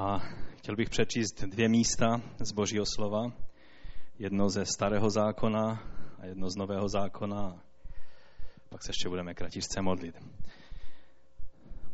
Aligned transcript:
A 0.00 0.18
chtěl 0.56 0.76
bych 0.76 0.90
přečíst 0.90 1.42
dvě 1.42 1.68
místa 1.68 2.20
z 2.38 2.52
Božího 2.52 2.84
slova. 2.94 3.32
Jedno 4.18 4.50
ze 4.50 4.66
starého 4.66 5.10
zákona 5.10 5.82
a 6.18 6.26
jedno 6.26 6.50
z 6.50 6.56
nového 6.56 6.88
zákona. 6.88 7.62
Pak 8.68 8.82
se 8.82 8.90
ještě 8.90 9.08
budeme 9.08 9.34
kratičce 9.34 9.82
modlit. 9.82 10.22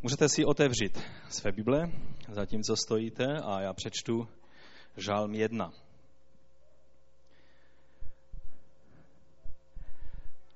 Můžete 0.02 0.28
si 0.28 0.44
otevřít 0.44 1.02
své 1.28 1.52
Bible, 1.52 1.90
zatímco 2.28 2.76
stojíte, 2.76 3.40
a 3.40 3.60
já 3.60 3.72
přečtu 3.72 4.28
Žálm 4.96 5.34
1. 5.34 5.72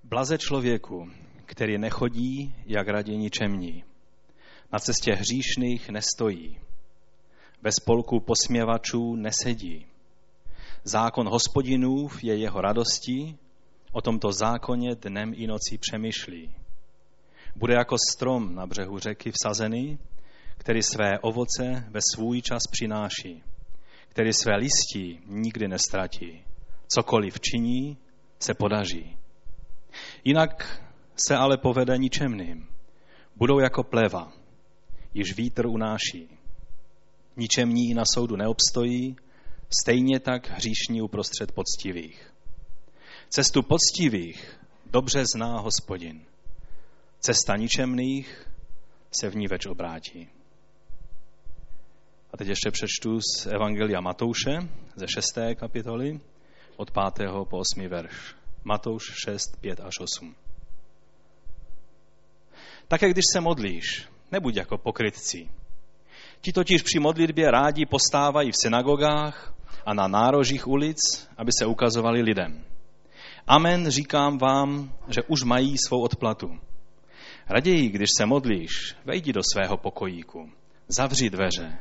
Blaze 0.04 0.38
člověku, 0.38 1.10
který 1.46 1.78
nechodí, 1.78 2.54
jak 2.66 2.88
radí 2.88 3.16
ničemní. 3.16 3.84
Na 4.72 4.78
cestě 4.78 5.12
hříšných 5.12 5.88
nestojí. 5.88 6.69
Ve 7.62 7.72
spolku 7.72 8.20
posměvačů 8.20 9.16
nesedí. 9.16 9.86
Zákon 10.84 11.28
hospodinův 11.28 12.24
je 12.24 12.36
jeho 12.36 12.60
radostí, 12.60 13.38
o 13.92 14.00
tomto 14.00 14.32
zákoně 14.32 14.94
dnem 14.94 15.32
i 15.36 15.46
nocí 15.46 15.78
přemýšlí. 15.78 16.54
Bude 17.56 17.74
jako 17.74 17.96
strom 18.10 18.54
na 18.54 18.66
břehu 18.66 18.98
řeky 18.98 19.32
vsazený, 19.32 19.98
který 20.58 20.82
své 20.82 21.18
ovoce 21.18 21.84
ve 21.90 22.00
svůj 22.14 22.42
čas 22.42 22.62
přináší, 22.70 23.42
který 24.08 24.32
své 24.32 24.56
listí 24.56 25.20
nikdy 25.26 25.68
nestratí. 25.68 26.44
Cokoliv 26.88 27.40
činí, 27.40 27.98
se 28.38 28.54
podaří. 28.54 29.16
Jinak 30.24 30.82
se 31.16 31.36
ale 31.36 31.56
povede 31.56 31.98
ničemným. 31.98 32.68
Budou 33.36 33.58
jako 33.58 33.82
pleva, 33.82 34.32
již 35.14 35.36
vítr 35.36 35.66
unáší. 35.66 36.39
Ničemní 37.40 37.94
na 37.94 38.02
soudu 38.14 38.36
neobstojí, 38.36 39.16
stejně 39.82 40.20
tak 40.20 40.50
hříšní 40.50 41.02
uprostřed 41.02 41.52
poctivých. 41.52 42.32
Cestu 43.28 43.62
poctivých 43.62 44.60
dobře 44.86 45.24
zná 45.34 45.58
hospodin. 45.58 46.26
Cesta 47.20 47.56
ničemných 47.56 48.46
se 49.20 49.30
v 49.30 49.36
ní 49.36 49.46
več 49.46 49.66
obrátí. 49.66 50.28
A 52.32 52.36
teď 52.36 52.48
ještě 52.48 52.70
přečtu 52.70 53.20
z 53.20 53.46
Evangelia 53.46 54.00
Matouše 54.00 54.58
ze 54.96 55.06
6. 55.08 55.38
kapitoly 55.54 56.20
od 56.76 56.90
5. 57.16 57.30
po 57.50 57.58
8. 57.58 57.88
verš. 57.88 58.34
Matouš 58.64 59.04
6, 59.24 59.56
5 59.60 59.80
až 59.80 59.94
8. 60.00 60.34
Také 62.88 63.10
když 63.10 63.24
se 63.32 63.40
modlíš, 63.40 64.08
nebuď 64.32 64.56
jako 64.56 64.78
pokrytci. 64.78 65.48
Ti 66.40 66.52
totiž 66.52 66.82
při 66.82 66.98
modlitbě 66.98 67.50
rádi 67.50 67.86
postávají 67.86 68.50
v 68.50 68.60
synagogách 68.62 69.54
a 69.86 69.94
na 69.94 70.08
nárožích 70.08 70.66
ulic, 70.66 70.98
aby 71.36 71.50
se 71.58 71.66
ukazovali 71.66 72.22
lidem. 72.22 72.64
Amen, 73.46 73.90
říkám 73.90 74.38
vám, 74.38 74.92
že 75.08 75.22
už 75.28 75.42
mají 75.42 75.76
svou 75.78 76.02
odplatu. 76.02 76.58
Raději, 77.48 77.88
když 77.88 78.10
se 78.18 78.26
modlíš, 78.26 78.96
vejdi 79.04 79.32
do 79.32 79.40
svého 79.52 79.76
pokojíku, 79.76 80.50
zavři 80.88 81.30
dveře 81.30 81.78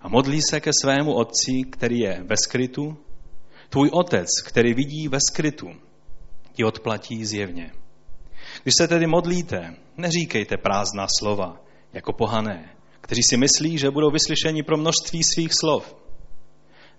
a 0.00 0.08
modlí 0.08 0.40
se 0.50 0.60
ke 0.60 0.70
svému 0.82 1.14
otci, 1.14 1.52
který 1.70 1.98
je 1.98 2.22
ve 2.22 2.36
skrytu. 2.36 2.96
Tvůj 3.68 3.90
otec, 3.92 4.28
který 4.46 4.74
vidí 4.74 5.08
ve 5.08 5.18
skrytu, 5.30 5.66
ti 6.52 6.64
odplatí 6.64 7.24
zjevně. 7.24 7.72
Když 8.62 8.74
se 8.78 8.88
tedy 8.88 9.06
modlíte, 9.06 9.74
neříkejte 9.96 10.56
prázdná 10.56 11.06
slova, 11.18 11.60
jako 11.92 12.12
pohané, 12.12 12.71
kteří 13.02 13.22
si 13.22 13.36
myslí, 13.36 13.78
že 13.78 13.90
budou 13.90 14.10
vyslyšeni 14.10 14.62
pro 14.62 14.76
množství 14.76 15.22
svých 15.24 15.54
slov. 15.54 15.96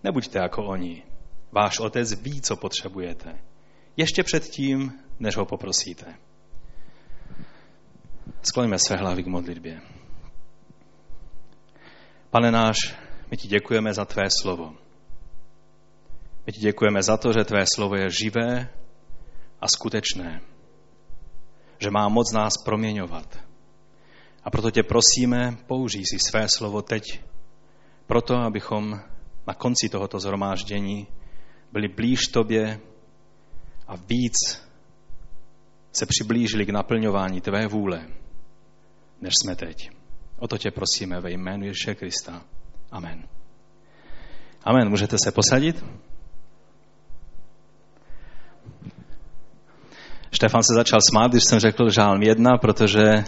Nebuďte 0.03 0.39
jako 0.39 0.65
oni. 0.65 1.03
Váš 1.51 1.79
otec 1.79 2.21
ví, 2.21 2.41
co 2.41 2.55
potřebujete. 2.55 3.39
Ještě 3.97 4.23
předtím, 4.23 4.94
než 5.19 5.38
ho 5.38 5.45
poprosíte. 5.45 6.16
Skloňme 8.41 8.79
své 8.79 8.97
hlavy 8.97 9.23
k 9.23 9.28
modlitbě. 9.28 9.81
Pane 12.29 12.51
náš, 12.51 12.78
my 13.31 13.38
ti 13.38 13.47
děkujeme 13.47 13.94
za 13.94 14.05
tvé 14.05 14.23
slovo. 14.41 14.73
My 16.47 16.53
ti 16.53 16.59
děkujeme 16.59 17.03
za 17.03 17.17
to, 17.17 17.33
že 17.33 17.44
tvé 17.44 17.66
slovo 17.75 17.95
je 17.95 18.09
živé 18.09 18.69
a 19.61 19.67
skutečné. 19.67 20.41
Že 21.79 21.91
má 21.91 22.09
moc 22.09 22.33
nás 22.33 22.53
proměňovat. 22.66 23.53
A 24.43 24.49
proto 24.49 24.71
tě 24.71 24.83
prosíme, 24.83 25.57
použij 25.67 26.03
si 26.05 26.19
své 26.29 26.49
slovo 26.49 26.81
teď, 26.81 27.03
proto 28.07 28.35
abychom 28.35 28.99
na 29.47 29.53
konci 29.53 29.89
tohoto 29.89 30.19
zhromáždění 30.19 31.07
byli 31.71 31.87
blíž 31.87 32.19
tobě 32.27 32.79
a 33.87 33.95
víc 33.95 34.63
se 35.91 36.05
přiblížili 36.05 36.65
k 36.65 36.69
naplňování 36.69 37.41
tvé 37.41 37.67
vůle, 37.67 38.07
než 39.21 39.33
jsme 39.41 39.55
teď. 39.55 39.89
O 40.39 40.47
to 40.47 40.57
tě 40.57 40.71
prosíme 40.71 41.19
ve 41.21 41.31
jménu 41.31 41.65
Ježíše 41.65 41.95
Krista. 41.95 42.41
Amen. 42.91 43.27
Amen. 44.63 44.89
Můžete 44.89 45.17
se 45.23 45.31
posadit? 45.31 45.85
Štefan 50.31 50.63
se 50.63 50.73
začal 50.73 50.99
smát, 51.09 51.31
když 51.31 51.43
jsem 51.43 51.59
řekl 51.59 51.89
žálm 51.89 52.21
jedna, 52.21 52.57
protože 52.57 53.23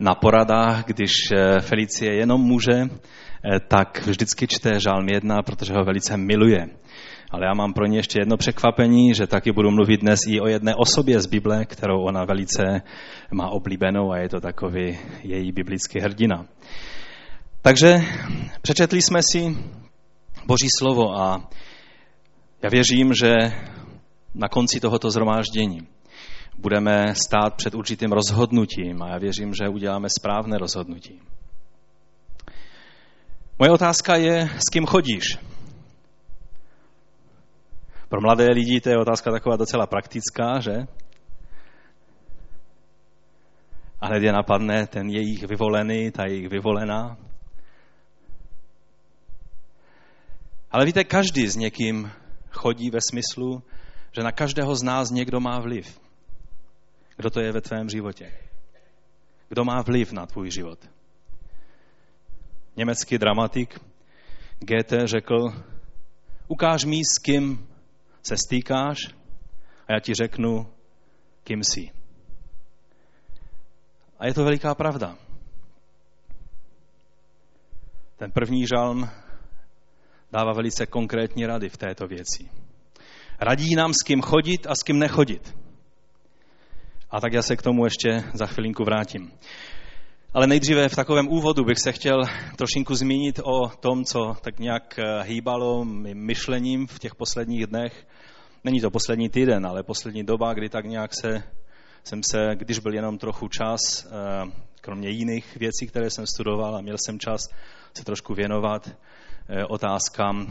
na 0.00 0.14
poradách, 0.14 0.84
když 0.84 1.12
eh, 1.34 1.60
Felicie 1.60 2.14
jenom 2.14 2.40
může, 2.40 2.72
eh, 2.82 3.60
tak 3.68 4.06
vždycky 4.06 4.46
čte 4.46 4.80
žálm 4.80 5.08
jedna, 5.08 5.42
protože 5.42 5.72
ho 5.72 5.84
velice 5.84 6.16
miluje. 6.16 6.66
Ale 7.30 7.46
já 7.46 7.54
mám 7.54 7.72
pro 7.72 7.86
ně 7.86 7.98
ještě 7.98 8.20
jedno 8.20 8.36
překvapení, 8.36 9.14
že 9.14 9.26
taky 9.26 9.52
budu 9.52 9.70
mluvit 9.70 10.00
dnes 10.00 10.20
i 10.26 10.40
o 10.40 10.46
jedné 10.46 10.74
osobě 10.74 11.20
z 11.20 11.26
Bible, 11.26 11.64
kterou 11.64 12.02
ona 12.02 12.24
velice 12.24 12.82
má 13.30 13.48
oblíbenou 13.48 14.12
a 14.12 14.18
je 14.18 14.28
to 14.28 14.40
takový 14.40 14.98
její 15.22 15.52
biblický 15.52 16.00
hrdina. 16.00 16.46
Takže 17.62 18.00
přečetli 18.62 19.02
jsme 19.02 19.20
si 19.22 19.56
Boží 20.46 20.68
slovo 20.78 21.16
a 21.16 21.48
já 22.62 22.70
věřím, 22.70 23.14
že 23.14 23.32
na 24.34 24.48
konci 24.48 24.80
tohoto 24.80 25.10
zhromáždění 25.10 25.80
budeme 26.58 27.14
stát 27.14 27.54
před 27.54 27.74
určitým 27.74 28.12
rozhodnutím 28.12 29.02
a 29.02 29.08
já 29.08 29.18
věřím, 29.18 29.54
že 29.54 29.68
uděláme 29.68 30.08
správné 30.18 30.58
rozhodnutí. 30.58 31.20
Moje 33.58 33.70
otázka 33.70 34.16
je, 34.16 34.48
s 34.48 34.70
kým 34.72 34.86
chodíš? 34.86 35.38
Pro 38.08 38.20
mladé 38.20 38.46
lidi 38.50 38.80
to 38.80 38.88
je 38.88 38.98
otázka 38.98 39.30
taková 39.30 39.56
docela 39.56 39.86
praktická, 39.86 40.60
že? 40.60 40.86
A 44.00 44.06
hned 44.06 44.22
je 44.22 44.32
napadne 44.32 44.86
ten 44.86 45.08
jejich 45.08 45.46
vyvolený, 45.46 46.10
ta 46.10 46.26
jejich 46.26 46.48
vyvolená. 46.48 47.16
Ale 50.70 50.84
víte, 50.84 51.04
každý 51.04 51.48
s 51.48 51.56
někým 51.56 52.10
chodí 52.50 52.90
ve 52.90 52.98
smyslu, 53.10 53.62
že 54.12 54.22
na 54.22 54.32
každého 54.32 54.74
z 54.76 54.82
nás 54.82 55.10
někdo 55.10 55.40
má 55.40 55.60
vliv. 55.60 56.01
Kdo 57.22 57.30
to 57.30 57.40
je 57.40 57.52
ve 57.52 57.60
tvém 57.60 57.88
životě? 57.88 58.32
Kdo 59.48 59.64
má 59.64 59.82
vliv 59.82 60.12
na 60.12 60.26
tvůj 60.26 60.50
život? 60.50 60.90
Německý 62.76 63.18
dramatik 63.18 63.80
Goethe 64.60 65.06
řekl, 65.06 65.36
ukáž 66.48 66.84
mi, 66.84 67.00
s 67.04 67.18
kým 67.18 67.68
se 68.22 68.36
stýkáš 68.36 68.96
a 69.88 69.92
já 69.92 70.00
ti 70.00 70.14
řeknu, 70.14 70.72
kým 71.44 71.64
jsi. 71.64 71.90
A 74.18 74.26
je 74.26 74.34
to 74.34 74.44
veliká 74.44 74.74
pravda. 74.74 75.16
Ten 78.16 78.32
první 78.32 78.66
žalm 78.66 79.10
dává 80.32 80.52
velice 80.52 80.86
konkrétní 80.86 81.46
rady 81.46 81.68
v 81.68 81.76
této 81.76 82.06
věci. 82.06 82.50
Radí 83.40 83.74
nám, 83.74 83.92
s 83.94 84.02
kým 84.02 84.22
chodit 84.22 84.66
a 84.66 84.74
s 84.74 84.82
kým 84.82 84.98
nechodit. 84.98 85.61
A 87.12 87.20
tak 87.20 87.32
já 87.32 87.42
se 87.42 87.56
k 87.56 87.62
tomu 87.62 87.84
ještě 87.84 88.24
za 88.34 88.46
chvilinku 88.46 88.84
vrátím. 88.84 89.32
Ale 90.34 90.46
nejdříve 90.46 90.88
v 90.88 90.96
takovém 90.96 91.28
úvodu 91.28 91.64
bych 91.64 91.78
se 91.78 91.92
chtěl 91.92 92.22
trošinku 92.56 92.94
zmínit 92.94 93.40
o 93.44 93.68
tom, 93.68 94.04
co 94.04 94.36
tak 94.40 94.58
nějak 94.58 94.98
eh, 94.98 95.22
hýbalo 95.22 95.84
mým 95.84 96.18
myšlením 96.26 96.86
v 96.86 96.98
těch 96.98 97.14
posledních 97.14 97.66
dnech. 97.66 98.06
Není 98.64 98.80
to 98.80 98.90
poslední 98.90 99.28
týden, 99.28 99.66
ale 99.66 99.82
poslední 99.82 100.24
doba, 100.24 100.54
kdy 100.54 100.68
tak 100.68 100.84
nějak 100.84 101.10
se, 101.14 101.42
jsem 102.04 102.20
se, 102.30 102.38
když 102.54 102.78
byl 102.78 102.94
jenom 102.94 103.18
trochu 103.18 103.48
čas, 103.48 104.06
eh, 104.06 104.52
kromě 104.80 105.08
jiných 105.08 105.56
věcí, 105.56 105.86
které 105.86 106.10
jsem 106.10 106.26
studoval 106.26 106.76
a 106.76 106.80
měl 106.80 106.96
jsem 106.98 107.18
čas 107.18 107.40
se 107.94 108.04
trošku 108.04 108.34
věnovat 108.34 108.90
eh, 109.48 109.64
otázkám 109.64 110.46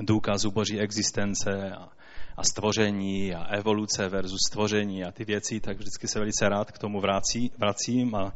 důkazu 0.00 0.50
boží 0.50 0.80
existence 0.80 1.72
a 1.78 1.88
a 2.40 2.42
stvoření 2.42 3.34
a 3.34 3.44
evoluce 3.44 4.08
versus 4.08 4.38
stvoření 4.48 5.04
a 5.04 5.12
ty 5.12 5.24
věci, 5.24 5.60
tak 5.60 5.76
vždycky 5.78 6.08
se 6.08 6.18
velice 6.18 6.48
rád 6.48 6.70
k 6.72 6.78
tomu 6.78 7.00
vrací, 7.00 7.50
vracím 7.58 8.14
a 8.14 8.32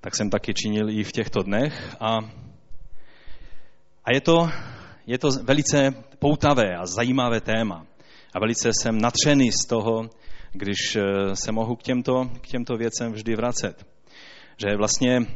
tak 0.00 0.16
jsem 0.16 0.30
taky 0.30 0.54
činil 0.54 0.90
i 0.90 1.04
v 1.04 1.12
těchto 1.12 1.42
dnech. 1.42 1.96
A 2.00 2.18
A 4.04 4.14
je 4.14 4.20
to, 4.20 4.48
je 5.06 5.18
to 5.18 5.28
velice 5.42 5.94
poutavé 6.18 6.76
a 6.76 6.86
zajímavé 6.86 7.40
téma. 7.40 7.86
A 8.34 8.40
velice 8.40 8.70
jsem 8.80 9.00
natřený 9.00 9.52
z 9.52 9.66
toho, 9.68 10.10
když 10.52 10.96
eh, 10.96 11.02
se 11.36 11.52
mohu 11.52 11.76
k 11.76 11.82
těmto, 11.82 12.30
k 12.40 12.46
těmto 12.46 12.76
věcem 12.76 13.12
vždy 13.12 13.36
vracet. 13.36 13.86
Že 14.56 14.76
vlastně 14.76 15.26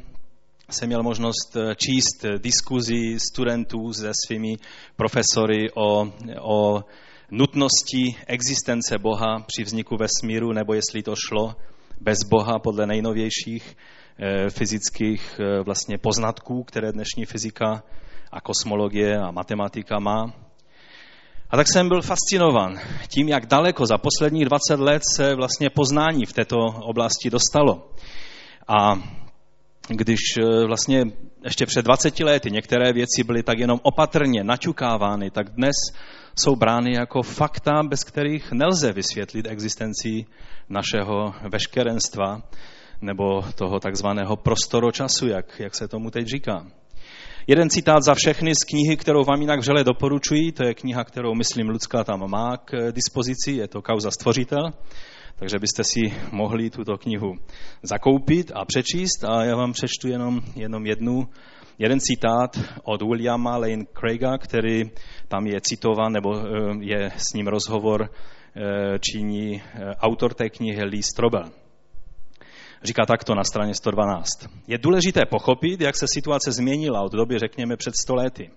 jsem 0.70 0.88
měl 0.88 1.02
možnost 1.02 1.56
eh, 1.56 1.74
číst 1.74 2.24
diskuzi 2.38 3.18
studentů 3.30 3.92
se 3.92 4.10
svými 4.26 4.56
profesory 4.96 5.70
o, 5.74 6.12
o 6.40 6.84
nutnosti 7.30 8.16
existence 8.26 8.98
Boha 8.98 9.44
při 9.46 9.64
vzniku 9.64 9.96
vesmíru, 9.96 10.52
nebo 10.52 10.74
jestli 10.74 11.02
to 11.02 11.14
šlo 11.28 11.54
bez 12.00 12.18
Boha 12.28 12.58
podle 12.58 12.86
nejnovějších 12.86 13.76
eh, 14.18 14.50
fyzických 14.50 15.40
vlastně 15.64 15.98
poznatků, 15.98 16.64
které 16.64 16.92
dnešní 16.92 17.24
fyzika 17.24 17.82
a 18.32 18.40
kosmologie 18.40 19.18
a 19.18 19.30
matematika 19.30 19.98
má. 19.98 20.32
A 21.50 21.56
tak 21.56 21.66
jsem 21.68 21.88
byl 21.88 22.02
fascinovan 22.02 22.78
tím, 23.08 23.28
jak 23.28 23.46
daleko 23.46 23.86
za 23.86 23.98
posledních 23.98 24.44
20 24.44 24.80
let 24.80 25.02
se 25.16 25.34
vlastně 25.34 25.70
poznání 25.70 26.26
v 26.26 26.32
této 26.32 26.56
oblasti 26.82 27.30
dostalo. 27.30 27.88
A 28.68 28.94
když 29.88 30.20
eh, 30.38 30.66
vlastně 30.66 31.04
ještě 31.44 31.66
před 31.66 31.84
20 31.84 32.20
lety 32.20 32.50
některé 32.50 32.92
věci 32.92 33.24
byly 33.24 33.42
tak 33.42 33.58
jenom 33.58 33.80
opatrně 33.82 34.44
naťukávány, 34.44 35.30
tak 35.30 35.50
dnes 35.50 35.74
jsou 36.38 36.56
brány 36.56 36.92
jako 36.92 37.22
fakta, 37.22 37.82
bez 37.88 38.04
kterých 38.04 38.52
nelze 38.52 38.92
vysvětlit 38.92 39.46
existenci 39.46 40.24
našeho 40.68 41.34
veškerenstva 41.52 42.42
nebo 43.00 43.42
toho 43.54 43.80
takzvaného 43.80 44.36
prostoročasu, 44.36 45.28
jak, 45.28 45.60
jak 45.60 45.74
se 45.74 45.88
tomu 45.88 46.10
teď 46.10 46.26
říká. 46.26 46.66
Jeden 47.46 47.70
citát 47.70 48.02
za 48.02 48.14
všechny 48.14 48.54
z 48.54 48.64
knihy, 48.64 48.96
kterou 48.96 49.24
vám 49.24 49.40
jinak 49.40 49.60
vřele 49.60 49.84
doporučuji, 49.84 50.52
to 50.52 50.64
je 50.64 50.74
kniha, 50.74 51.04
kterou, 51.04 51.34
myslím, 51.34 51.68
Lucka 51.68 52.04
tam 52.04 52.30
má 52.30 52.56
k 52.56 52.92
dispozici, 52.92 53.52
je 53.52 53.68
to 53.68 53.82
Kauza 53.82 54.10
stvořitel, 54.10 54.72
takže 55.36 55.58
byste 55.58 55.84
si 55.84 56.00
mohli 56.32 56.70
tuto 56.70 56.98
knihu 56.98 57.34
zakoupit 57.82 58.52
a 58.54 58.64
přečíst 58.64 59.24
a 59.24 59.44
já 59.44 59.56
vám 59.56 59.72
přečtu 59.72 60.08
jenom, 60.08 60.40
jenom 60.56 60.86
jednu, 60.86 61.28
jeden 61.78 62.00
citát 62.00 62.60
od 62.82 63.02
Williama 63.02 63.56
Lane 63.56 63.84
Craiga, 63.98 64.38
který 64.38 64.90
tam 65.28 65.46
je 65.46 65.60
citovan, 65.60 66.12
nebo 66.12 66.38
eh, 66.38 66.44
je 66.80 67.12
s 67.16 67.32
ním 67.34 67.46
rozhovor, 67.46 68.10
eh, 68.10 68.98
činí 68.98 69.62
eh, 69.62 69.94
autor 69.96 70.34
té 70.34 70.50
knihy 70.50 70.84
Lee 70.84 71.02
Strobel. 71.02 71.50
Říká 72.82 73.06
takto 73.06 73.34
na 73.34 73.44
straně 73.44 73.74
112. 73.74 74.26
Je 74.68 74.78
důležité 74.78 75.20
pochopit, 75.30 75.80
jak 75.80 75.96
se 75.96 76.06
situace 76.14 76.52
změnila 76.52 77.02
od 77.02 77.12
doby, 77.12 77.38
řekněme, 77.38 77.76
před 77.76 77.94
stolety. 78.02 78.50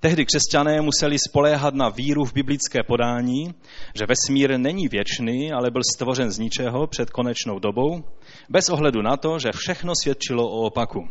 Tehdy 0.00 0.26
křesťané 0.26 0.80
museli 0.80 1.16
spoléhat 1.28 1.74
na 1.74 1.88
víru 1.88 2.24
v 2.24 2.32
biblické 2.32 2.82
podání, 2.86 3.54
že 3.94 4.06
vesmír 4.08 4.58
není 4.58 4.88
věčný, 4.88 5.52
ale 5.52 5.70
byl 5.70 5.82
stvořen 5.94 6.30
z 6.30 6.38
ničeho 6.38 6.86
před 6.86 7.10
konečnou 7.10 7.58
dobou, 7.58 8.04
bez 8.48 8.68
ohledu 8.68 9.02
na 9.02 9.16
to, 9.16 9.38
že 9.38 9.48
všechno 9.54 9.92
svědčilo 10.02 10.48
o 10.48 10.66
opaku. 10.66 11.08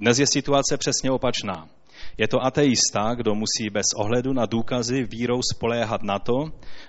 Dnes 0.00 0.18
je 0.18 0.26
situace 0.26 0.76
přesně 0.76 1.10
opačná. 1.10 1.68
Je 2.18 2.28
to 2.28 2.44
ateista, 2.44 3.14
kdo 3.14 3.34
musí 3.34 3.70
bez 3.72 3.86
ohledu 3.96 4.32
na 4.32 4.46
důkazy 4.46 5.04
vírou 5.04 5.40
spoléhat 5.54 6.02
na 6.02 6.18
to, 6.18 6.44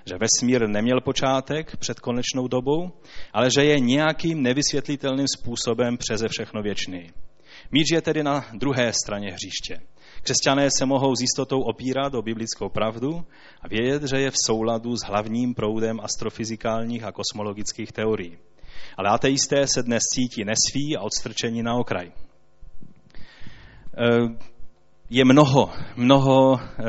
že 0.06 0.18
vesmír 0.18 0.68
neměl 0.68 1.00
počátek 1.00 1.76
před 1.76 2.00
konečnou 2.00 2.48
dobou, 2.48 2.90
ale 3.32 3.48
že 3.50 3.64
je 3.64 3.80
nějakým 3.80 4.42
nevysvětlitelným 4.42 5.26
způsobem 5.38 5.96
přeze 5.96 6.28
všechno 6.28 6.62
věčný. 6.62 7.10
Míč 7.72 7.86
je 7.92 8.02
tedy 8.02 8.22
na 8.22 8.44
druhé 8.54 8.92
straně 8.92 9.28
hřiště. 9.32 9.86
Křesťané 10.22 10.68
se 10.78 10.86
mohou 10.86 11.14
s 11.16 11.20
jistotou 11.20 11.60
opírat 11.60 12.14
o 12.14 12.22
biblickou 12.22 12.68
pravdu 12.68 13.24
a 13.60 13.68
vědět, 13.68 14.02
že 14.02 14.20
je 14.20 14.30
v 14.30 14.46
souladu 14.46 14.96
s 14.96 15.04
hlavním 15.04 15.54
proudem 15.54 16.00
astrofyzikálních 16.00 17.04
a 17.04 17.12
kosmologických 17.12 17.92
teorií. 17.92 18.38
Ale 18.96 19.08
ateisté 19.08 19.66
se 19.66 19.82
dnes 19.82 20.02
cítí 20.14 20.44
nesví 20.44 20.96
a 20.96 21.00
odstrčení 21.00 21.62
na 21.62 21.74
okraj 21.74 22.12
je 25.12 25.24
mnoho, 25.24 25.70
mnoho 25.96 26.60
eh, 26.60 26.82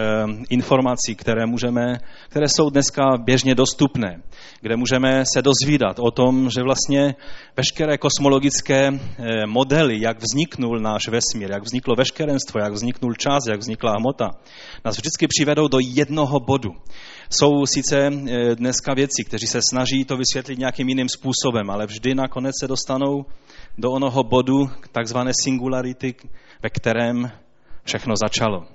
informací, 0.49 1.15
které, 1.15 1.45
můžeme, 1.45 1.99
které 2.29 2.45
jsou 2.49 2.69
dneska 2.69 3.03
běžně 3.17 3.55
dostupné, 3.55 4.21
kde 4.61 4.75
můžeme 4.75 5.23
se 5.33 5.41
dozvídat 5.41 5.99
o 5.99 6.11
tom, 6.11 6.49
že 6.49 6.63
vlastně 6.63 7.15
veškeré 7.57 7.97
kosmologické 7.97 8.87
eh, 8.87 9.45
modely, 9.47 10.01
jak 10.01 10.17
vzniknul 10.21 10.79
náš 10.79 11.07
vesmír, 11.07 11.51
jak 11.51 11.63
vzniklo 11.63 11.95
veškerenstvo, 11.95 12.59
jak 12.59 12.73
vzniknul 12.73 13.13
čas, 13.13 13.43
jak 13.49 13.59
vznikla 13.59 13.95
hmota, 13.97 14.29
nás 14.85 14.97
vždycky 14.97 15.27
přivedou 15.27 15.67
do 15.67 15.77
jednoho 15.81 16.39
bodu. 16.39 16.71
Jsou 17.29 17.65
sice 17.65 17.97
eh, 17.97 18.55
dneska 18.55 18.93
věci, 18.93 19.23
kteří 19.27 19.47
se 19.47 19.59
snaží 19.69 20.05
to 20.05 20.17
vysvětlit 20.17 20.59
nějakým 20.59 20.89
jiným 20.89 21.09
způsobem, 21.09 21.69
ale 21.69 21.85
vždy 21.85 22.15
nakonec 22.15 22.55
se 22.59 22.67
dostanou 22.67 23.25
do 23.77 23.91
onoho 23.91 24.23
bodu, 24.23 24.69
takzvané 24.91 25.31
singularity, 25.43 26.15
ve 26.63 26.69
kterém 26.69 27.31
všechno 27.83 28.13
začalo. 28.15 28.65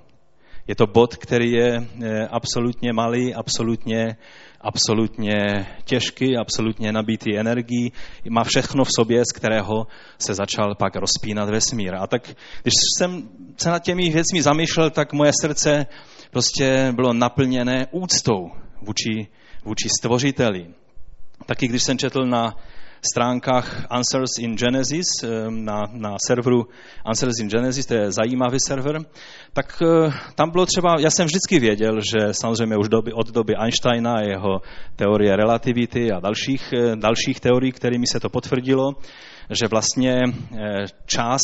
Je 0.67 0.75
to 0.75 0.87
bod, 0.87 1.15
který 1.15 1.51
je 1.51 1.87
absolutně 2.31 2.93
malý, 2.93 3.33
absolutně, 3.35 4.17
absolutně 4.61 5.35
těžký, 5.83 6.37
absolutně 6.37 6.91
nabitý 6.91 7.37
energií, 7.37 7.91
má 8.29 8.43
všechno 8.43 8.83
v 8.83 8.89
sobě, 8.95 9.23
z 9.25 9.31
kterého 9.31 9.87
se 10.19 10.33
začal 10.33 10.75
pak 10.75 10.95
rozpínat 10.95 11.49
vesmír. 11.49 11.95
A 11.95 12.07
tak, 12.07 12.29
když 12.63 12.73
jsem 12.97 13.29
se 13.57 13.69
nad 13.69 13.83
těmi 13.83 14.09
věcmi 14.09 14.41
zamýšlel, 14.41 14.89
tak 14.89 15.13
moje 15.13 15.31
srdce 15.41 15.85
prostě 16.31 16.91
bylo 16.95 17.13
naplněné 17.13 17.87
úctou 17.91 18.51
vůči, 18.81 19.27
vůči 19.65 19.89
stvořiteli. 19.99 20.67
Taky 21.45 21.67
když 21.67 21.83
jsem 21.83 21.97
četl 21.97 22.25
na 22.25 22.55
stránkách 23.01 23.85
Answers 23.89 24.37
in 24.39 24.57
Genesis, 24.57 25.05
na, 25.49 25.83
na 25.91 26.15
serveru 26.27 26.67
Answers 27.05 27.39
in 27.39 27.49
Genesis, 27.49 27.85
to 27.85 27.93
je 27.93 28.11
zajímavý 28.11 28.57
server, 28.59 28.99
tak 29.53 29.81
eh, 29.81 30.11
tam 30.35 30.51
bylo 30.51 30.65
třeba, 30.65 30.95
já 30.99 31.09
jsem 31.09 31.25
vždycky 31.25 31.59
věděl, 31.59 31.99
že 32.01 32.33
samozřejmě 32.33 32.77
už 32.77 32.89
doby, 32.89 33.13
od 33.13 33.31
doby 33.31 33.55
Einsteina 33.55 34.13
a 34.13 34.21
jeho 34.21 34.61
teorie 34.95 35.35
relativity 35.35 36.11
a 36.11 36.19
dalších, 36.19 36.73
eh, 36.73 36.95
dalších 36.95 37.39
teorií, 37.39 37.71
kterými 37.71 38.07
se 38.07 38.19
to 38.19 38.29
potvrdilo, 38.29 38.91
že 39.49 39.67
vlastně 39.67 40.23
eh, 40.23 40.85
čas 41.05 41.41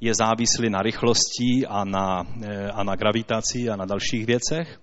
je 0.00 0.14
závislý 0.14 0.70
na 0.70 0.82
rychlosti 0.82 1.66
a 1.68 1.84
na, 1.84 2.26
a 2.74 2.82
na 2.82 2.96
gravitaci 2.96 3.68
a 3.70 3.76
na 3.76 3.84
dalších 3.84 4.26
věcech. 4.26 4.78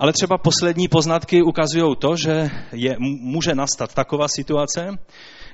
Ale 0.00 0.12
třeba 0.12 0.38
poslední 0.38 0.88
poznatky 0.88 1.42
ukazují 1.42 1.96
to, 1.98 2.16
že 2.16 2.50
je, 2.72 2.96
může 2.98 3.54
nastat 3.54 3.94
taková 3.94 4.28
situace, 4.28 4.98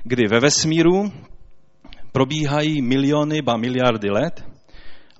kdy 0.03 0.27
ve 0.27 0.39
vesmíru 0.39 1.11
probíhají 2.11 2.81
miliony, 2.81 3.41
ba 3.41 3.57
miliardy 3.57 4.09
let 4.09 4.45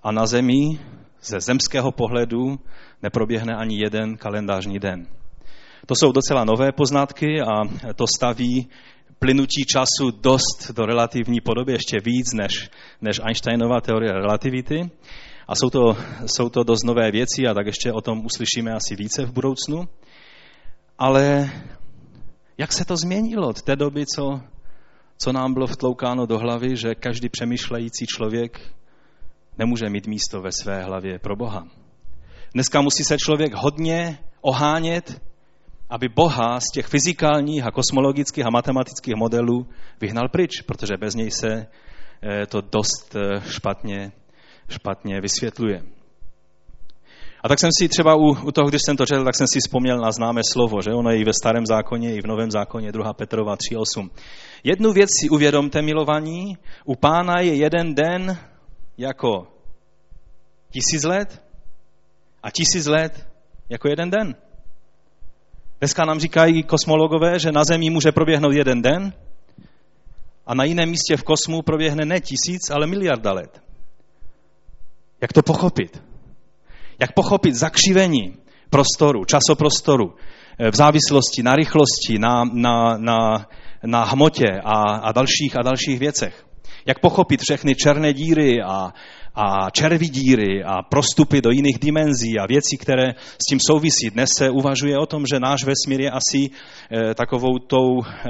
a 0.03 0.11
na 0.11 0.25
Zemi 0.25 0.79
ze 1.21 1.39
zemského 1.39 1.91
pohledu 1.91 2.59
neproběhne 3.03 3.55
ani 3.55 3.79
jeden 3.79 4.17
kalendářní 4.17 4.79
den. 4.79 5.07
To 5.85 5.95
jsou 5.95 6.11
docela 6.11 6.43
nové 6.43 6.71
poznatky 6.71 7.41
a 7.41 7.63
to 7.95 8.05
staví 8.17 8.67
plynutí 9.19 9.65
času 9.65 10.11
dost 10.21 10.71
do 10.75 10.85
relativní 10.85 11.41
podoby, 11.41 11.71
ještě 11.71 11.97
víc 12.05 12.33
než, 12.33 12.69
než 13.01 13.19
Einsteinova 13.23 13.81
teorie 13.81 14.13
relativity. 14.13 14.89
A 15.47 15.55
jsou 15.55 15.69
to, 15.69 15.97
jsou 16.25 16.49
to 16.49 16.63
dost 16.63 16.83
nové 16.83 17.11
věci 17.11 17.47
a 17.47 17.53
tak 17.53 17.65
ještě 17.65 17.93
o 17.93 18.01
tom 18.01 18.25
uslyšíme 18.25 18.73
asi 18.73 18.95
více 18.95 19.25
v 19.25 19.33
budoucnu. 19.33 19.87
Ale 20.97 21.49
jak 22.57 22.73
se 22.73 22.85
to 22.85 22.97
změnilo 22.97 23.47
od 23.47 23.61
té 23.61 23.75
doby, 23.75 24.05
co, 24.15 24.41
co 25.17 25.31
nám 25.31 25.53
bylo 25.53 25.67
vtloukáno 25.67 26.25
do 26.25 26.39
hlavy, 26.39 26.75
že 26.75 26.95
každý 26.95 27.29
přemýšlející 27.29 28.05
člověk 28.05 28.61
nemůže 29.57 29.89
mít 29.89 30.07
místo 30.07 30.41
ve 30.41 30.51
své 30.51 30.83
hlavě 30.83 31.19
pro 31.19 31.35
Boha. 31.35 31.67
Dneska 32.53 32.81
musí 32.81 33.03
se 33.03 33.17
člověk 33.17 33.53
hodně 33.53 34.19
ohánět, 34.41 35.21
aby 35.89 36.09
Boha 36.09 36.59
z 36.59 36.71
těch 36.73 36.87
fyzikálních 36.87 37.63
a 37.65 37.71
kosmologických 37.71 38.45
a 38.45 38.49
matematických 38.49 39.15
modelů 39.15 39.67
vyhnal 40.01 40.29
pryč, 40.29 40.61
protože 40.61 40.97
bez 40.97 41.15
něj 41.15 41.31
se 41.31 41.67
eh, 42.23 42.45
to 42.45 42.61
dost 42.61 43.15
eh, 43.15 43.41
špatně 43.51 44.11
špatně 44.69 45.21
vysvětluje. 45.21 45.83
A 47.43 47.47
tak 47.47 47.59
jsem 47.59 47.69
si 47.79 47.89
třeba 47.89 48.15
u, 48.15 48.29
u 48.43 48.51
toho, 48.51 48.69
když 48.69 48.81
jsem 48.85 48.97
to 48.97 49.05
četl, 49.05 49.23
tak 49.23 49.35
jsem 49.35 49.47
si 49.53 49.59
vzpomněl 49.59 49.97
na 49.97 50.11
známé 50.11 50.41
slovo, 50.51 50.81
že 50.81 50.93
ono 50.93 51.09
je 51.09 51.17
i 51.17 51.23
ve 51.23 51.33
starém 51.33 51.65
zákoně, 51.65 52.15
i 52.15 52.21
v 52.21 52.27
novém 52.27 52.51
zákoně, 52.51 52.91
2. 52.91 53.13
Petrova 53.13 53.55
3.8. 53.55 54.09
Jednu 54.63 54.93
věc 54.93 55.09
si 55.21 55.29
uvědomte, 55.29 55.81
milovaní, 55.81 56.57
u 56.85 56.95
pána 56.95 57.39
je 57.39 57.55
jeden 57.55 57.95
den 57.95 58.37
jako 58.97 59.47
tisíc 60.71 61.03
let 61.03 61.43
a 62.43 62.51
tisíc 62.51 62.85
let 62.85 63.27
jako 63.69 63.89
jeden 63.89 64.09
den. 64.09 64.35
Dneska 65.79 66.05
nám 66.05 66.19
říkají 66.19 66.63
kosmologové, 66.63 67.39
že 67.39 67.51
na 67.51 67.63
Zemi 67.63 67.89
může 67.89 68.11
proběhnout 68.11 68.53
jeden 68.53 68.81
den 68.81 69.13
a 70.45 70.55
na 70.55 70.63
jiném 70.63 70.89
místě 70.89 71.17
v 71.17 71.23
kosmu 71.23 71.61
proběhne 71.61 72.05
ne 72.05 72.19
tisíc, 72.19 72.69
ale 72.69 72.87
miliarda 72.87 73.33
let. 73.33 73.66
Jak 75.21 75.33
to 75.33 75.41
pochopit? 75.41 76.03
Jak 76.99 77.13
pochopit 77.13 77.55
zakřivení 77.55 78.37
prostoru, 78.69 79.25
časoprostoru, 79.25 80.13
v 80.71 80.75
závislosti 80.75 81.43
na 81.43 81.55
rychlosti, 81.55 82.19
na, 82.19 82.43
na, 82.53 82.97
na, 82.97 83.47
na 83.83 84.03
hmotě 84.03 84.47
a, 84.63 84.97
a 84.97 85.11
dalších 85.11 85.59
a 85.59 85.61
dalších 85.61 85.99
věcech. 85.99 86.45
Jak 86.85 86.99
pochopit 86.99 87.41
všechny 87.41 87.75
černé 87.75 88.13
díry 88.13 88.61
a, 88.61 88.93
a 89.35 89.69
červidíry 89.69 90.63
a 90.63 90.81
prostupy 90.81 91.41
do 91.41 91.51
jiných 91.51 91.79
dimenzí 91.79 92.39
a 92.39 92.45
věcí, 92.45 92.77
které 92.77 93.13
s 93.17 93.45
tím 93.49 93.59
souvisí. 93.59 94.09
Dnes 94.09 94.29
se 94.37 94.49
uvažuje 94.49 94.97
o 94.97 95.05
tom, 95.05 95.23
že 95.33 95.39
náš 95.39 95.59
vesmír 95.63 96.01
je 96.01 96.11
asi 96.11 96.49
e, 96.49 97.13
takovou 97.13 97.59
tou 97.59 98.01
e, 98.01 98.27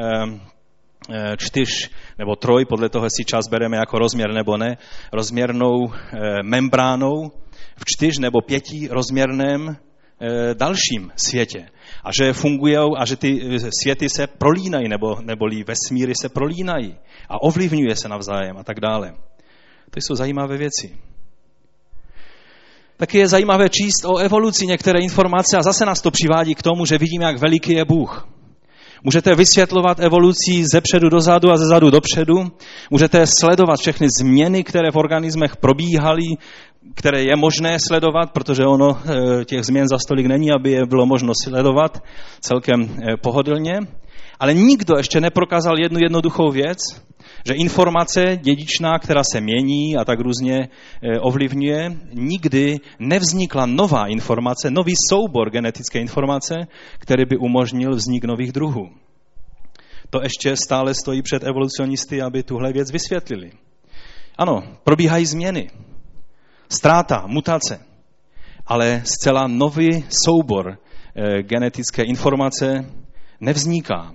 čtyř 1.37 1.89
nebo 2.17 2.35
troj, 2.35 2.65
podle 2.65 2.89
toho 2.89 3.09
si 3.09 3.25
čas 3.25 3.47
bereme 3.47 3.77
jako 3.77 3.99
rozměr 3.99 4.33
nebo 4.33 4.57
ne, 4.57 4.77
rozměrnou 5.13 5.93
e, 5.93 6.43
membránou 6.43 7.31
v 7.77 7.85
čtyř 7.85 8.19
nebo 8.19 8.41
pěti 8.41 8.87
rozměrném 8.91 9.69
e, 9.69 9.75
dalším 10.53 11.11
světě. 11.15 11.69
A 12.03 12.09
že 12.21 12.33
fungují 12.33 12.75
a 12.97 13.05
že 13.05 13.15
ty 13.15 13.59
světy 13.81 14.09
se 14.09 14.27
prolínají, 14.27 14.87
nebo, 14.87 15.15
neboli 15.21 15.63
vesmíry 15.63 16.13
se 16.21 16.29
prolínají 16.29 16.95
a 17.29 17.41
ovlivňuje 17.41 17.95
se 17.95 18.09
navzájem 18.09 18.57
a 18.57 18.63
tak 18.63 18.79
dále. 18.79 19.13
To 19.89 19.99
jsou 19.99 20.15
zajímavé 20.15 20.57
věci. 20.57 20.97
Taky 22.97 23.17
je 23.17 23.27
zajímavé 23.27 23.69
číst 23.69 24.05
o 24.05 24.17
evoluci 24.17 24.67
některé 24.67 24.99
informace 24.99 25.57
a 25.57 25.61
zase 25.61 25.85
nás 25.85 26.01
to 26.01 26.11
přivádí 26.11 26.55
k 26.55 26.61
tomu, 26.61 26.85
že 26.85 26.97
vidíme, 26.97 27.25
jak 27.25 27.37
veliký 27.37 27.73
je 27.73 27.85
Bůh. 27.85 28.36
Můžete 29.07 29.35
vysvětlovat 29.35 29.99
evoluci 29.99 30.63
ze 30.73 30.81
předu 30.81 31.09
dozadu 31.09 31.51
a 31.51 31.57
ze 31.57 31.65
zadu 31.65 31.89
dopředu. 31.89 32.51
Můžete 32.91 33.27
sledovat 33.39 33.79
všechny 33.79 34.07
změny, 34.21 34.63
které 34.63 34.91
v 34.91 34.95
organismech 34.95 35.55
probíhaly, 35.55 36.23
které 36.95 37.23
je 37.23 37.35
možné 37.35 37.77
sledovat, 37.87 38.31
protože 38.31 38.65
ono 38.65 38.99
eh, 38.99 39.45
těch 39.45 39.63
změn 39.63 39.87
za 39.87 39.97
stolik 39.97 40.25
není, 40.25 40.51
aby 40.51 40.71
je 40.71 40.85
bylo 40.85 41.05
možno 41.05 41.33
sledovat 41.43 42.03
celkem 42.41 42.81
eh, 42.83 43.17
pohodlně. 43.17 43.79
Ale 44.39 44.53
nikdo 44.53 44.97
ještě 44.97 45.21
neprokázal 45.21 45.79
jednu 45.79 45.99
jednoduchou 45.99 46.51
věc, 46.51 46.77
že 47.45 47.53
informace 47.53 48.37
dědičná, 48.41 48.99
která 48.99 49.21
se 49.31 49.41
mění 49.41 49.97
a 49.97 50.05
tak 50.05 50.19
různě 50.19 50.69
eh, 50.69 51.19
ovlivňuje, 51.19 51.97
nikdy 52.13 52.77
nevznikla 52.99 53.65
nová 53.65 54.07
informace, 54.07 54.71
nový 54.71 54.93
soubor 55.09 55.49
genetické 55.49 55.99
informace, 55.99 56.55
který 56.99 57.25
by 57.25 57.37
umožnil 57.37 57.91
vznik 57.91 58.23
nových 58.23 58.51
druhů. 58.51 58.89
To 60.09 60.19
ještě 60.23 60.55
stále 60.55 60.93
stojí 60.93 61.21
před 61.21 61.43
evolucionisty, 61.43 62.21
aby 62.21 62.43
tuhle 62.43 62.73
věc 62.73 62.91
vysvětlili. 62.91 63.51
Ano, 64.37 64.63
probíhají 64.83 65.25
změny, 65.25 65.69
ztráta, 66.69 67.23
mutace, 67.27 67.79
ale 68.65 69.01
zcela 69.05 69.47
nový 69.47 70.05
soubor 70.25 70.77
eh, 71.15 71.43
genetické 71.43 72.03
informace 72.03 72.85
nevzniká. 73.39 74.11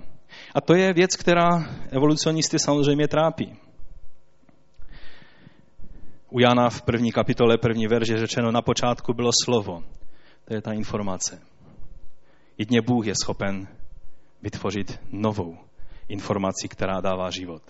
A 0.53 0.61
to 0.61 0.73
je 0.73 0.93
věc, 0.93 1.15
která 1.15 1.49
evolucionisty 1.91 2.59
samozřejmě 2.59 3.07
trápí. 3.07 3.55
U 6.29 6.39
Jana 6.39 6.69
v 6.69 6.81
první 6.81 7.11
kapitole, 7.11 7.57
první 7.57 7.87
verže 7.87 8.19
řečeno, 8.19 8.51
na 8.51 8.61
počátku 8.61 9.13
bylo 9.13 9.31
slovo. 9.43 9.83
To 10.45 10.53
je 10.53 10.61
ta 10.61 10.71
informace. 10.71 11.41
Jedně 12.57 12.81
Bůh 12.81 13.07
je 13.07 13.13
schopen 13.23 13.67
vytvořit 14.41 14.99
novou 15.11 15.57
informaci, 16.07 16.67
která 16.69 17.01
dává 17.01 17.29
život. 17.29 17.63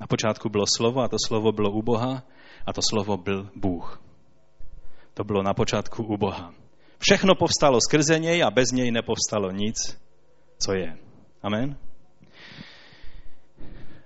Na 0.00 0.06
počátku 0.06 0.48
bylo 0.48 0.64
slovo 0.76 1.00
a 1.00 1.08
to 1.08 1.16
slovo 1.26 1.52
bylo 1.52 1.70
u 1.70 1.82
Boha 1.82 2.22
a 2.66 2.72
to 2.72 2.80
slovo 2.90 3.16
byl 3.16 3.48
Bůh. 3.56 4.02
To 5.14 5.24
bylo 5.24 5.42
na 5.42 5.54
počátku 5.54 6.02
u 6.02 6.16
Boha. 6.16 6.54
Všechno 6.98 7.34
povstalo 7.34 7.78
skrze 7.80 8.18
něj 8.18 8.42
a 8.44 8.50
bez 8.50 8.70
něj 8.72 8.90
nepovstalo 8.90 9.50
nic, 9.50 9.76
co 10.58 10.72
je. 10.72 10.98
Amen. 11.42 11.76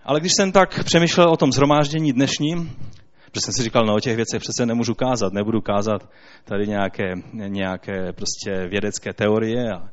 Ale 0.08 0.20
když 0.20 0.32
jsem 0.36 0.52
tak 0.52 0.84
přemýšlel 0.84 1.30
o 1.30 1.36
tom 1.36 1.52
zhromáždění 1.52 2.12
dnešním, 2.12 2.76
protože 3.24 3.40
jsem 3.44 3.54
si 3.54 3.62
říkal, 3.62 3.86
no 3.86 3.94
o 3.94 4.00
těch 4.00 4.16
věcech 4.16 4.40
přece 4.40 4.66
nemůžu 4.66 4.94
kázat, 4.94 5.32
nebudu 5.32 5.60
kázat 5.60 6.10
tady 6.44 6.66
nějaké, 6.66 7.14
nějaké 7.32 8.12
prostě 8.12 8.68
vědecké 8.68 9.12
teorie 9.12 9.72
a, 9.72 9.88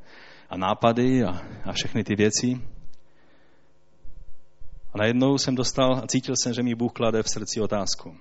a 0.49 0.57
nápady 0.57 1.23
a, 1.23 1.41
a 1.65 1.71
všechny 1.71 2.03
ty 2.03 2.15
věci. 2.15 2.61
A 4.93 4.97
najednou 4.97 5.37
jsem 5.37 5.55
dostal 5.55 5.93
a 6.03 6.07
cítil 6.07 6.35
jsem, 6.37 6.53
že 6.53 6.63
mi 6.63 6.75
Bůh 6.75 6.91
klade 6.93 7.23
v 7.23 7.29
srdci 7.29 7.61
otázku. 7.61 8.17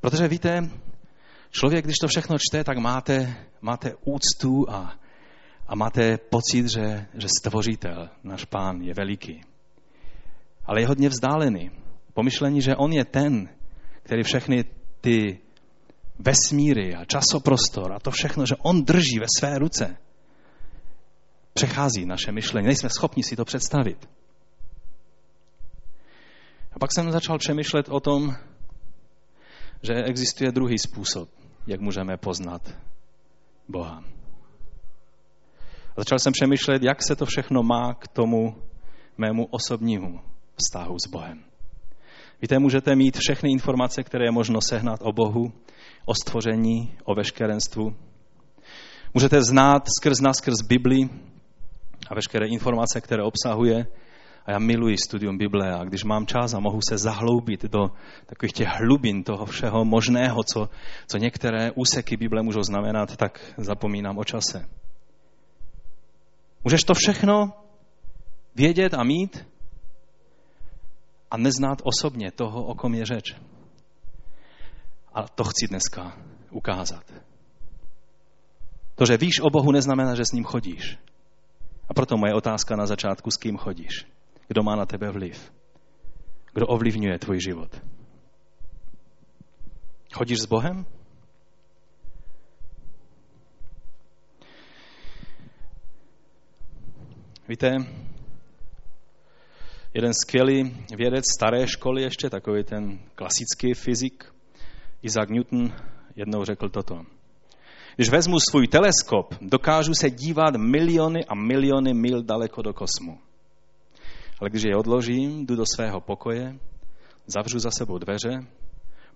Protože 0.00 0.28
víte, 0.28 0.70
člověk, 1.50 1.84
když 1.84 1.96
to 2.00 2.08
všechno 2.08 2.36
čte, 2.38 2.64
tak 2.64 2.78
máte, 2.78 3.36
máte 3.60 3.94
úctu 4.04 4.70
a, 4.70 4.94
a 5.66 5.74
máte 5.74 6.18
pocit, 6.18 6.68
že, 6.68 7.06
že 7.14 7.28
stvořitel, 7.40 8.08
náš 8.22 8.44
pán, 8.44 8.80
je 8.80 8.94
veliký 8.94 9.53
ale 10.66 10.80
je 10.80 10.86
hodně 10.86 11.08
vzdálený. 11.08 11.70
Pomyšlení, 12.14 12.62
že 12.62 12.76
on 12.76 12.92
je 12.92 13.04
ten, 13.04 13.48
který 14.02 14.22
všechny 14.22 14.64
ty 15.00 15.38
vesmíry 16.18 16.94
a 16.94 17.04
časoprostor 17.04 17.92
a 17.92 17.98
to 17.98 18.10
všechno, 18.10 18.46
že 18.46 18.54
on 18.58 18.84
drží 18.84 19.18
ve 19.20 19.26
své 19.38 19.58
ruce, 19.58 19.96
přechází 21.54 22.06
naše 22.06 22.32
myšlení. 22.32 22.66
Nejsme 22.66 22.88
schopni 22.90 23.22
si 23.22 23.36
to 23.36 23.44
představit. 23.44 24.08
A 26.72 26.78
pak 26.78 26.90
jsem 26.92 27.12
začal 27.12 27.38
přemýšlet 27.38 27.88
o 27.88 28.00
tom, 28.00 28.34
že 29.82 29.94
existuje 29.94 30.52
druhý 30.52 30.78
způsob, 30.78 31.28
jak 31.66 31.80
můžeme 31.80 32.16
poznat 32.16 32.74
Boha. 33.68 34.04
A 35.96 36.00
začal 36.00 36.18
jsem 36.18 36.32
přemýšlet, 36.32 36.82
jak 36.82 37.02
se 37.02 37.16
to 37.16 37.26
všechno 37.26 37.62
má 37.62 37.94
k 37.94 38.08
tomu 38.08 38.62
mému 39.18 39.46
osobnímu 39.50 40.33
vztahu 40.56 40.98
s 40.98 41.10
Bohem. 41.10 41.44
Víte, 42.42 42.58
můžete 42.58 42.96
mít 42.96 43.16
všechny 43.16 43.50
informace, 43.50 44.02
které 44.02 44.24
je 44.24 44.30
možno 44.30 44.60
sehnat 44.60 45.00
o 45.02 45.12
Bohu, 45.12 45.52
o 46.06 46.14
stvoření, 46.14 46.94
o 47.04 47.14
veškerenstvu. 47.14 47.96
Můžete 49.14 49.42
znát 49.42 49.86
skrz 49.98 50.20
nás, 50.20 50.36
skrz 50.36 50.54
Bibli 50.68 51.08
a 52.10 52.14
veškeré 52.14 52.46
informace, 52.48 53.00
které 53.00 53.22
obsahuje. 53.22 53.86
A 54.46 54.52
já 54.52 54.58
miluji 54.58 54.96
studium 54.98 55.38
Bible 55.38 55.74
a 55.74 55.84
když 55.84 56.04
mám 56.04 56.26
čas 56.26 56.54
a 56.54 56.60
mohu 56.60 56.80
se 56.88 56.98
zahloubit 56.98 57.64
do 57.64 57.90
takových 58.26 58.52
těch 58.52 58.68
hlubin 58.68 59.24
toho 59.24 59.46
všeho 59.46 59.84
možného, 59.84 60.42
co, 60.44 60.68
co 61.06 61.18
některé 61.18 61.70
úseky 61.72 62.16
Bible 62.16 62.42
můžou 62.42 62.62
znamenat, 62.62 63.16
tak 63.16 63.54
zapomínám 63.56 64.18
o 64.18 64.24
čase. 64.24 64.68
Můžeš 66.64 66.84
to 66.84 66.94
všechno 66.94 67.52
vědět 68.54 68.94
a 68.94 69.04
mít, 69.04 69.46
a 71.34 71.36
neznát 71.36 71.82
osobně 71.82 72.30
toho, 72.30 72.64
o 72.64 72.74
kom 72.74 72.94
je 72.94 73.06
řeč. 73.06 73.36
A 75.14 75.28
to 75.28 75.44
chci 75.44 75.66
dneska 75.68 76.18
ukázat. 76.50 77.02
To, 78.94 79.06
že 79.06 79.16
víš 79.16 79.40
o 79.40 79.50
Bohu, 79.50 79.72
neznamená, 79.72 80.14
že 80.14 80.24
s 80.24 80.32
ním 80.32 80.44
chodíš. 80.44 80.98
A 81.90 81.94
proto 81.94 82.16
moje 82.16 82.34
otázka 82.34 82.76
na 82.76 82.86
začátku, 82.86 83.30
s 83.30 83.36
kým 83.36 83.56
chodíš? 83.58 84.06
Kdo 84.48 84.62
má 84.62 84.76
na 84.76 84.86
tebe 84.86 85.10
vliv? 85.10 85.52
Kdo 86.54 86.66
ovlivňuje 86.66 87.18
tvůj 87.18 87.40
život? 87.40 87.82
Chodíš 90.14 90.38
s 90.38 90.46
Bohem? 90.46 90.86
Víte, 97.48 97.76
jeden 99.94 100.14
skvělý 100.14 100.76
vědec 100.96 101.24
staré 101.36 101.66
školy 101.66 102.02
ještě, 102.02 102.30
takový 102.30 102.64
ten 102.64 102.98
klasický 103.14 103.74
fyzik, 103.74 104.24
Isaac 105.02 105.28
Newton, 105.30 105.72
jednou 106.16 106.44
řekl 106.44 106.68
toto. 106.68 107.02
Když 107.96 108.08
vezmu 108.08 108.36
svůj 108.50 108.68
teleskop, 108.68 109.34
dokážu 109.40 109.94
se 109.94 110.10
dívat 110.10 110.56
miliony 110.56 111.24
a 111.24 111.34
miliony 111.34 111.94
mil 111.94 112.22
daleko 112.22 112.62
do 112.62 112.72
kosmu. 112.72 113.18
Ale 114.40 114.50
když 114.50 114.62
je 114.62 114.76
odložím, 114.76 115.46
jdu 115.46 115.56
do 115.56 115.64
svého 115.74 116.00
pokoje, 116.00 116.58
zavřu 117.26 117.58
za 117.58 117.70
sebou 117.70 117.98
dveře, 117.98 118.46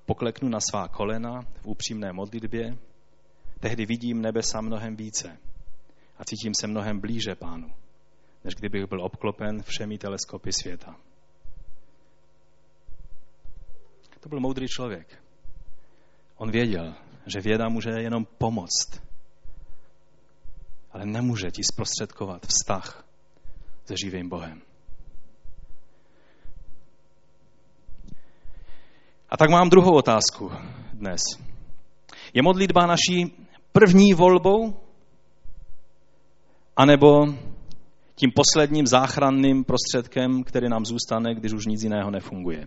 pokleknu 0.07 0.49
na 0.49 0.59
svá 0.71 0.89
kolena 0.89 1.41
v 1.63 1.67
upřímné 1.67 2.13
modlitbě, 2.13 2.79
tehdy 3.61 3.87
vidím 3.87 4.23
nebesa 4.23 4.61
mnohem 4.61 4.97
více 4.97 5.39
a 6.19 6.25
cítím 6.25 6.53
se 6.61 6.67
mnohem 6.67 7.01
blíže 7.01 7.35
pánu 7.35 7.71
než 8.49 8.55
kdybych 8.55 8.87
byl 8.87 9.05
obklopen 9.05 9.63
všemi 9.63 9.99
teleskopy 9.99 10.53
světa. 10.53 10.97
To 14.21 14.29
byl 14.29 14.41
moudrý 14.41 14.69
člověk. 14.69 15.23
On 16.37 16.51
věděl, 16.51 16.95
že 17.27 17.41
věda 17.41 17.69
může 17.69 17.91
jenom 17.91 18.25
pomoct, 18.25 19.03
ale 20.93 21.07
nemůže 21.07 21.51
ti 21.51 21.65
zprostředkovat 21.65 22.47
vztah 22.47 23.05
se 23.85 23.95
živým 24.05 24.29
Bohem. 24.29 24.63
A 29.29 29.37
tak 29.37 29.51
mám 29.51 29.71
druhou 29.71 29.97
otázku 29.97 30.51
dnes. 30.93 31.21
Je 32.35 32.43
modlitba 32.43 32.87
naší 32.87 33.47
první 33.73 34.15
volbou? 34.15 34.89
anebo 36.79 37.27
tím 38.19 38.31
posledním 38.35 38.87
záchranným 38.87 39.65
prostředkem, 39.65 40.45
který 40.45 40.69
nám 40.69 40.85
zůstane, 40.85 41.35
když 41.35 41.53
už 41.53 41.67
nic 41.67 41.83
jiného 41.83 42.11
nefunguje? 42.11 42.67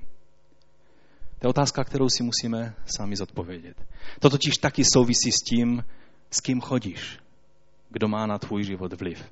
To 1.39 1.47
je 1.47 1.49
otázka, 1.49 1.83
kterou 1.83 2.09
si 2.09 2.23
musíme 2.23 2.75
sami 2.97 3.15
zodpovědět. 3.15 3.75
To 4.19 4.29
totiž 4.29 4.53
taky 4.57 4.83
souvisí 4.93 5.31
s 5.31 5.43
tím, 5.49 5.83
s 6.31 6.41
kým 6.41 6.61
chodíš, 6.61 7.19
kdo 7.89 8.07
má 8.07 8.27
na 8.27 8.37
tvůj 8.37 8.63
život 8.63 8.93
vliv. 8.93 9.31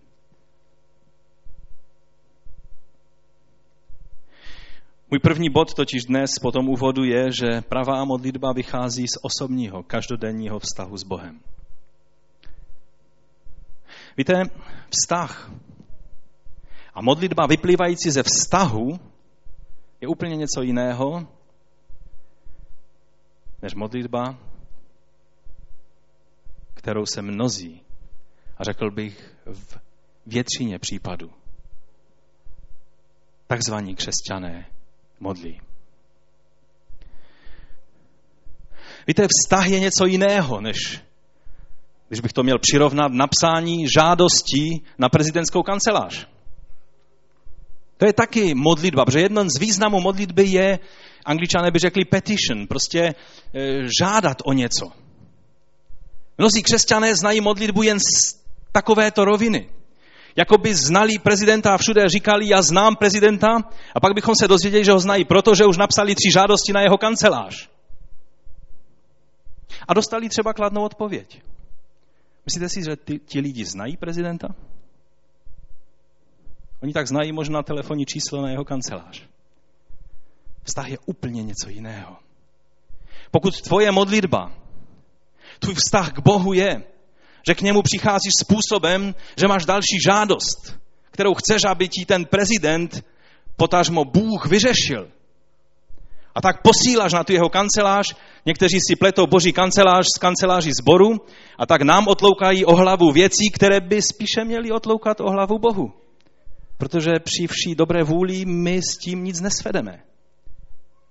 Můj 5.12 5.20
první 5.20 5.50
bod 5.50 5.74
totiž 5.74 6.06
dnes 6.06 6.32
po 6.42 6.52
tom 6.52 6.70
úvodu 6.70 7.04
je, 7.04 7.32
že 7.32 7.62
pravá 7.62 8.06
modlitba 8.06 8.54
vychází 8.54 9.08
z 9.08 9.20
osobního, 9.22 9.84
každodenního 9.84 10.60
vztahu 10.60 10.98
s 10.98 11.04
Bohem. 11.04 11.40
Víte, 14.18 14.44
vztah 14.90 15.52
a 17.00 17.02
modlitba 17.02 17.46
vyplývající 17.46 18.12
ze 18.12 18.24
vztahu 18.24 19.00
je 20.02 20.08
úplně 20.08 20.36
něco 20.36 20.62
jiného 20.62 21.28
než 23.62 23.76
modlitba, 23.76 24.38
kterou 26.74 27.06
se 27.06 27.22
mnozí, 27.22 27.82
a 28.58 28.64
řekl 28.64 28.92
bych 28.92 29.36
v 29.46 29.78
většině 30.26 30.80
případů, 30.80 31.32
takzvaní 33.48 33.96
křesťané 33.96 34.66
modlí. 35.20 35.62
Víte, 39.08 39.28
vztah 39.28 39.68
je 39.68 39.80
něco 39.80 40.06
jiného, 40.06 40.62
než 40.62 41.04
když 42.08 42.20
bych 42.20 42.34
to 42.34 42.44
měl 42.44 42.60
přirovnat, 42.60 43.12
napsání 43.12 43.86
žádostí 43.98 44.84
na 44.98 45.10
prezidentskou 45.10 45.64
kancelář. 45.64 46.39
To 48.00 48.06
je 48.06 48.14
taky 48.14 48.56
modlitba, 48.56 49.06
protože 49.06 49.20
jeden 49.20 49.50
z 49.50 49.60
významů 49.60 50.00
modlitby 50.00 50.46
je, 50.48 50.80
angličané 51.26 51.72
by 51.72 51.80
řekli 51.80 52.06
petition, 52.06 52.68
prostě 52.68 53.00
e, 53.00 53.14
žádat 54.00 54.38
o 54.46 54.54
něco. 54.54 54.92
Mnozí 56.38 56.64
křesťané 56.64 57.16
znají 57.16 57.42
modlitbu 57.42 57.84
jen 57.84 58.00
z 58.00 58.40
takovéto 58.72 59.26
roviny. 59.26 59.70
Jako 60.36 60.58
by 60.58 60.76
znali 60.76 61.20
prezidenta 61.20 61.74
a 61.74 61.78
všude 61.78 62.10
říkali, 62.10 62.48
já 62.48 62.62
znám 62.62 62.96
prezidenta, 62.96 63.48
a 63.96 64.00
pak 64.00 64.14
bychom 64.14 64.36
se 64.36 64.48
dozvěděli, 64.48 64.86
že 64.86 64.92
ho 64.92 65.00
znají, 65.00 65.26
protože 65.26 65.66
už 65.66 65.78
napsali 65.78 66.16
tři 66.16 66.32
žádosti 66.32 66.74
na 66.74 66.82
jeho 66.82 66.98
kancelář. 66.98 67.70
A 69.88 69.94
dostali 69.94 70.30
třeba 70.30 70.54
kladnou 70.54 70.84
odpověď. 70.84 71.42
Myslíte 72.46 72.70
si, 72.70 72.84
že 72.84 73.20
ti 73.26 73.40
lidi 73.40 73.66
znají 73.66 73.98
prezidenta? 73.98 74.48
Oni 76.84 76.94
tak 76.94 77.08
znají 77.08 77.32
možná 77.32 77.64
telefonní 77.64 78.06
číslo 78.06 78.42
na 78.42 78.50
jeho 78.50 78.66
kancelář. 78.66 79.24
Vztah 80.64 80.90
je 80.90 80.98
úplně 81.06 81.44
něco 81.44 81.70
jiného. 81.70 82.18
Pokud 83.32 83.62
tvoje 83.62 83.92
modlitba, 83.92 84.52
tvůj 85.60 85.76
vztah 85.76 86.14
k 86.14 86.20
Bohu 86.20 86.54
je, 86.54 86.84
že 87.48 87.56
k 87.56 87.62
němu 87.62 87.82
přicházíš 87.82 88.34
způsobem, 88.40 89.16
že 89.38 89.48
máš 89.48 89.66
další 89.66 89.98
žádost, 90.06 90.80
kterou 91.12 91.34
chceš, 91.34 91.64
aby 91.64 91.88
ti 91.88 92.06
ten 92.06 92.26
prezident, 92.26 93.06
potažmo 93.56 94.06
Bůh, 94.06 94.46
vyřešil. 94.46 95.10
A 96.36 96.42
tak 96.42 96.62
posíláš 96.62 97.14
na 97.14 97.24
tu 97.24 97.34
jeho 97.34 97.50
kancelář, 97.50 98.16
někteří 98.46 98.78
si 98.88 98.96
pletou 98.96 99.28
boží 99.28 99.54
kancelář 99.54 100.06
z 100.16 100.18
kanceláří 100.18 100.72
zboru 100.72 101.18
a 101.58 101.66
tak 101.66 101.82
nám 101.82 102.08
otloukají 102.08 102.66
o 102.66 102.76
hlavu 102.76 103.12
věcí, 103.12 103.52
které 103.54 103.82
by 103.82 104.02
spíše 104.02 104.46
měly 104.46 104.72
otloukat 104.72 105.22
o 105.22 105.32
hlavu 105.32 105.60
Bohu. 105.60 105.94
Protože 106.80 107.12
při 107.20 107.48
vší 107.48 107.76
dobré 107.76 108.04
vůli 108.04 108.46
my 108.46 108.82
s 108.82 108.98
tím 108.98 109.24
nic 109.24 109.42
nesvedeme. 109.42 110.04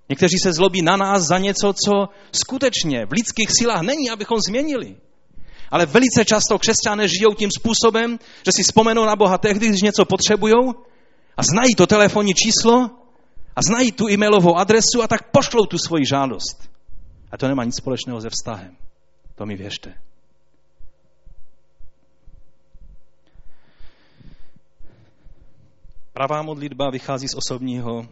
Někteří 0.09 0.37
se 0.43 0.53
zlobí 0.53 0.81
na 0.81 0.97
nás 0.97 1.23
za 1.23 1.37
něco, 1.37 1.73
co 1.73 2.09
skutečně 2.31 3.05
v 3.05 3.11
lidských 3.11 3.49
silách 3.59 3.81
není, 3.81 4.09
abychom 4.09 4.39
změnili. 4.47 4.95
Ale 5.71 5.85
velice 5.85 6.25
často 6.25 6.59
křesťané 6.59 7.07
žijou 7.07 7.33
tím 7.33 7.49
způsobem, 7.57 8.19
že 8.45 8.51
si 8.51 8.63
vzpomenou 8.63 9.05
na 9.05 9.15
Boha 9.15 9.37
tehdy, 9.37 9.67
když 9.67 9.81
něco 9.81 10.05
potřebují 10.05 10.53
a 11.37 11.43
znají 11.43 11.75
to 11.77 11.87
telefonní 11.87 12.33
číslo 12.33 12.89
a 13.55 13.61
znají 13.67 13.91
tu 13.91 14.09
e-mailovou 14.09 14.57
adresu 14.57 15.03
a 15.03 15.07
tak 15.07 15.31
pošlou 15.31 15.65
tu 15.65 15.77
svoji 15.77 16.05
žádost. 16.05 16.69
A 17.31 17.37
to 17.37 17.47
nemá 17.47 17.63
nic 17.63 17.77
společného 17.77 18.21
se 18.21 18.29
vztahem. 18.29 18.75
To 19.35 19.45
mi 19.45 19.55
věřte. 19.55 19.93
Pravá 26.19 26.41
modlitba 26.41 26.89
vychází 26.89 27.27
z 27.27 27.35
osobního, 27.35 28.07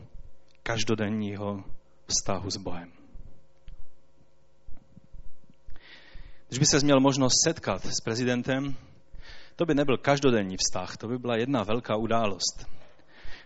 každodenního 0.63 1.63
vztahu 2.07 2.49
s 2.49 2.57
Bohem. 2.57 2.91
Když 6.47 6.59
by 6.59 6.65
se 6.65 6.79
měl 6.79 6.99
možnost 6.99 7.33
setkat 7.43 7.85
s 7.85 8.01
prezidentem, 8.03 8.75
to 9.55 9.65
by 9.65 9.73
nebyl 9.75 9.97
každodenní 9.97 10.55
vztah, 10.57 10.97
to 10.97 11.07
by 11.07 11.17
byla 11.17 11.35
jedna 11.35 11.63
velká 11.63 11.95
událost. 11.95 12.65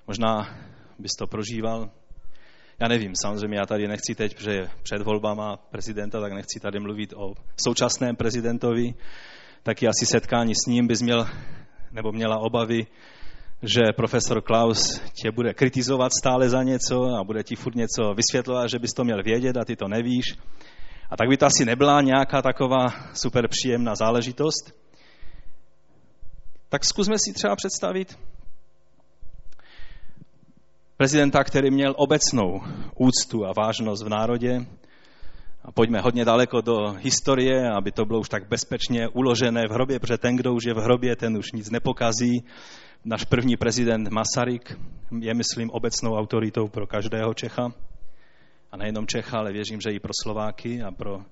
Možná 0.07 0.59
bys 0.99 1.11
to 1.19 1.27
prožíval. 1.27 1.89
Já 2.79 2.87
nevím, 2.87 3.11
samozřejmě 3.21 3.57
já 3.57 3.65
tady 3.65 3.87
nechci 3.87 4.15
teď, 4.15 4.35
protože 4.35 4.67
před 4.83 5.01
volbama 5.01 5.57
prezidenta, 5.57 6.21
tak 6.21 6.33
nechci 6.33 6.59
tady 6.59 6.79
mluvit 6.79 7.13
o 7.13 7.33
současném 7.65 8.15
prezidentovi, 8.15 8.93
taky 9.63 9.87
asi 9.87 10.05
setkání 10.05 10.55
s 10.55 10.65
ním 10.67 10.87
bys 10.87 11.01
měl, 11.01 11.27
nebo 11.91 12.11
měla 12.11 12.37
obavy, 12.37 12.87
že 13.63 13.81
profesor 13.95 14.41
Klaus 14.41 15.01
tě 15.21 15.31
bude 15.31 15.53
kritizovat 15.53 16.11
stále 16.21 16.49
za 16.49 16.63
něco 16.63 17.15
a 17.19 17.23
bude 17.23 17.43
ti 17.43 17.55
furt 17.55 17.75
něco 17.75 18.13
vysvětlovat, 18.13 18.67
že 18.67 18.79
bys 18.79 18.93
to 18.93 19.03
měl 19.03 19.23
vědět 19.23 19.57
a 19.57 19.65
ty 19.65 19.75
to 19.75 19.87
nevíš. 19.87 20.25
A 21.09 21.17
tak 21.17 21.29
by 21.29 21.37
to 21.37 21.45
asi 21.45 21.65
nebyla 21.65 22.01
nějaká 22.01 22.41
taková 22.41 22.87
super 23.13 23.47
příjemná 23.47 23.95
záležitost. 23.95 24.71
Tak 26.69 26.85
zkusme 26.85 27.15
si 27.19 27.33
třeba 27.33 27.55
představit, 27.55 28.17
prezidenta, 31.01 31.43
který 31.43 31.71
měl 31.71 31.93
obecnou 31.97 32.61
úctu 32.97 33.45
a 33.45 33.53
vážnost 33.57 34.03
v 34.03 34.09
národě. 34.09 34.65
A 35.65 35.71
pojďme 35.71 35.99
hodně 35.99 36.25
daleko 36.25 36.61
do 36.61 36.95
historie, 36.99 37.69
aby 37.71 37.91
to 37.91 38.05
bylo 38.05 38.19
už 38.19 38.29
tak 38.29 38.49
bezpečně 38.49 39.07
uložené 39.07 39.61
v 39.67 39.71
hrobě, 39.71 39.99
protože 39.99 40.17
ten, 40.17 40.35
kdo 40.35 40.53
už 40.53 40.63
je 40.63 40.73
v 40.73 40.77
hrobě, 40.77 41.15
ten 41.15 41.37
už 41.37 41.51
nic 41.51 41.69
nepokazí. 41.69 42.43
Náš 43.05 43.25
první 43.25 43.57
prezident 43.57 44.09
Masaryk 44.09 44.79
je, 45.19 45.33
myslím, 45.33 45.69
obecnou 45.69 46.15
autoritou 46.15 46.67
pro 46.67 46.87
každého 46.87 47.33
Čecha. 47.33 47.73
A 48.71 48.77
nejenom 48.77 49.07
Čecha, 49.07 49.37
ale 49.37 49.51
věřím, 49.51 49.81
že 49.81 49.91
i 49.91 49.99
pro 49.99 50.11
Slováky 50.23 50.83
a 50.83 50.91
pro, 50.91 51.25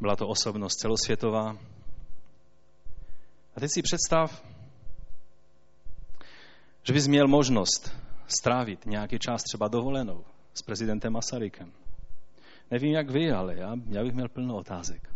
byla 0.00 0.16
to 0.16 0.28
osobnost 0.28 0.74
celosvětová. 0.74 1.58
A 3.56 3.60
teď 3.60 3.70
si 3.74 3.82
představ, 3.82 4.44
že 6.82 6.92
bys 6.92 7.06
měl 7.06 7.28
možnost 7.28 7.96
strávit 8.26 8.86
nějaký 8.86 9.18
čas 9.18 9.42
třeba 9.42 9.68
dovolenou 9.68 10.24
s 10.54 10.62
prezidentem 10.62 11.12
Masarykem. 11.12 11.72
Nevím, 12.70 12.92
jak 12.92 13.10
vy, 13.10 13.32
ale 13.32 13.56
já, 13.56 13.74
já 13.90 14.02
bych 14.02 14.12
měl 14.12 14.28
plno 14.28 14.56
otázek. 14.56 15.14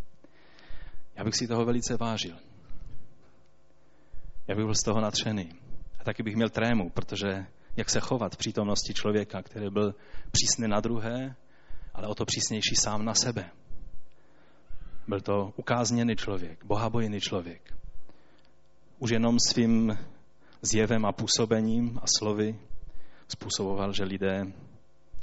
Já 1.16 1.24
bych 1.24 1.35
si 1.37 1.48
toho 1.48 1.64
velice 1.64 1.96
vážil. 1.96 2.37
Já 4.48 4.55
bych 4.55 4.64
byl 4.64 4.74
z 4.74 4.85
toho 4.85 5.00
natřený. 5.00 5.62
A 6.02 6.04
taky 6.04 6.22
bych 6.22 6.36
měl 6.36 6.50
trému, 6.50 6.90
protože 6.90 7.46
jak 7.76 7.90
se 7.90 8.00
chovat 8.00 8.34
v 8.34 8.36
přítomnosti 8.36 8.94
člověka, 8.94 9.42
který 9.42 9.70
byl 9.70 9.94
přísný 10.32 10.68
na 10.68 10.80
druhé, 10.80 11.34
ale 11.94 12.06
o 12.06 12.14
to 12.14 12.24
přísnější 12.24 12.74
sám 12.74 13.04
na 13.04 13.14
sebe. 13.14 13.50
Byl 15.08 15.20
to 15.20 15.52
ukázněný 15.56 16.16
člověk, 16.16 16.64
bohabojný 16.64 17.20
člověk. 17.20 17.74
Už 18.98 19.10
jenom 19.10 19.36
svým 19.48 19.98
zjevem 20.62 21.04
a 21.04 21.12
působením 21.12 21.98
a 22.02 22.04
slovy 22.18 22.58
způsoboval, 23.28 23.92
že 23.92 24.04
lidé 24.04 24.42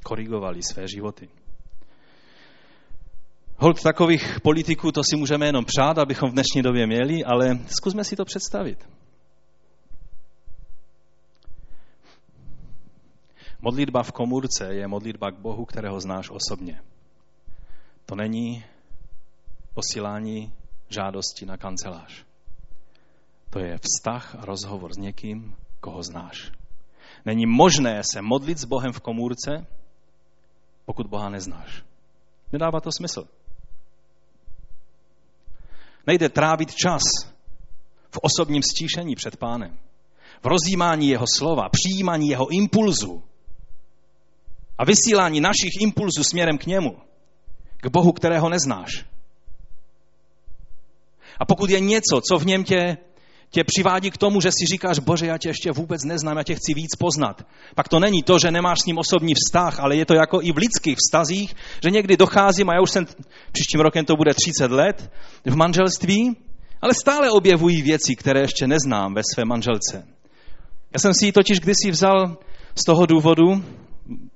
korigovali 0.03 0.63
své 0.63 0.87
životy. 0.87 1.29
Hold 3.57 3.81
takových 3.81 4.41
politiků, 4.41 4.91
to 4.91 5.01
si 5.03 5.15
můžeme 5.15 5.45
jenom 5.45 5.65
přát, 5.65 5.97
abychom 5.97 6.29
v 6.29 6.33
dnešní 6.33 6.61
době 6.61 6.87
měli, 6.87 7.23
ale 7.23 7.59
zkusme 7.67 8.03
si 8.03 8.15
to 8.15 8.25
představit. 8.25 8.98
Modlitba 13.61 14.03
v 14.03 14.11
komůrce 14.11 14.73
je 14.73 14.87
modlitba 14.87 15.31
k 15.31 15.39
Bohu, 15.39 15.65
kterého 15.65 15.99
znáš 15.99 16.29
osobně. 16.29 16.81
To 18.05 18.15
není 18.15 18.63
posílání 19.73 20.53
žádosti 20.89 21.45
na 21.45 21.57
kancelář. 21.57 22.25
To 23.49 23.59
je 23.59 23.77
vztah 23.77 24.35
a 24.35 24.45
rozhovor 24.45 24.93
s 24.93 24.97
někým, 24.97 25.55
koho 25.79 26.03
znáš. 26.03 26.51
Není 27.25 27.45
možné 27.45 28.01
se 28.13 28.21
modlit 28.21 28.57
s 28.57 28.65
Bohem 28.65 28.91
v 28.91 28.99
komůrce, 28.99 29.67
pokud 30.85 31.07
Boha 31.07 31.29
neznáš. 31.29 31.83
Nedává 32.51 32.81
to 32.81 32.89
smysl. 32.97 33.27
Nejde 36.07 36.29
trávit 36.29 36.75
čas 36.75 37.01
v 38.11 38.17
osobním 38.21 38.63
stíšení 38.63 39.15
před 39.15 39.37
pánem. 39.37 39.79
V 40.43 40.45
rozjímání 40.45 41.07
jeho 41.09 41.25
slova, 41.37 41.69
přijímání 41.69 42.27
jeho 42.29 42.47
impulzu 42.47 43.23
a 44.79 44.85
vysílání 44.85 45.41
našich 45.41 45.81
impulzů 45.81 46.23
směrem 46.23 46.57
k 46.57 46.65
němu, 46.65 46.97
k 47.77 47.87
Bohu, 47.87 48.11
kterého 48.11 48.49
neznáš. 48.49 49.05
A 51.39 51.45
pokud 51.45 51.69
je 51.69 51.79
něco, 51.79 52.21
co 52.21 52.37
v 52.37 52.45
něm 52.45 52.63
tě, 52.63 52.97
tě 53.49 53.63
přivádí 53.63 54.11
k 54.11 54.17
tomu, 54.17 54.41
že 54.41 54.51
si 54.51 54.65
říkáš, 54.65 54.99
bože, 54.99 55.25
já 55.25 55.37
tě 55.37 55.49
ještě 55.49 55.71
vůbec 55.71 56.03
neznám, 56.03 56.37
já 56.37 56.43
tě 56.43 56.55
chci 56.55 56.73
víc 56.73 56.95
poznat, 56.99 57.47
pak 57.75 57.87
to 57.87 57.99
není 57.99 58.23
to, 58.23 58.39
že 58.39 58.51
nemáš 58.51 58.79
s 58.81 58.85
ním 58.85 58.97
osobní 58.97 59.33
vztah, 59.35 59.79
ale 59.79 59.95
je 59.95 60.05
to 60.05 60.13
jako 60.13 60.41
i 60.41 60.51
v 60.51 60.57
lidských 60.57 60.97
vztazích, 60.97 61.55
že 61.83 61.91
někdy 61.91 62.17
docházím, 62.17 62.69
a 62.69 62.73
já 62.73 62.81
už 62.81 62.91
jsem, 62.91 63.05
příštím 63.51 63.79
rokem 63.79 64.05
to 64.05 64.15
bude 64.15 64.33
30 64.33 64.71
let, 64.71 65.11
v 65.45 65.55
manželství, 65.55 66.37
ale 66.81 66.93
stále 66.93 67.31
objevují 67.31 67.81
věci, 67.81 68.15
které 68.15 68.41
ještě 68.41 68.67
neznám 68.67 69.13
ve 69.13 69.21
své 69.33 69.45
manželce. 69.45 70.07
Já 70.93 70.99
jsem 70.99 71.13
si 71.13 71.25
ji 71.25 71.31
totiž 71.31 71.59
kdysi 71.59 71.91
vzal 71.91 72.37
z 72.75 72.83
toho 72.83 73.05
důvodu, 73.05 73.63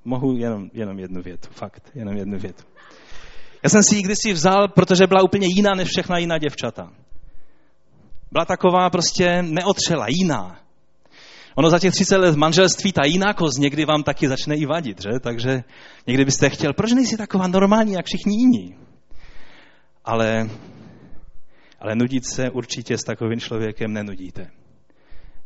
mohu 0.06 0.38
jenom, 0.38 0.70
jenom 0.74 1.00
jednu 1.00 1.22
větu, 1.22 1.48
fakt, 1.52 1.92
jenom 1.96 2.18
jednu 2.18 2.40
větu. 2.40 2.64
Já 3.64 3.70
jsem 3.70 3.84
si 3.84 3.96
ji 3.96 4.02
kdysi 4.02 4.34
vzal, 4.34 4.68
protože 4.68 5.08
byla 5.08 5.24
úplně 5.24 5.48
jiná 5.48 5.72
než 5.76 5.88
všechna 5.88 6.18
jiná 6.18 6.38
děvčata. 6.38 6.92
Byla 8.32 8.46
taková 8.46 8.90
prostě 8.90 9.42
neotřela, 9.42 10.06
jiná. 10.10 10.60
Ono 11.56 11.70
za 11.70 11.80
těch 11.80 11.92
30 11.92 12.18
let 12.18 12.36
manželství, 12.36 12.92
ta 12.92 13.06
jinákost 13.06 13.60
někdy 13.60 13.86
vám 13.86 14.04
taky 14.04 14.28
začne 14.28 14.56
i 14.56 14.66
vadit, 14.66 15.02
že? 15.02 15.20
Takže 15.20 15.64
někdy 16.08 16.26
byste 16.26 16.50
chtěl, 16.50 16.74
proč 16.74 16.92
nejsi 16.92 17.18
taková 17.18 17.48
normální, 17.48 17.94
jak 17.94 18.06
všichni 18.06 18.38
jiní? 18.38 18.76
Ale, 20.06 20.50
ale 21.80 21.96
nudit 21.96 22.26
se 22.26 22.50
určitě 22.50 22.98
s 22.98 23.04
takovým 23.04 23.40
člověkem 23.40 23.94
nenudíte. 23.94 24.52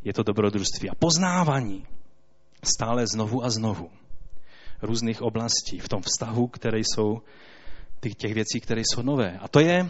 Je 0.04 0.12
to 0.12 0.22
dobrodružství 0.22 0.90
a 0.90 0.94
poznávání 0.98 1.86
stále 2.62 3.06
znovu 3.06 3.44
a 3.44 3.50
znovu 3.50 3.90
různých 4.82 5.22
oblastí 5.22 5.78
v 5.78 5.88
tom 5.88 6.02
vztahu, 6.02 6.46
které 6.46 6.78
jsou 6.78 7.18
těch, 8.18 8.34
věcí, 8.34 8.60
které 8.60 8.80
jsou 8.80 9.02
nové. 9.02 9.38
A 9.38 9.48
to 9.48 9.60
je, 9.60 9.88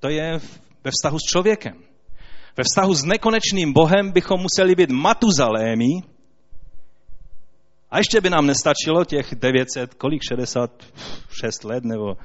to 0.00 0.08
je 0.08 0.40
ve 0.84 0.90
vztahu 0.90 1.18
s 1.18 1.22
člověkem. 1.22 1.74
Ve 2.56 2.64
vztahu 2.64 2.94
s 2.94 3.04
nekonečným 3.04 3.72
Bohem 3.72 4.12
bychom 4.12 4.40
museli 4.40 4.74
být 4.74 4.90
matuzalémi 4.90 6.02
a 7.90 7.98
ještě 7.98 8.20
by 8.20 8.30
nám 8.30 8.46
nestačilo 8.46 9.04
těch 9.04 9.34
900, 9.34 9.94
kolik, 9.94 10.22
66 10.28 11.64
let, 11.64 11.84
nebo, 11.84 12.16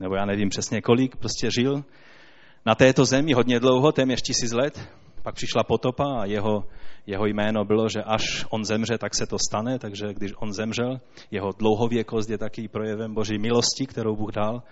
nebo 0.00 0.14
já 0.14 0.24
nevím 0.24 0.48
přesně 0.48 0.82
kolik, 0.82 1.16
prostě 1.16 1.50
žil 1.58 1.84
na 2.66 2.74
této 2.74 3.04
zemi 3.04 3.32
hodně 3.32 3.60
dlouho, 3.60 3.92
téměř 3.92 4.22
tisíc 4.22 4.52
let. 4.52 4.88
Pak 5.22 5.34
přišla 5.34 5.64
potopa 5.64 6.04
a 6.20 6.24
jeho, 6.24 6.64
jeho 7.08 7.26
jméno 7.26 7.64
bylo, 7.64 7.88
že 7.88 8.02
až 8.02 8.44
on 8.50 8.64
zemře, 8.64 8.98
tak 8.98 9.14
se 9.14 9.26
to 9.26 9.36
stane, 9.38 9.78
takže 9.78 10.14
když 10.14 10.32
on 10.36 10.52
zemřel, 10.52 11.00
jeho 11.30 11.52
dlouhověkost 11.58 12.30
je 12.30 12.38
taky 12.38 12.68
projevem 12.68 13.14
boží 13.14 13.38
milosti, 13.38 13.86
kterou 13.86 14.16
Bůh 14.16 14.32
dal 14.32 14.62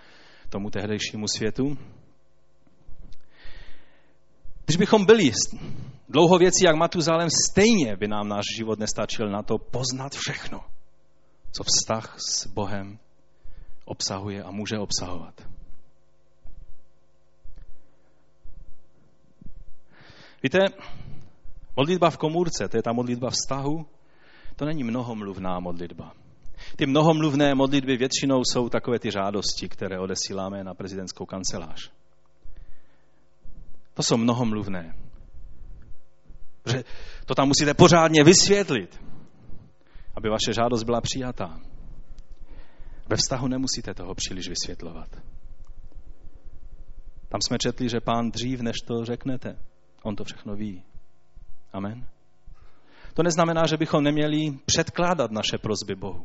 tomu 0.48 0.70
tehdejšímu 0.70 1.28
světu. 1.28 1.78
Když 4.64 4.76
bychom 4.76 5.06
byli 5.06 5.32
dlouhověcí 6.08 6.64
jak 6.64 6.76
Matuzalem, 6.76 7.28
stejně 7.50 7.96
by 7.96 8.08
nám 8.08 8.28
náš 8.28 8.44
život 8.56 8.78
nestačil 8.78 9.30
na 9.30 9.42
to 9.42 9.58
poznat 9.58 10.12
všechno, 10.14 10.60
co 11.52 11.64
vztah 11.64 12.16
s 12.18 12.46
Bohem 12.46 12.98
obsahuje 13.84 14.42
a 14.42 14.50
může 14.50 14.78
obsahovat. 14.78 15.48
Víte, 20.42 20.58
modlitba 21.76 22.10
v 22.10 22.16
komůrce, 22.16 22.68
to 22.68 22.76
je 22.76 22.82
ta 22.82 22.92
modlitba 22.92 23.30
vztahu, 23.30 23.86
to 24.56 24.64
není 24.64 24.84
mnohomluvná 24.84 25.60
modlitba. 25.60 26.12
Ty 26.76 26.86
mnohomluvné 26.86 27.54
modlitby 27.54 27.96
většinou 27.96 28.42
jsou 28.44 28.68
takové 28.68 28.98
ty 28.98 29.10
žádosti, 29.10 29.68
které 29.68 29.98
odesíláme 29.98 30.64
na 30.64 30.74
prezidentskou 30.74 31.26
kancelář. 31.26 31.90
To 33.94 34.02
jsou 34.02 34.16
mnohomluvné. 34.16 34.96
Že 36.66 36.84
to 37.26 37.34
tam 37.34 37.48
musíte 37.48 37.74
pořádně 37.74 38.24
vysvětlit, 38.24 39.00
aby 40.14 40.28
vaše 40.28 40.52
žádost 40.52 40.82
byla 40.82 41.00
přijatá. 41.00 41.60
Ve 43.08 43.16
vztahu 43.16 43.48
nemusíte 43.48 43.94
toho 43.94 44.14
příliš 44.14 44.48
vysvětlovat. 44.48 45.08
Tam 47.28 47.40
jsme 47.46 47.58
četli, 47.58 47.88
že 47.88 48.00
pán 48.00 48.30
dřív, 48.30 48.60
než 48.60 48.76
to 48.86 49.04
řeknete, 49.04 49.58
on 50.02 50.16
to 50.16 50.24
všechno 50.24 50.56
ví. 50.56 50.82
Amen. 51.76 52.06
To 53.14 53.22
neznamená, 53.22 53.66
že 53.66 53.76
bychom 53.76 54.04
neměli 54.04 54.58
předkládat 54.66 55.30
naše 55.30 55.58
prozby 55.58 55.94
Bohu. 55.94 56.24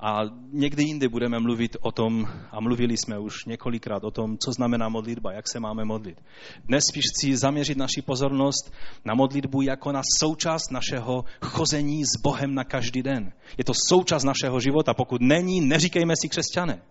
A 0.00 0.20
někdy 0.52 0.82
jindy 0.82 1.08
budeme 1.08 1.38
mluvit 1.38 1.76
o 1.80 1.92
tom, 1.92 2.26
a 2.50 2.60
mluvili 2.60 2.96
jsme 2.96 3.18
už 3.18 3.44
několikrát 3.46 4.04
o 4.04 4.10
tom, 4.10 4.38
co 4.38 4.52
znamená 4.52 4.88
modlitba, 4.88 5.32
jak 5.32 5.48
se 5.48 5.60
máme 5.60 5.84
modlit. 5.84 6.22
Dnes 6.64 6.84
spíš 6.90 7.04
chci 7.04 7.36
zaměřit 7.36 7.78
naši 7.78 8.02
pozornost 8.02 8.72
na 9.04 9.14
modlitbu 9.14 9.62
jako 9.62 9.92
na 9.92 10.00
součást 10.20 10.70
našeho 10.70 11.24
chození 11.42 12.04
s 12.04 12.22
Bohem 12.22 12.54
na 12.54 12.64
každý 12.64 13.02
den. 13.02 13.32
Je 13.58 13.64
to 13.64 13.72
součást 13.88 14.24
našeho 14.24 14.60
života. 14.60 14.94
Pokud 14.94 15.20
není, 15.20 15.60
neříkejme 15.60 16.14
si 16.22 16.28
křesťané. 16.28 16.82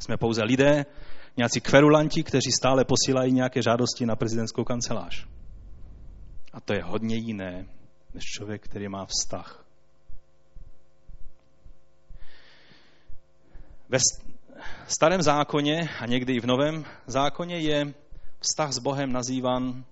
Jsme 0.00 0.16
pouze 0.16 0.44
lidé, 0.44 0.86
nějací 1.36 1.60
kverulanti, 1.60 2.22
kteří 2.22 2.52
stále 2.52 2.84
posílají 2.84 3.32
nějaké 3.32 3.62
žádosti 3.62 4.06
na 4.06 4.16
prezidentskou 4.16 4.64
kancelář. 4.64 5.26
A 6.54 6.60
to 6.60 6.74
je 6.74 6.82
hodně 6.82 7.16
jiné, 7.16 7.66
než 8.14 8.24
člověk, 8.24 8.64
který 8.64 8.88
má 8.88 9.06
vztah 9.06 9.64
Ve 13.88 13.98
starém 14.86 15.22
zákoně 15.22 15.88
a 16.00 16.06
někdy 16.06 16.32
i 16.34 16.40
v 16.40 16.46
novém 16.46 16.84
zákoně 17.06 17.58
je 17.58 17.94
vztah 18.40 18.72
s 18.72 18.78
Bohem 18.78 19.12
nazývan 19.12 19.84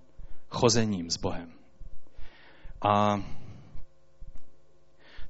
chozením 0.49 1.09
s 1.09 1.17
Bohem. 1.17 1.53
A 2.87 3.21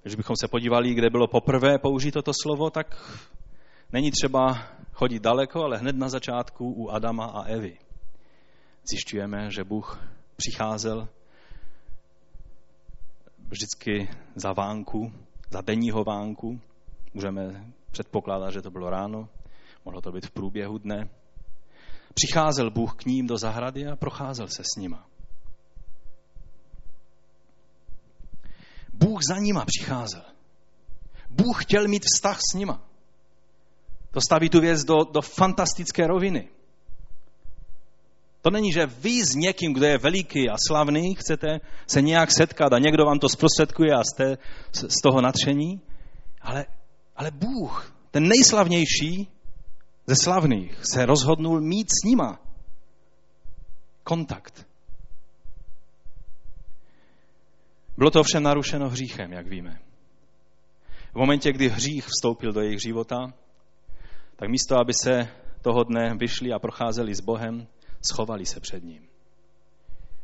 když 0.02 0.16
bychom 0.16 0.36
se 0.36 0.48
podívali, 0.48 0.94
kde 0.94 1.10
bylo 1.10 1.28
poprvé 1.28 1.78
použito 1.78 2.22
to 2.22 2.32
slovo, 2.42 2.70
tak 2.70 3.18
není 3.92 4.12
třeba 4.12 4.68
chodit 4.94 5.24
daleko, 5.24 5.64
ale 5.64 5.78
hned 5.78 5.96
na 5.96 6.10
začátku 6.10 6.74
u 6.78 6.90
Adama 6.90 7.26
a 7.26 7.44
Evy. 7.44 7.78
Zjišťujeme, 8.90 9.52
že 9.52 9.64
Bůh 9.64 10.00
přicházel 10.36 11.08
vždycky 13.54 14.10
za 14.36 14.54
vánku, 14.54 15.14
za 15.50 15.62
denního 15.62 16.04
vánku. 16.04 16.60
Můžeme 17.14 17.74
Předpokládá, 17.92 18.52
že 18.52 18.62
to 18.62 18.72
bylo 18.72 18.90
ráno, 18.90 19.30
mohlo 19.86 20.02
to 20.02 20.12
být 20.12 20.26
v 20.26 20.32
průběhu 20.32 20.78
dne. 20.78 21.10
Přicházel 22.14 22.72
Bůh 22.72 22.96
k 22.96 23.06
ním 23.06 23.28
do 23.28 23.38
zahrady 23.38 23.88
a 23.88 23.96
procházel 23.96 24.48
se 24.48 24.64
s 24.64 24.80
nima. 24.80 25.08
Bůh 28.94 29.20
za 29.30 29.40
nima 29.40 29.66
přicházel. 29.66 30.24
Bůh 31.30 31.64
chtěl 31.64 31.88
mít 31.88 32.04
vztah 32.14 32.40
s 32.52 32.54
nima. 32.54 32.82
To 34.12 34.22
staví 34.22 34.50
tu 34.50 34.62
věc 34.62 34.84
do, 34.84 35.04
do 35.12 35.22
fantastické 35.22 36.08
roviny. 36.08 36.50
To 38.44 38.50
není, 38.50 38.72
že 38.72 38.86
vy 38.86 39.26
s 39.26 39.36
někým, 39.36 39.74
kdo 39.74 39.86
je 39.86 39.98
veliký 39.98 40.50
a 40.50 40.56
slavný, 40.68 41.16
chcete 41.16 41.60
se 41.88 42.02
nějak 42.02 42.30
setkat 42.32 42.74
a 42.74 42.80
někdo 42.80 43.06
vám 43.06 43.20
to 43.20 43.30
zprostředkuje 43.30 43.92
a 43.94 44.04
jste 44.04 44.38
z 44.72 45.02
toho 45.04 45.22
natření, 45.22 45.82
ale 46.42 46.66
ale 47.16 47.32
Bůh, 47.32 47.96
ten 48.12 48.28
nejslavnější 48.28 49.28
ze 50.08 50.16
slavných, 50.16 50.86
se 50.94 51.06
rozhodnul 51.06 51.62
mít 51.62 51.90
s 51.90 52.04
nima 52.06 52.40
kontakt. 54.04 54.68
Bylo 57.98 58.12
to 58.12 58.20
ovšem 58.20 58.44
narušeno 58.44 58.90
hříchem, 58.90 59.34
jak 59.34 59.48
víme. 59.48 59.80
V 61.12 61.16
momentě, 61.16 61.52
kdy 61.52 61.70
hřích 61.70 62.06
vstoupil 62.06 62.54
do 62.54 62.62
jejich 62.62 62.82
života, 62.82 63.34
tak 64.36 64.50
místo, 64.50 64.78
aby 64.78 64.94
se 64.94 65.28
toho 65.62 65.84
dne 65.84 66.16
vyšli 66.18 66.54
a 66.54 66.60
procházeli 66.60 67.16
s 67.16 67.22
Bohem, 67.22 67.68
schovali 68.12 68.46
se 68.46 68.60
před 68.60 68.84
ním. 68.84 69.08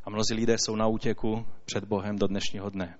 A 0.04 0.10
mnozí 0.10 0.34
lidé 0.34 0.56
jsou 0.58 0.76
na 0.76 0.88
útěku 0.88 1.46
před 1.66 1.84
Bohem 1.84 2.18
do 2.18 2.28
dnešního 2.28 2.70
dne. 2.70 2.98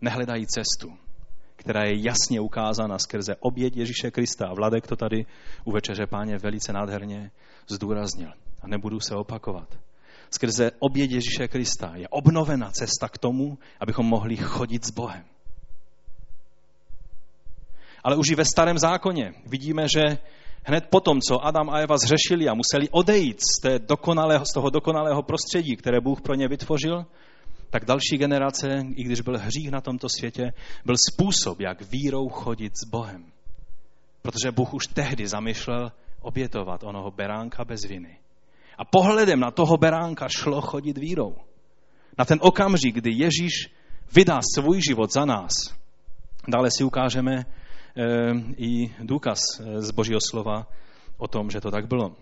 Nehledají 0.00 0.46
cestu 0.46 0.98
která 1.64 1.84
je 1.84 2.06
jasně 2.06 2.40
ukázána 2.40 2.98
skrze 2.98 3.36
oběť 3.40 3.76
Ježíše 3.76 4.10
Krista. 4.10 4.46
A 4.46 4.54
Vladek 4.54 4.86
to 4.86 4.96
tady 4.96 5.26
u 5.64 5.72
Večeře 5.72 6.06
Páně 6.06 6.38
velice 6.38 6.72
nádherně 6.72 7.30
zdůraznil. 7.68 8.32
A 8.62 8.68
nebudu 8.68 9.00
se 9.00 9.14
opakovat. 9.14 9.78
Skrze 10.30 10.70
oběť 10.78 11.10
Ježíše 11.10 11.48
Krista 11.48 11.92
je 11.96 12.08
obnovena 12.08 12.70
cesta 12.70 13.08
k 13.08 13.18
tomu, 13.18 13.58
abychom 13.80 14.06
mohli 14.06 14.36
chodit 14.36 14.84
s 14.84 14.90
Bohem. 14.90 15.24
Ale 18.04 18.16
už 18.16 18.30
i 18.30 18.34
ve 18.34 18.44
starém 18.44 18.78
zákoně 18.78 19.34
vidíme, 19.46 19.88
že 19.88 20.18
hned 20.64 20.86
potom, 20.90 21.20
co 21.20 21.46
Adam 21.46 21.70
a 21.70 21.78
Eva 21.78 21.96
zřešili 21.98 22.48
a 22.48 22.54
museli 22.54 22.88
odejít 22.90 23.40
z, 23.40 23.60
té 23.60 23.78
dokonalého, 23.78 24.44
z 24.44 24.52
toho 24.54 24.70
dokonalého 24.70 25.22
prostředí, 25.22 25.76
které 25.76 26.00
Bůh 26.00 26.20
pro 26.20 26.34
ně 26.34 26.48
vytvořil, 26.48 27.06
tak 27.70 27.84
další 27.84 28.18
generace, 28.18 28.68
i 28.96 29.02
když 29.02 29.20
byl 29.20 29.38
hřích 29.38 29.70
na 29.70 29.80
tomto 29.80 30.08
světě, 30.08 30.52
byl 30.84 30.94
způsob, 31.10 31.60
jak 31.60 31.82
vírou 31.82 32.28
chodit 32.28 32.72
s 32.76 32.90
Bohem. 32.90 33.24
Protože 34.22 34.52
Bůh 34.52 34.74
už 34.74 34.86
tehdy 34.86 35.26
zamýšlel 35.26 35.92
obětovat 36.20 36.84
onoho 36.84 37.10
beránka 37.10 37.64
bez 37.64 37.80
viny. 37.88 38.18
A 38.78 38.84
pohledem 38.84 39.40
na 39.40 39.50
toho 39.50 39.76
beránka 39.76 40.28
šlo 40.28 40.60
chodit 40.60 40.98
vírou. 40.98 41.36
Na 42.18 42.24
ten 42.24 42.38
okamžik, 42.42 42.94
kdy 42.94 43.10
Ježíš 43.10 43.70
vydá 44.14 44.40
svůj 44.54 44.80
život 44.88 45.12
za 45.12 45.24
nás. 45.24 45.52
Dále 46.48 46.70
si 46.70 46.84
ukážeme 46.84 47.44
i 48.56 48.94
důkaz 49.00 49.40
eh, 49.60 49.82
z 49.82 49.90
Božího 49.90 50.18
slova 50.30 50.68
o 51.16 51.28
tom, 51.28 51.50
že 51.50 51.60
to 51.60 51.70
tak 51.70 51.86
bylo. 51.86 52.16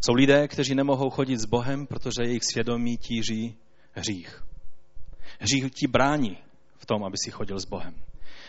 Jsou 0.00 0.14
lidé, 0.14 0.48
kteří 0.48 0.74
nemohou 0.74 1.10
chodit 1.10 1.38
s 1.38 1.44
Bohem, 1.44 1.86
protože 1.86 2.22
jejich 2.24 2.44
svědomí 2.44 2.96
tíží 2.96 3.56
hřích. 3.92 4.44
Hřích 5.40 5.70
ti 5.74 5.86
brání 5.86 6.38
v 6.78 6.86
tom, 6.86 7.04
aby 7.04 7.16
si 7.24 7.30
chodil 7.30 7.60
s 7.60 7.64
Bohem. 7.64 7.94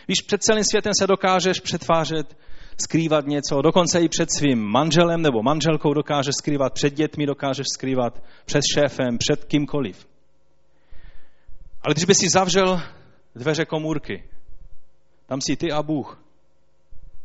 Víš, 0.08 0.22
před 0.26 0.42
celým 0.42 0.64
světem 0.64 0.92
se 1.00 1.06
dokážeš 1.06 1.60
přetvářet, 1.60 2.36
skrývat 2.80 3.26
něco, 3.26 3.62
dokonce 3.62 4.00
i 4.00 4.08
před 4.08 4.28
svým 4.36 4.58
manželem 4.58 5.22
nebo 5.22 5.42
manželkou 5.42 5.94
dokážeš 5.94 6.34
skrývat, 6.38 6.72
před 6.72 6.94
dětmi 6.94 7.26
dokážeš 7.26 7.66
skrývat, 7.74 8.22
před 8.44 8.62
šéfem, 8.74 9.18
před 9.18 9.44
kýmkoliv. 9.44 10.06
Ale 11.86 11.94
když 11.94 12.04
by 12.04 12.14
si 12.14 12.28
zavřel 12.28 12.82
dveře 13.34 13.64
komůrky, 13.64 14.28
tam 15.26 15.40
si 15.40 15.56
ty 15.56 15.72
a 15.72 15.82
Bůh, 15.82 16.22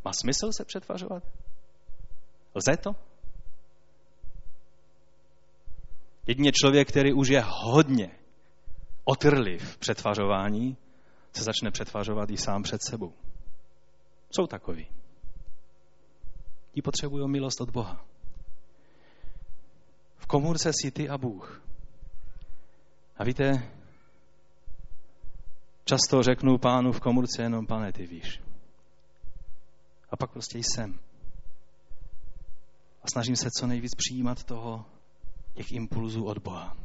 má 0.05 0.11
smysl 0.13 0.51
se 0.51 0.65
přetvařovat? 0.65 1.23
Lze 2.55 2.77
to? 2.77 2.95
Jedině 6.27 6.51
člověk, 6.51 6.89
který 6.89 7.13
už 7.13 7.27
je 7.27 7.43
hodně 7.45 8.11
otrliv 9.03 9.73
v 9.73 9.77
přetvařování, 9.77 10.77
se 11.33 11.43
začne 11.43 11.71
přetvařovat 11.71 12.29
i 12.29 12.37
sám 12.37 12.63
před 12.63 12.81
sebou. 12.83 13.13
Jsou 14.31 14.47
takový. 14.47 14.87
Ti 16.71 16.81
potřebují 16.81 17.29
milost 17.29 17.61
od 17.61 17.69
Boha. 17.69 18.05
V 20.17 20.25
komůrce 20.25 20.71
si 20.73 20.91
ty 20.91 21.09
a 21.09 21.17
Bůh. 21.17 21.63
A 23.17 23.23
víte, 23.23 23.71
často 25.91 26.23
řeknu 26.23 26.57
pánu 26.57 26.91
v 26.91 26.99
komůrce 26.99 27.41
jenom, 27.41 27.67
pane, 27.67 27.91
ty 27.91 28.07
víš. 28.07 28.41
A 30.09 30.17
pak 30.17 30.31
prostě 30.31 30.57
jsem. 30.57 30.99
A 33.03 33.07
snažím 33.11 33.35
se 33.35 33.49
co 33.59 33.67
nejvíc 33.67 33.91
přijímat 33.95 34.43
toho, 34.43 34.85
těch 35.53 35.71
impulzů 35.71 36.25
od 36.25 36.37
Boha. 36.37 36.77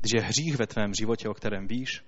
Když 0.00 0.12
je 0.14 0.22
hřích 0.22 0.56
ve 0.56 0.66
tvém 0.66 0.94
životě, 1.00 1.28
o 1.28 1.34
kterém 1.34 1.66
víš, 1.66 2.04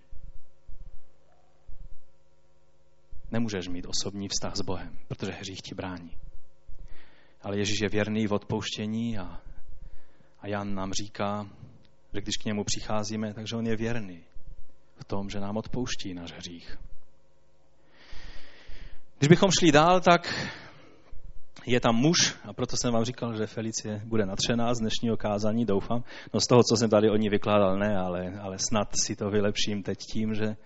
nemůžeš 3.30 3.68
mít 3.68 3.86
osobní 3.86 4.28
vztah 4.28 4.56
s 4.56 4.60
Bohem, 4.60 4.98
protože 5.08 5.32
hřích 5.32 5.62
ti 5.62 5.74
brání. 5.74 6.16
Ale 7.42 7.58
Ježíš 7.58 7.80
je 7.80 7.88
věrný 7.88 8.26
v 8.26 8.32
odpouštění 8.32 9.18
a, 9.18 9.40
a 10.40 10.46
Jan 10.46 10.74
nám 10.74 10.92
říká, 10.92 11.46
že 12.16 12.20
když 12.20 12.36
k 12.36 12.44
němu 12.44 12.64
přicházíme, 12.64 13.34
takže 13.34 13.56
on 13.56 13.66
je 13.66 13.76
věrný 13.76 14.20
v 14.96 15.04
tom, 15.04 15.30
že 15.30 15.40
nám 15.40 15.56
odpouští 15.56 16.14
náš 16.14 16.32
hřích. 16.32 16.78
Když 19.18 19.28
bychom 19.28 19.50
šli 19.50 19.72
dál, 19.72 20.00
tak 20.00 20.50
je 21.66 21.80
tam 21.80 21.96
muž, 21.96 22.34
a 22.44 22.52
proto 22.52 22.76
jsem 22.76 22.92
vám 22.92 23.04
říkal, 23.04 23.36
že 23.36 23.46
Felicie 23.46 24.02
bude 24.04 24.26
natřená 24.26 24.74
z 24.74 24.78
dnešního 24.78 25.16
kázání, 25.16 25.64
doufám. 25.64 26.04
No 26.34 26.40
z 26.40 26.46
toho, 26.46 26.62
co 26.62 26.76
jsem 26.76 26.90
tady 26.90 27.10
o 27.10 27.16
ní 27.16 27.28
vykládal, 27.28 27.78
ne, 27.78 27.96
ale, 27.96 28.38
ale 28.40 28.56
snad 28.58 28.88
si 28.96 29.16
to 29.16 29.30
vylepším 29.30 29.82
teď 29.82 29.98
tím, 30.12 30.34
že, 30.34 30.56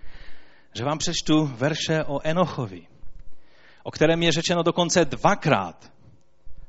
že 0.76 0.84
vám 0.84 0.98
přečtu 0.98 1.46
verše 1.46 2.04
o 2.04 2.20
Enochovi, 2.26 2.86
o 3.82 3.90
kterém 3.90 4.22
je 4.22 4.32
řečeno 4.32 4.62
dokonce 4.62 5.04
dvakrát, 5.04 5.92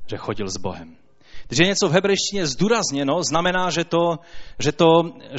že 0.07 0.17
chodil 0.17 0.47
s 0.49 0.57
Bohem. 0.57 1.00
Když 1.47 1.60
je 1.60 1.67
něco 1.67 1.89
v 1.89 1.91
hebrejštině 1.91 2.47
zdůrazněno, 2.47 3.23
znamená, 3.23 3.69
že 3.69 3.84
to, 3.84 4.19
že, 4.60 4.71
to, 4.71 4.88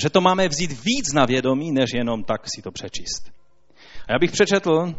že 0.02 0.10
to 0.10 0.20
máme 0.20 0.48
vzít 0.48 0.70
víc 0.70 1.12
na 1.14 1.24
vědomí, 1.24 1.72
než 1.72 1.90
jenom 1.94 2.24
tak 2.24 2.42
si 2.56 2.62
to 2.62 2.70
přečíst. 2.70 3.32
A 4.08 4.12
já 4.12 4.18
bych 4.18 4.30
přečetl 4.30 4.94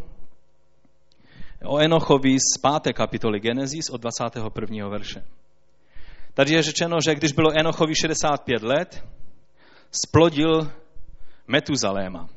o 1.65 1.79
Enochovi 1.79 2.37
z 2.39 2.57
5. 2.81 2.93
kapitoly 2.93 3.39
Genesis 3.39 3.89
od 3.89 4.01
21. 4.01 4.87
verše. 4.87 5.23
Tady 6.33 6.53
je 6.53 6.63
řečeno, 6.63 6.97
že 7.05 7.15
když 7.15 7.31
bylo 7.31 7.59
Enochovi 7.59 7.95
65 7.95 8.63
let, 8.63 9.03
splodil 9.91 10.71
Metuzaléma. 11.47 12.29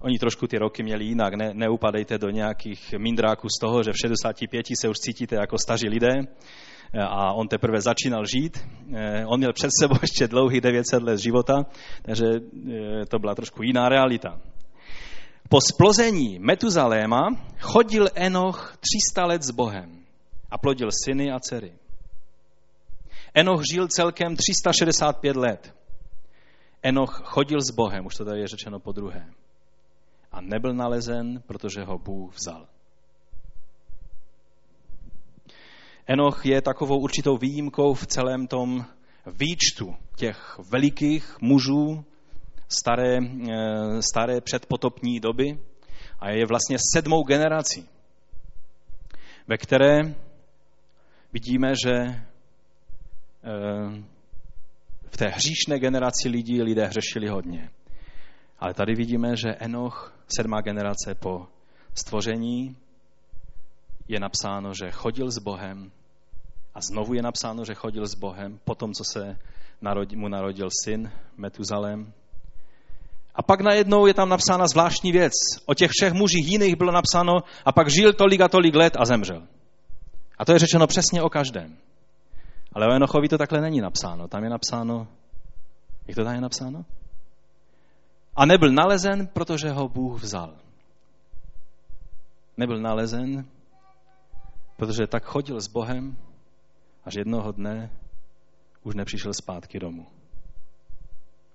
Oni 0.00 0.18
trošku 0.18 0.46
ty 0.46 0.58
roky 0.58 0.82
měli 0.82 1.04
jinak, 1.04 1.34
ne, 1.34 1.50
neupadejte 1.54 2.18
do 2.18 2.30
nějakých 2.30 2.94
mindráků 2.98 3.48
z 3.48 3.58
toho, 3.60 3.82
že 3.82 3.92
v 3.92 3.98
65 4.00 4.66
se 4.80 4.88
už 4.88 4.96
cítíte 4.98 5.36
jako 5.36 5.58
staří 5.58 5.88
lidé 5.88 6.14
a 6.94 7.32
on 7.32 7.48
teprve 7.48 7.80
začínal 7.80 8.26
žít. 8.26 8.68
Eh, 8.94 9.26
on 9.26 9.38
měl 9.38 9.52
před 9.52 9.70
sebou 9.80 9.96
ještě 10.02 10.28
dlouhý 10.28 10.60
900 10.60 11.02
let 11.02 11.18
života, 11.18 11.66
takže 12.02 12.26
eh, 12.26 13.06
to 13.06 13.18
byla 13.18 13.34
trošku 13.34 13.62
jiná 13.62 13.88
realita. 13.88 14.40
Po 15.48 15.60
splození 15.60 16.38
Metuzaléma 16.38 17.28
chodil 17.60 18.08
Enoch 18.14 18.76
300 19.14 19.26
let 19.26 19.42
s 19.42 19.50
Bohem 19.50 20.04
a 20.50 20.58
plodil 20.58 20.88
syny 21.04 21.32
a 21.32 21.40
dcery. 21.40 21.72
Enoch 23.34 23.62
žil 23.72 23.88
celkem 23.88 24.36
365 24.36 25.36
let. 25.36 25.74
Enoch 26.82 27.22
chodil 27.24 27.60
s 27.60 27.70
Bohem, 27.70 28.06
už 28.06 28.14
to 28.14 28.24
tady 28.24 28.40
je 28.40 28.48
řečeno 28.48 28.80
po 28.80 28.92
druhé. 28.92 29.26
A 30.32 30.40
nebyl 30.40 30.74
nalezen, 30.74 31.42
protože 31.46 31.84
ho 31.84 31.98
Bůh 31.98 32.34
vzal. 32.34 32.66
Enoch 36.06 36.46
je 36.46 36.62
takovou 36.62 36.98
určitou 36.98 37.36
výjimkou 37.36 37.94
v 37.94 38.06
celém 38.06 38.46
tom 38.46 38.84
výčtu 39.26 39.96
těch 40.16 40.58
velikých 40.70 41.36
mužů, 41.40 42.04
staré, 42.68 43.18
eh, 43.18 44.02
staré 44.12 44.40
předpotopní 44.40 45.20
doby 45.20 45.58
a 46.20 46.30
je 46.30 46.46
vlastně 46.46 46.76
sedmou 46.94 47.22
generací, 47.22 47.88
ve 49.46 49.58
které 49.58 50.14
vidíme, 51.32 51.72
že 51.86 51.92
eh, 51.92 52.22
v 55.10 55.16
té 55.16 55.28
hříšné 55.28 55.78
generaci 55.78 56.28
lidí 56.28 56.62
lidé 56.62 56.86
hřešili 56.86 57.28
hodně. 57.28 57.70
Ale 58.58 58.74
tady 58.74 58.94
vidíme, 58.94 59.36
že 59.36 59.54
Enoch, 59.58 60.18
sedmá 60.36 60.60
generace 60.60 61.14
po 61.14 61.46
stvoření, 61.94 62.76
je 64.08 64.20
napsáno, 64.20 64.74
že 64.74 64.90
chodil 64.90 65.30
s 65.30 65.38
Bohem 65.38 65.90
a 66.74 66.80
znovu 66.80 67.14
je 67.14 67.22
napsáno, 67.22 67.64
že 67.64 67.74
chodil 67.74 68.06
s 68.06 68.14
Bohem 68.14 68.58
po 68.64 68.74
tom, 68.74 68.92
co 68.92 69.04
se 69.04 69.38
mu 70.14 70.28
narodil 70.28 70.68
syn 70.84 71.12
Metuzalem. 71.36 72.12
A 73.34 73.42
pak 73.42 73.60
najednou 73.60 74.06
je 74.06 74.14
tam 74.14 74.28
napsána 74.28 74.66
zvláštní 74.66 75.12
věc. 75.12 75.32
O 75.66 75.74
těch 75.74 75.90
všech 75.90 76.12
mužích 76.12 76.48
jiných 76.48 76.76
bylo 76.76 76.92
napsáno 76.92 77.32
a 77.64 77.72
pak 77.72 77.90
žil 77.90 78.12
tolik 78.12 78.40
a 78.40 78.48
tolik 78.48 78.74
let 78.74 78.96
a 78.98 79.04
zemřel. 79.04 79.42
A 80.38 80.44
to 80.44 80.52
je 80.52 80.58
řečeno 80.58 80.86
přesně 80.86 81.22
o 81.22 81.28
každém. 81.28 81.76
Ale 82.72 82.86
o 82.86 82.92
Enochovi 82.92 83.28
to 83.28 83.38
takhle 83.38 83.60
není 83.60 83.80
napsáno. 83.80 84.28
Tam 84.28 84.44
je 84.44 84.50
napsáno, 84.50 85.08
jak 86.06 86.16
to 86.16 86.24
tam 86.24 86.34
je 86.34 86.40
napsáno? 86.40 86.84
A 88.36 88.46
nebyl 88.46 88.72
nalezen, 88.72 89.26
protože 89.26 89.70
ho 89.70 89.88
Bůh 89.88 90.22
vzal. 90.22 90.54
Nebyl 92.56 92.80
nalezen, 92.80 93.46
protože 94.76 95.06
tak 95.06 95.24
chodil 95.24 95.60
s 95.60 95.68
Bohem, 95.68 96.16
až 97.04 97.14
jednoho 97.14 97.52
dne 97.52 97.90
už 98.82 98.94
nepřišel 98.94 99.34
zpátky 99.34 99.78
domů. 99.78 100.06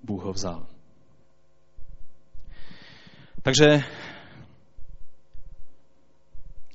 Bůh 0.03 0.23
ho 0.23 0.33
vzal. 0.33 0.67
Takže 3.41 3.83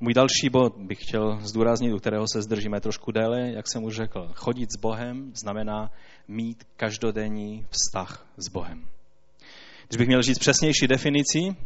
můj 0.01 0.15
další 0.15 0.49
bod 0.53 0.77
bych 0.77 1.03
chtěl 1.03 1.39
zdůraznit, 1.41 1.93
u 1.93 1.99
kterého 1.99 2.25
se 2.33 2.43
zdržíme 2.43 2.81
trošku 2.81 3.13
déle, 3.13 3.51
jak 3.51 3.69
jsem 3.69 3.85
už 3.85 3.97
řekl. 3.97 4.31
Chodit 4.35 4.73
s 4.73 4.81
Bohem 4.81 5.33
znamená 5.35 5.91
mít 6.29 6.65
každodenní 6.77 7.67
vztah 7.71 8.27
s 8.37 8.49
Bohem. 8.49 8.96
Když 9.89 9.99
bych 9.99 10.09
měl 10.09 10.23
říct 10.23 10.39
přesnější 10.39 10.87
definici, 10.87 11.57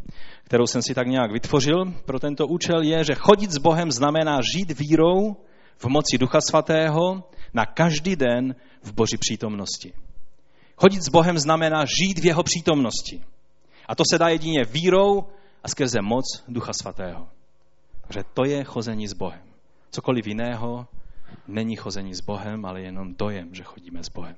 kterou 0.45 0.67
jsem 0.67 0.83
si 0.83 0.95
tak 0.95 1.07
nějak 1.07 1.33
vytvořil 1.33 1.85
pro 2.05 2.21
tento 2.21 2.47
účel, 2.47 2.83
je, 2.83 3.05
že 3.05 3.15
chodit 3.15 3.51
s 3.51 3.59
Bohem 3.59 3.93
znamená 3.93 4.41
žít 4.55 4.79
vírou 4.79 5.37
v 5.77 5.87
moci 5.87 6.19
Ducha 6.19 6.41
Svatého 6.41 7.25
na 7.55 7.67
každý 7.67 8.17
den 8.17 8.55
v 8.83 8.93
Boží 8.93 9.17
přítomnosti. 9.17 9.93
Chodit 10.77 11.03
s 11.03 11.09
Bohem 11.09 11.39
znamená 11.39 11.85
žít 11.85 12.19
v 12.19 12.25
jeho 12.25 12.43
přítomnosti. 12.43 13.25
A 13.89 13.95
to 13.95 14.03
se 14.11 14.19
dá 14.19 14.29
jedině 14.29 14.65
vírou 14.65 15.25
a 15.63 15.69
skrze 15.69 15.99
moc 16.03 16.25
Ducha 16.49 16.73
Svatého. 16.73 17.29
Takže 18.01 18.21
to 18.35 18.45
je 18.45 18.65
chození 18.65 19.09
s 19.09 19.13
Bohem. 19.13 19.43
Cokoliv 19.91 20.27
jiného 20.27 20.87
není 21.49 21.77
chození 21.77 22.15
s 22.15 22.21
Bohem, 22.21 22.65
ale 22.65 22.81
jenom 22.81 23.15
dojem, 23.15 23.55
že 23.55 23.63
chodíme 23.63 24.05
s 24.05 24.09
Bohem. 24.09 24.37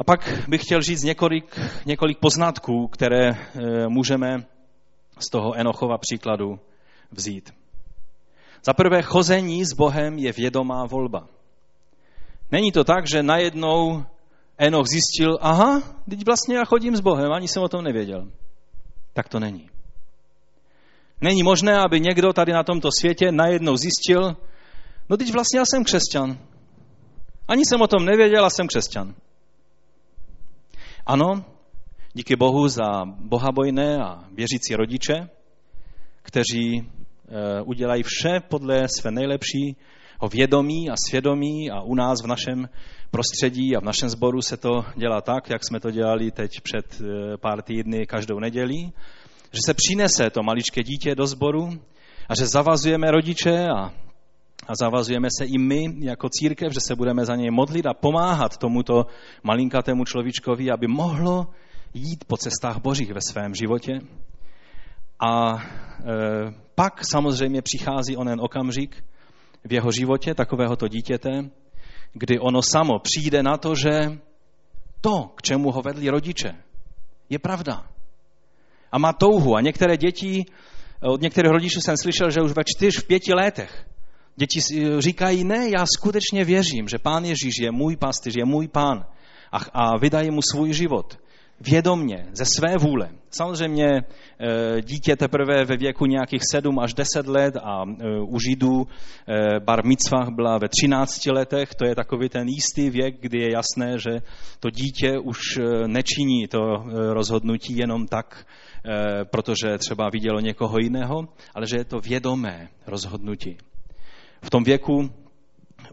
A 0.00 0.04
pak 0.04 0.48
bych 0.48 0.62
chtěl 0.62 0.82
říct 0.82 1.02
několik, 1.02 1.58
několik 1.86 2.18
poznatků, 2.18 2.88
které 2.88 3.28
e, 3.28 3.36
můžeme 3.88 4.46
z 5.18 5.30
toho 5.30 5.54
Enochova 5.54 5.98
příkladu 5.98 6.60
vzít. 7.10 7.54
Za 8.64 8.72
prvé, 8.72 9.02
chození 9.02 9.64
s 9.64 9.72
Bohem 9.72 10.18
je 10.18 10.32
vědomá 10.32 10.86
volba. 10.86 11.28
Není 12.52 12.72
to 12.72 12.84
tak, 12.84 13.04
že 13.12 13.22
najednou 13.22 14.04
Enoch 14.58 14.86
zjistil, 14.86 15.38
aha, 15.40 15.82
teď 16.10 16.26
vlastně 16.26 16.56
já 16.56 16.64
chodím 16.64 16.96
s 16.96 17.00
Bohem, 17.00 17.32
ani 17.32 17.48
jsem 17.48 17.62
o 17.62 17.68
tom 17.68 17.84
nevěděl. 17.84 18.28
Tak 19.12 19.28
to 19.28 19.40
není. 19.40 19.70
Není 21.20 21.42
možné, 21.42 21.78
aby 21.78 22.00
někdo 22.00 22.32
tady 22.32 22.52
na 22.52 22.62
tomto 22.62 22.88
světě 23.00 23.32
najednou 23.32 23.76
zjistil, 23.76 24.36
no 25.08 25.16
teď 25.16 25.32
vlastně 25.32 25.58
já 25.58 25.64
jsem 25.66 25.84
křesťan. 25.84 26.38
Ani 27.48 27.62
jsem 27.66 27.82
o 27.82 27.86
tom 27.86 28.04
nevěděl 28.04 28.44
a 28.44 28.50
jsem 28.50 28.66
křesťan. 28.66 29.14
Ano, 31.10 31.44
díky 32.12 32.36
Bohu 32.36 32.68
za 32.68 33.04
bohabojné 33.04 33.96
a 33.96 34.18
věřící 34.32 34.76
rodiče, 34.76 35.28
kteří 36.22 36.78
eh, 36.78 37.62
udělají 37.64 38.02
vše 38.02 38.40
podle 38.48 38.88
své 38.88 39.10
nejlepší 39.10 39.76
vědomí 40.32 40.90
a 40.90 40.94
svědomí 41.08 41.70
a 41.70 41.80
u 41.80 41.94
nás 41.94 42.22
v 42.22 42.26
našem 42.26 42.68
prostředí 43.10 43.76
a 43.76 43.80
v 43.80 43.84
našem 43.84 44.08
sboru 44.08 44.42
se 44.42 44.56
to 44.56 44.70
dělá 44.96 45.20
tak, 45.20 45.50
jak 45.50 45.64
jsme 45.64 45.80
to 45.80 45.90
dělali 45.90 46.30
teď 46.30 46.50
před 46.62 47.00
eh, 47.00 47.36
pár 47.36 47.62
týdny 47.62 48.06
každou 48.06 48.38
nedělí, 48.38 48.92
že 49.52 49.60
se 49.66 49.74
přinese 49.74 50.30
to 50.30 50.42
maličké 50.42 50.82
dítě 50.82 51.14
do 51.14 51.26
sboru 51.26 51.68
a 52.28 52.34
že 52.34 52.46
zavazujeme 52.46 53.10
rodiče 53.10 53.68
a, 53.68 53.92
a 54.66 54.74
zavazujeme 54.74 55.28
se 55.38 55.44
i 55.44 55.58
my 55.58 55.94
jako 55.98 56.28
církev, 56.28 56.72
že 56.72 56.80
se 56.80 56.94
budeme 56.94 57.24
za 57.24 57.36
něj 57.36 57.50
modlit 57.50 57.86
a 57.86 57.94
pomáhat 57.94 58.56
tomuto 58.56 59.06
malinkatému 59.42 60.04
človíčkovi, 60.04 60.70
aby 60.70 60.86
mohlo 60.86 61.46
jít 61.94 62.24
po 62.24 62.36
cestách 62.36 62.78
božích 62.78 63.12
ve 63.12 63.20
svém 63.20 63.54
životě. 63.54 63.92
A 65.20 65.54
e, 65.54 65.62
pak 66.74 67.00
samozřejmě 67.10 67.62
přichází 67.62 68.16
onen 68.16 68.40
okamžik 68.40 69.04
v 69.64 69.72
jeho 69.72 69.92
životě 69.92 70.34
takovéhoto 70.34 70.88
dítěte, 70.88 71.30
kdy 72.12 72.38
ono 72.38 72.62
samo 72.62 72.98
přijde 72.98 73.42
na 73.42 73.56
to, 73.56 73.74
že 73.74 74.18
to, 75.00 75.32
k 75.36 75.42
čemu 75.42 75.70
ho 75.72 75.82
vedli 75.82 76.10
rodiče, 76.10 76.54
je 77.30 77.38
pravda. 77.38 77.86
A 78.92 78.98
má 78.98 79.12
touhu. 79.12 79.56
A 79.56 79.60
některé 79.60 79.96
děti, 79.96 80.44
od 81.00 81.20
některých 81.20 81.52
rodičů 81.52 81.80
jsem 81.80 81.96
slyšel, 81.96 82.30
že 82.30 82.40
už 82.40 82.52
ve 82.52 82.62
čtyř, 82.64 82.98
v 82.98 83.06
pěti 83.06 83.34
letech 83.34 83.86
děti 84.36 84.60
říkají, 84.98 85.44
ne, 85.44 85.68
já 85.68 85.84
skutečně 85.96 86.44
věřím, 86.44 86.88
že 86.88 86.98
pán 86.98 87.24
Ježíš 87.24 87.54
je 87.60 87.70
můj 87.70 87.96
pastýř, 87.96 88.36
je 88.36 88.44
můj 88.44 88.68
pán 88.68 89.04
a, 89.52 89.58
a 89.72 89.96
vydají 89.98 90.30
mu 90.30 90.40
svůj 90.42 90.72
život 90.72 91.18
vědomně, 91.60 92.26
ze 92.32 92.44
své 92.44 92.76
vůle. 92.78 93.10
Samozřejmě 93.30 93.86
eh, 93.88 94.82
dítě 94.82 95.16
teprve 95.16 95.64
ve 95.64 95.76
věku 95.76 96.06
nějakých 96.06 96.40
7 96.50 96.78
až 96.78 96.94
10 96.94 97.26
let 97.26 97.56
a 97.56 97.82
eh, 97.84 98.20
u 98.20 98.40
Židů 98.40 98.86
eh, 98.86 99.60
bar 99.60 99.84
mitzvah 99.84 100.28
byla 100.28 100.58
ve 100.58 100.68
13 100.68 101.26
letech, 101.26 101.74
to 101.74 101.84
je 101.84 101.94
takový 101.94 102.28
ten 102.28 102.48
jistý 102.48 102.90
věk, 102.90 103.20
kdy 103.20 103.38
je 103.38 103.52
jasné, 103.52 103.98
že 103.98 104.20
to 104.60 104.70
dítě 104.70 105.18
už 105.18 105.38
nečiní 105.86 106.48
to 106.48 106.58
rozhodnutí 107.12 107.76
jenom 107.76 108.06
tak, 108.06 108.46
protože 109.30 109.78
třeba 109.78 110.08
vidělo 110.12 110.40
někoho 110.40 110.76
jiného, 110.82 111.28
ale 111.54 111.66
že 111.66 111.76
je 111.76 111.84
to 111.84 112.00
vědomé 112.00 112.68
rozhodnutí. 112.86 113.56
V 114.42 114.50
tom 114.50 114.64
věku 114.64 115.10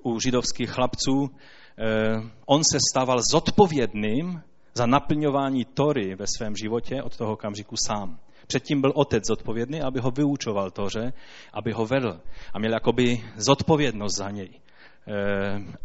u 0.03 0.19
židovských 0.19 0.69
chlapců 0.69 1.29
on 2.45 2.62
se 2.71 2.77
stával 2.91 3.17
zodpovědným 3.31 4.41
za 4.73 4.86
naplňování 4.86 5.65
Tory 5.65 6.15
ve 6.15 6.25
svém 6.38 6.55
životě 6.55 7.03
od 7.03 7.17
toho 7.17 7.33
okamžiku 7.33 7.75
sám. 7.88 8.19
Předtím 8.47 8.81
byl 8.81 8.91
otec 8.95 9.23
zodpovědný, 9.27 9.81
aby 9.81 9.99
ho 9.99 10.12
vyučoval 10.12 10.71
Toře, 10.71 11.13
aby 11.53 11.71
ho 11.71 11.86
vedl 11.86 12.19
a 12.53 12.60
měl 12.60 12.73
jakoby 12.73 13.23
zodpovědnost 13.36 14.17
za 14.17 14.29
něj. 14.29 14.49
E, 14.49 14.60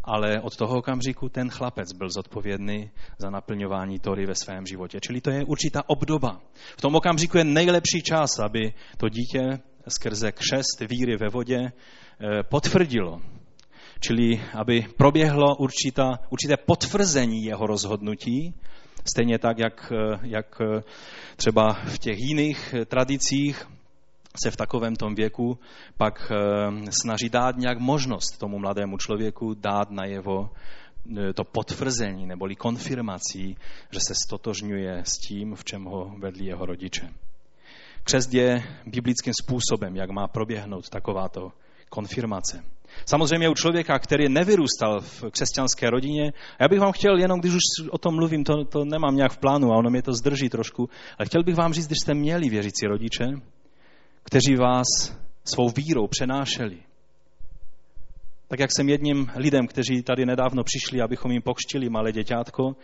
ale 0.05 0.40
od 0.40 0.57
toho 0.57 0.79
okamžiku 0.79 1.29
ten 1.29 1.51
chlapec 1.51 1.92
byl 1.92 2.11
zodpovědný 2.11 2.90
za 3.18 3.31
naplňování 3.31 3.98
Tory 3.98 4.27
ve 4.27 4.35
svém 4.35 4.66
životě. 4.66 5.01
Čili 5.01 5.20
to 5.20 5.31
je 5.31 5.44
určitá 5.44 5.83
obdoba. 5.87 6.40
V 6.77 6.81
tom 6.81 6.94
okamžiku 6.94 7.38
je 7.38 7.44
nejlepší 7.44 8.03
čas, 8.03 8.38
aby 8.38 8.72
to 8.96 9.09
dítě 9.09 9.59
skrze 9.88 10.33
křest 10.33 10.81
víry 10.81 11.16
ve 11.16 11.29
vodě 11.29 11.72
potvrdilo. 12.49 13.21
Čili 14.01 14.41
aby 14.55 14.87
proběhlo 14.97 15.57
určitá, 15.57 16.19
určité 16.31 16.57
potvrzení 16.57 17.45
jeho 17.45 17.67
rozhodnutí 17.67 18.55
Stejně 19.05 19.39
tak, 19.39 19.59
jak, 19.59 19.93
jak 20.23 20.61
třeba 21.37 21.73
v 21.73 21.99
těch 21.99 22.19
jiných 22.19 22.75
tradicích 22.87 23.67
se 24.43 24.51
v 24.51 24.57
takovém 24.57 24.97
tom 24.97 25.15
věku 25.15 25.59
pak 25.97 26.33
eh, 26.33 26.93
snaží 27.03 27.29
dát 27.29 27.57
nějak 27.57 27.79
možnost 27.79 28.39
tomu 28.39 28.59
mladému 28.59 28.99
člověku 28.99 29.55
dát 29.55 29.91
na 29.91 30.05
jeho 30.05 30.51
eh, 30.51 31.33
to 31.33 31.45
potvrzení 31.45 32.27
neboli 32.27 32.57
konfirmací, 32.57 33.57
že 33.91 33.99
se 34.07 34.15
stotožňuje 34.27 35.03
s 35.05 35.19
tím, 35.19 35.55
v 35.55 35.65
čem 35.65 35.85
ho 35.85 36.15
vedli 36.19 36.45
jeho 36.45 36.67
rodiče. 36.67 37.09
Křest 38.05 38.35
je 38.35 38.63
biblickým 38.87 39.33
způsobem, 39.43 39.97
jak 39.97 40.11
má 40.11 40.29
proběhnout 40.29 40.89
takováto 40.89 41.53
konfirmace. 41.92 42.64
Samozřejmě 43.07 43.48
u 43.48 43.55
člověka, 43.55 43.98
který 43.98 44.28
nevyrůstal 44.28 45.00
v 45.00 45.24
křesťanské 45.31 45.90
rodině, 45.90 46.33
já 46.61 46.68
bych 46.68 46.81
vám 46.81 46.92
chtěl, 46.92 47.18
jenom 47.18 47.40
když 47.40 47.55
už 47.55 47.88
o 47.90 47.98
tom 47.98 48.14
mluvím, 48.14 48.44
to, 48.44 48.64
to 48.64 48.85
nemám 48.85 49.16
nějak 49.16 49.33
v 49.33 49.38
plánu 49.38 49.72
a 49.72 49.76
ono 49.76 49.90
mě 49.90 50.02
to 50.02 50.12
zdrží 50.12 50.48
trošku, 50.48 50.88
ale 51.18 51.26
chtěl 51.26 51.42
bych 51.42 51.55
vám 51.55 51.72
říct, 51.72 51.87
když 51.87 51.98
jste 52.02 52.14
měli 52.14 52.48
věřící 52.48 52.87
rodiče, 52.87 53.24
kteří 54.24 54.57
vás 54.57 54.87
svou 55.44 55.68
vírou 55.76 56.07
přenášeli, 56.07 56.78
tak 58.48 58.61
jak 58.61 58.70
jsem 58.72 58.88
jedním 58.88 59.31
lidem, 59.37 59.66
kteří 59.66 60.02
tady 60.02 60.26
nedávno 60.26 60.64
přišli, 60.64 61.00
abychom 61.00 61.33
jim 61.33 61.42
pokštili 61.42 61.88
malé 61.88 62.12
děťátko, 62.12 62.76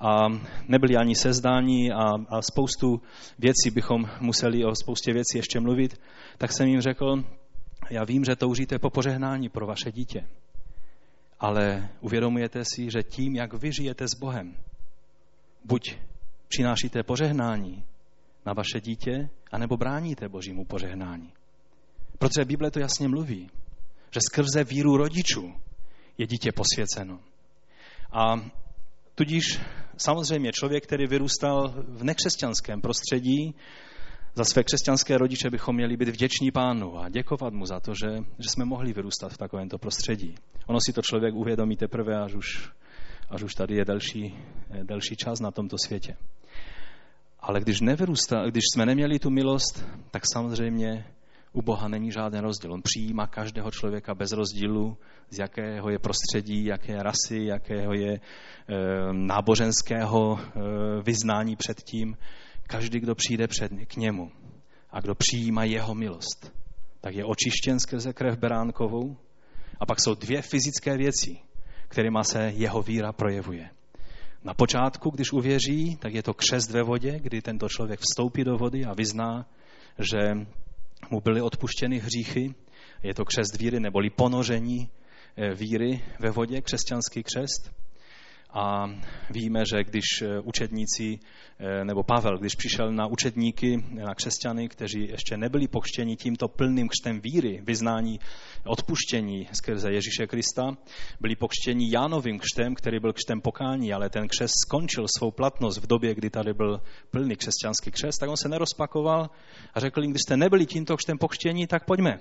a 0.00 0.28
nebyli 0.68 0.96
ani 0.96 1.14
sezdání 1.14 1.92
a, 1.92 2.04
a 2.28 2.42
spoustu 2.42 3.00
věcí 3.38 3.70
bychom 3.74 4.04
museli 4.20 4.64
o 4.64 4.74
spoustě 4.74 5.12
věcí 5.12 5.36
ještě 5.36 5.60
mluvit, 5.60 6.00
tak 6.38 6.52
jsem 6.52 6.68
jim 6.68 6.80
řekl, 6.80 7.24
já 7.90 8.04
vím, 8.04 8.24
že 8.24 8.36
toužíte 8.36 8.78
po 8.78 8.90
požehnání 8.90 9.48
pro 9.48 9.66
vaše 9.66 9.92
dítě, 9.92 10.28
ale 11.40 11.88
uvědomujete 12.00 12.64
si, 12.64 12.90
že 12.90 13.02
tím, 13.02 13.36
jak 13.36 13.54
vy 13.54 13.72
žijete 13.72 14.08
s 14.08 14.14
Bohem, 14.14 14.56
buď 15.64 15.96
přinášíte 16.48 17.02
požehnání 17.02 17.84
na 18.46 18.52
vaše 18.52 18.80
dítě, 18.80 19.28
anebo 19.52 19.76
bráníte 19.76 20.28
Božímu 20.28 20.64
požehnání. 20.64 21.32
Protože 22.18 22.44
Bible 22.44 22.70
to 22.70 22.80
jasně 22.80 23.08
mluví, 23.08 23.50
že 24.10 24.20
skrze 24.30 24.64
víru 24.64 24.96
rodičů 24.96 25.54
je 26.18 26.26
dítě 26.26 26.50
posvěceno. 26.52 27.20
A 28.12 28.50
tudíž 29.14 29.60
samozřejmě 29.96 30.52
člověk, 30.52 30.86
který 30.86 31.06
vyrůstal 31.06 31.74
v 31.88 32.04
nekřesťanském 32.04 32.80
prostředí, 32.80 33.54
za 34.34 34.44
své 34.44 34.64
křesťanské 34.64 35.18
rodiče 35.18 35.50
bychom 35.50 35.76
měli 35.76 35.96
být 35.96 36.08
vděční 36.08 36.50
pánu 36.50 36.98
a 36.98 37.08
děkovat 37.08 37.52
mu 37.52 37.66
za 37.66 37.80
to, 37.80 37.92
že, 37.94 38.16
že 38.38 38.48
jsme 38.48 38.64
mohli 38.64 38.92
vyrůstat 38.92 39.32
v 39.32 39.38
takovémto 39.38 39.78
prostředí. 39.78 40.34
Ono 40.66 40.78
si 40.86 40.92
to 40.92 41.02
člověk 41.02 41.34
uvědomí 41.34 41.76
teprve, 41.76 42.22
až 42.22 42.34
už, 42.34 42.70
až 43.30 43.42
už 43.42 43.54
tady 43.54 43.74
je 43.74 43.84
delší, 43.84 44.38
delší 44.82 45.16
čas 45.16 45.40
na 45.40 45.50
tomto 45.50 45.76
světě. 45.86 46.16
Ale 47.40 47.60
když, 47.60 47.80
nevyrůsta, 47.80 48.44
když 48.46 48.62
jsme 48.74 48.86
neměli 48.86 49.18
tu 49.18 49.30
milost, 49.30 49.84
tak 50.10 50.22
samozřejmě 50.32 51.04
u 51.52 51.62
Boha 51.62 51.88
není 51.88 52.12
žádný 52.12 52.40
rozdíl. 52.40 52.72
On 52.72 52.82
přijímá 52.82 53.26
každého 53.26 53.70
člověka 53.70 54.14
bez 54.14 54.32
rozdílu, 54.32 54.96
z 55.30 55.38
jakého 55.38 55.90
je 55.90 55.98
prostředí, 55.98 56.64
jaké 56.64 56.92
je 56.92 57.02
rasy, 57.02 57.44
jakého 57.44 57.92
je 57.92 58.12
e, 58.12 58.20
náboženského 59.12 60.38
e, 60.38 60.50
vyznání 61.02 61.56
předtím 61.56 62.16
každý, 62.70 63.00
kdo 63.00 63.14
přijde 63.14 63.48
před, 63.48 63.72
k 63.86 63.96
němu 63.96 64.30
a 64.90 65.00
kdo 65.00 65.14
přijímá 65.14 65.64
jeho 65.64 65.94
milost, 65.94 66.52
tak 67.00 67.14
je 67.14 67.24
očištěn 67.24 67.80
skrze 67.80 68.12
krev 68.12 68.38
beránkovou. 68.38 69.16
A 69.80 69.86
pak 69.86 70.00
jsou 70.00 70.14
dvě 70.14 70.42
fyzické 70.42 70.96
věci, 70.96 71.38
kterými 71.88 72.18
se 72.22 72.52
jeho 72.54 72.82
víra 72.82 73.12
projevuje. 73.12 73.70
Na 74.44 74.54
počátku, 74.54 75.10
když 75.10 75.32
uvěří, 75.32 75.96
tak 75.96 76.14
je 76.14 76.22
to 76.22 76.34
křest 76.34 76.70
ve 76.70 76.82
vodě, 76.82 77.18
kdy 77.20 77.42
tento 77.42 77.68
člověk 77.68 78.00
vstoupí 78.00 78.44
do 78.44 78.56
vody 78.56 78.84
a 78.84 78.94
vyzná, 78.94 79.46
že 79.98 80.18
mu 81.10 81.20
byly 81.20 81.40
odpuštěny 81.40 81.98
hříchy. 81.98 82.54
Je 83.02 83.14
to 83.14 83.24
křest 83.24 83.58
víry 83.58 83.80
neboli 83.80 84.10
ponoření 84.10 84.88
eh, 85.36 85.54
víry 85.54 86.04
ve 86.20 86.30
vodě, 86.30 86.60
křesťanský 86.60 87.22
křest. 87.22 87.79
A 88.52 88.90
víme, 89.30 89.62
že 89.74 89.84
když 89.84 90.22
eh, 90.22 90.40
učedníci, 90.40 91.18
eh, 91.58 91.84
nebo 91.84 92.02
Pavel, 92.02 92.38
když 92.38 92.54
přišel 92.54 92.92
na 92.92 93.06
učedníky, 93.06 93.84
na 93.90 94.14
křesťany, 94.14 94.68
kteří 94.68 95.08
ještě 95.08 95.36
nebyli 95.36 95.68
pokštěni 95.68 96.16
tímto 96.16 96.48
plným 96.48 96.88
křtem 96.88 97.20
víry, 97.20 97.60
vyznání 97.64 98.20
odpuštění 98.66 99.48
skrze 99.52 99.92
Ježíše 99.92 100.26
Krista, 100.26 100.76
byli 101.20 101.36
pokštěni 101.36 101.90
Jánovým 101.92 102.38
křtem, 102.38 102.74
který 102.74 103.00
byl 103.00 103.12
křtem 103.12 103.40
pokání, 103.40 103.92
ale 103.92 104.10
ten 104.10 104.28
křest 104.28 104.54
skončil 104.66 105.04
svou 105.18 105.30
platnost 105.30 105.78
v 105.78 105.86
době, 105.86 106.14
kdy 106.14 106.30
tady 106.30 106.52
byl 106.52 106.80
plný 107.10 107.36
křesťanský 107.36 107.90
křest, 107.90 108.20
tak 108.20 108.30
on 108.30 108.36
se 108.36 108.48
nerozpakoval 108.48 109.30
a 109.74 109.80
řekl 109.80 110.02
jim, 110.02 110.10
když 110.10 110.22
jste 110.22 110.36
nebyli 110.36 110.66
tímto 110.66 110.96
křtem 110.96 111.18
pokštěni, 111.18 111.66
tak 111.66 111.84
pojďme. 111.84 112.18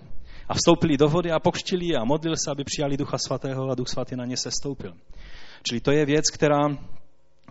A 0.49 0.53
vstoupili 0.53 0.97
do 0.97 1.09
vody 1.09 1.31
a 1.31 1.39
pokštili 1.39 1.95
a 1.95 2.03
modlil 2.03 2.35
se, 2.35 2.51
aby 2.51 2.63
přijali 2.63 2.97
Ducha 2.97 3.17
Svatého 3.17 3.69
a 3.69 3.75
Duch 3.75 3.87
Svatý 3.87 4.15
na 4.15 4.25
ně 4.25 4.37
se 4.37 4.51
stoupil. 4.51 4.93
Čili 5.63 5.79
to 5.81 5.91
je 5.91 6.05
věc, 6.05 6.29
která, 6.29 6.77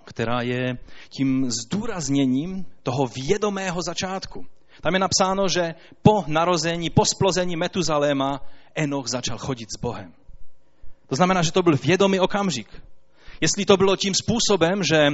která 0.04 0.42
je 0.42 0.78
tím 1.08 1.50
zdůrazněním 1.50 2.66
toho 2.82 3.06
vědomého 3.06 3.82
začátku. 3.82 4.46
Tam 4.80 4.94
je 4.94 5.00
napsáno, 5.00 5.48
že 5.48 5.74
po 6.02 6.24
narození, 6.26 6.90
po 6.90 7.04
splození 7.04 7.56
Metuzaléma 7.56 8.40
Enoch 8.74 9.08
začal 9.08 9.38
chodit 9.38 9.68
s 9.76 9.80
Bohem. 9.80 10.12
To 11.08 11.16
znamená, 11.16 11.42
že 11.42 11.52
to 11.52 11.62
byl 11.62 11.76
vědomý 11.76 12.20
okamžik. 12.20 12.82
Jestli 13.40 13.64
to 13.64 13.76
bylo 13.76 13.96
tím 13.96 14.14
způsobem, 14.14 14.82
že, 14.82 15.08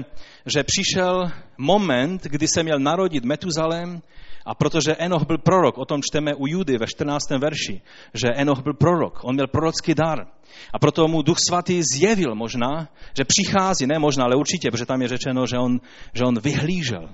že 0.46 0.64
přišel 0.64 1.30
moment, 1.58 2.22
kdy 2.22 2.48
se 2.48 2.62
měl 2.62 2.78
narodit 2.78 3.24
Metuzalém, 3.24 4.02
a 4.46 4.54
protože 4.54 4.96
Enoch 4.96 5.26
byl 5.26 5.38
prorok, 5.38 5.78
o 5.78 5.84
tom 5.84 6.00
čteme 6.02 6.34
u 6.34 6.46
Judy 6.46 6.78
ve 6.78 6.86
14. 6.86 7.30
verši, 7.30 7.80
že 8.14 8.28
Enoch 8.34 8.62
byl 8.62 8.74
prorok, 8.74 9.24
on 9.24 9.34
měl 9.34 9.46
prorocký 9.46 9.94
dar. 9.94 10.26
A 10.72 10.78
proto 10.78 11.08
mu 11.08 11.22
Duch 11.22 11.36
Svatý 11.48 11.82
zjevil 11.94 12.34
možná, 12.34 12.88
že 13.16 13.24
přichází, 13.24 13.86
ne 13.86 13.98
možná, 13.98 14.24
ale 14.24 14.36
určitě, 14.36 14.70
protože 14.70 14.86
tam 14.86 15.02
je 15.02 15.08
řečeno, 15.08 15.46
že 15.46 15.58
on, 15.58 15.80
že 16.14 16.24
on 16.24 16.40
vyhlížel 16.40 17.08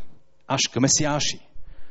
až 0.49 0.61
k 0.71 0.77
Mesiáši. 0.77 1.41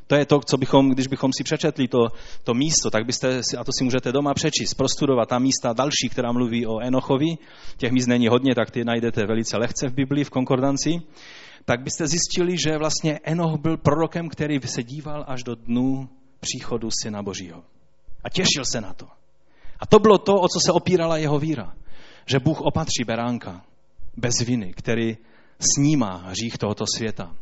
To 0.07 0.15
je 0.15 0.25
to, 0.25 0.39
co 0.39 0.57
bychom, 0.57 0.89
když 0.89 1.07
bychom 1.07 1.31
si 1.37 1.43
přečetli 1.43 1.87
to, 1.87 2.07
to 2.43 2.53
místo, 2.53 2.89
tak 2.89 3.05
byste 3.05 3.41
si, 3.43 3.57
a 3.57 3.63
to 3.63 3.71
si 3.77 3.83
můžete 3.83 4.11
doma 4.11 4.33
přečíst, 4.33 4.73
prostudovat 4.73 5.29
ta 5.29 5.39
místa 5.39 5.73
další, 5.73 6.09
která 6.11 6.31
mluví 6.31 6.67
o 6.67 6.79
Enochovi, 6.79 7.37
těch 7.77 7.91
míst 7.91 8.07
není 8.07 8.27
hodně, 8.27 8.55
tak 8.55 8.71
ty 8.71 8.83
najdete 8.85 9.25
velice 9.25 9.57
lehce 9.57 9.89
v 9.89 9.93
Biblii, 9.93 10.23
v 10.23 10.29
konkordanci, 10.29 11.01
tak 11.65 11.83
byste 11.83 12.07
zjistili, 12.07 12.57
že 12.57 12.77
vlastně 12.77 13.19
Enoch 13.23 13.59
byl 13.59 13.77
prorokem, 13.77 14.29
který 14.29 14.59
se 14.65 14.83
díval 14.83 15.25
až 15.27 15.43
do 15.43 15.55
dnu 15.55 16.09
příchodu 16.39 16.89
Syna 17.03 17.23
Božího. 17.23 17.63
A 18.23 18.29
těšil 18.29 18.63
se 18.71 18.81
na 18.81 18.93
to. 18.93 19.18
A 19.79 19.85
to 19.85 19.99
bylo 19.99 20.17
to, 20.17 20.35
o 20.35 20.47
co 20.47 20.59
se 20.65 20.71
opírala 20.71 21.17
jeho 21.17 21.39
víra. 21.39 21.73
Že 22.25 22.39
Bůh 22.39 22.61
opatří 22.61 23.03
beránka 23.03 23.61
bez 24.17 24.39
viny, 24.39 24.73
který 24.73 25.17
snímá 25.59 26.23
hřích 26.25 26.57
tohoto 26.57 26.85
světa. 26.95 27.35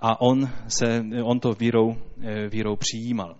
A 0.00 0.20
on, 0.20 0.50
se, 0.68 1.04
on 1.22 1.40
to 1.40 1.52
vírou, 1.52 1.96
eh, 2.22 2.48
vírou 2.48 2.76
přijímal. 2.76 3.36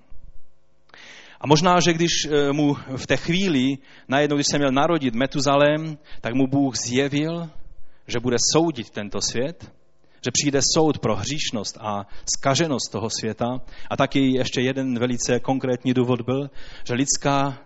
A 1.41 1.47
možná, 1.47 1.81
že 1.81 1.93
když 1.93 2.11
eh, 2.25 2.53
mu 2.53 2.75
v 2.97 3.07
té 3.07 3.17
chvíli, 3.17 3.79
najednou, 4.09 4.37
když 4.37 4.47
se 4.51 4.59
měl 4.59 4.73
narodit 4.73 5.15
Metuzalém, 5.15 5.99
tak 6.21 6.35
mu 6.35 6.47
Bůh 6.47 6.77
zjevil, 6.77 7.51
že 8.07 8.21
bude 8.21 8.37
soudit 8.53 8.91
tento 8.91 9.21
svět, 9.21 9.73
že 10.25 10.31
přijde 10.31 10.61
soud 10.75 10.99
pro 10.99 11.17
hříšnost 11.17 11.79
a 11.81 12.07
skaženost 12.37 12.93
toho 12.93 13.11
světa. 13.11 13.61
A 13.91 13.97
taky 13.97 14.37
ještě 14.37 14.61
jeden 14.61 14.99
velice 14.99 15.41
konkrétní 15.41 15.95
důvod 15.95 16.21
byl, 16.21 16.51
že 16.85 16.95
lidská 16.95 17.59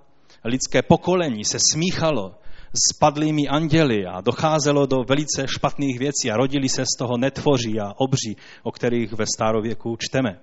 lidské 0.45 0.83
pokolení 0.83 1.45
se 1.45 1.59
smíchalo 1.73 2.35
s 2.75 2.99
padlými 2.99 3.49
anděli 3.49 4.07
a 4.07 4.21
docházelo 4.21 4.87
do 4.87 4.97
velice 5.09 5.49
špatných 5.49 5.99
věcí 5.99 6.31
a 6.31 6.37
rodili 6.37 6.69
se 6.69 6.83
z 6.83 6.99
toho 6.99 7.17
netvoří 7.19 7.81
a 7.81 7.93
obří, 7.97 8.37
o 8.63 8.73
kterých 8.73 9.13
ve 9.13 9.25
starověku 9.35 9.97
čteme. 9.97 10.41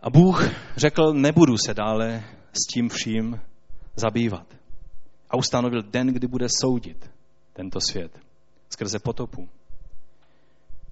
A 0.00 0.10
Bůh 0.10 0.48
řekl, 0.76 1.12
nebudu 1.12 1.56
se 1.58 1.74
dále 1.74 2.24
s 2.52 2.66
tím 2.74 2.88
vším 2.88 3.40
zabývat. 3.96 4.46
A 5.30 5.36
ustanovil 5.36 5.82
den, 5.82 6.06
kdy 6.06 6.26
bude 6.26 6.46
soudit 6.60 7.10
tento 7.52 7.78
svět 7.80 8.18
skrze 8.68 8.98
potopu. 8.98 9.48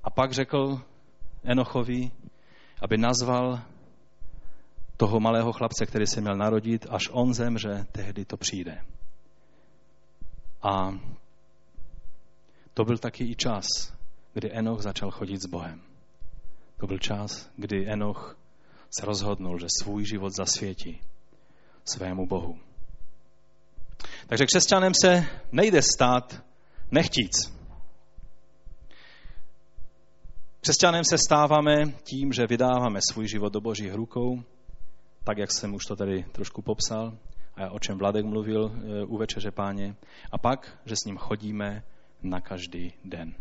A 0.05 0.11
pak 0.11 0.33
řekl 0.33 0.81
Enochovi, 1.45 2.11
aby 2.83 2.99
nazval 2.99 3.63
toho 4.97 5.21
malého 5.21 5.53
chlapce, 5.53 5.87
který 5.87 6.07
se 6.07 6.21
měl 6.21 6.37
narodit, 6.37 6.87
až 6.91 7.09
on 7.11 7.35
zemře, 7.35 7.87
tehdy 7.93 8.25
to 8.25 8.37
přijde. 8.37 8.79
A 10.63 10.99
to 12.75 12.85
byl 12.85 12.99
taky 12.99 13.25
i 13.25 13.37
čas, 13.37 13.65
kdy 14.35 14.53
Enoch 14.53 14.83
začal 14.83 15.11
chodit 15.11 15.43
s 15.43 15.47
Bohem. 15.47 15.81
To 16.81 16.87
byl 16.87 16.99
čas, 16.99 17.51
kdy 17.57 17.93
Enoch 17.93 18.39
se 18.99 19.07
rozhodnul, 19.07 19.59
že 19.59 19.67
svůj 19.83 20.05
život 20.05 20.33
zasvětí 20.37 21.01
svému 21.85 22.27
Bohu. 22.27 22.59
Takže 24.27 24.47
křesťanem 24.47 24.93
se 25.03 25.27
nejde 25.53 25.83
stát 25.83 26.43
nechtíc. 26.91 27.53
Křesťanem 30.61 31.05
se 31.05 31.19
stáváme 31.19 31.85
tím, 32.05 32.33
že 32.33 32.47
vydáváme 32.47 33.01
svůj 33.11 33.29
život 33.29 33.53
do 33.53 33.61
božích 33.61 33.95
rukou 33.95 34.43
tak 35.25 35.39
jak 35.39 35.53
jsem 35.53 35.75
už 35.75 35.87
to 35.87 35.97
tady 35.97 36.25
trošku 36.33 36.63
popsal, 36.63 37.19
a 37.57 37.71
o 37.71 37.79
čem 37.79 37.99
Vladek 37.99 38.25
mluvil 38.25 38.73
e, 38.75 39.05
u 39.05 39.17
Večeře 39.17 39.51
páně, 39.51 39.95
a 40.33 40.39
pak, 40.39 40.79
že 40.85 40.97
s 40.97 41.05
ním 41.05 41.17
chodíme 41.17 41.83
na 42.23 42.41
každý 42.41 42.93
den. 43.05 43.35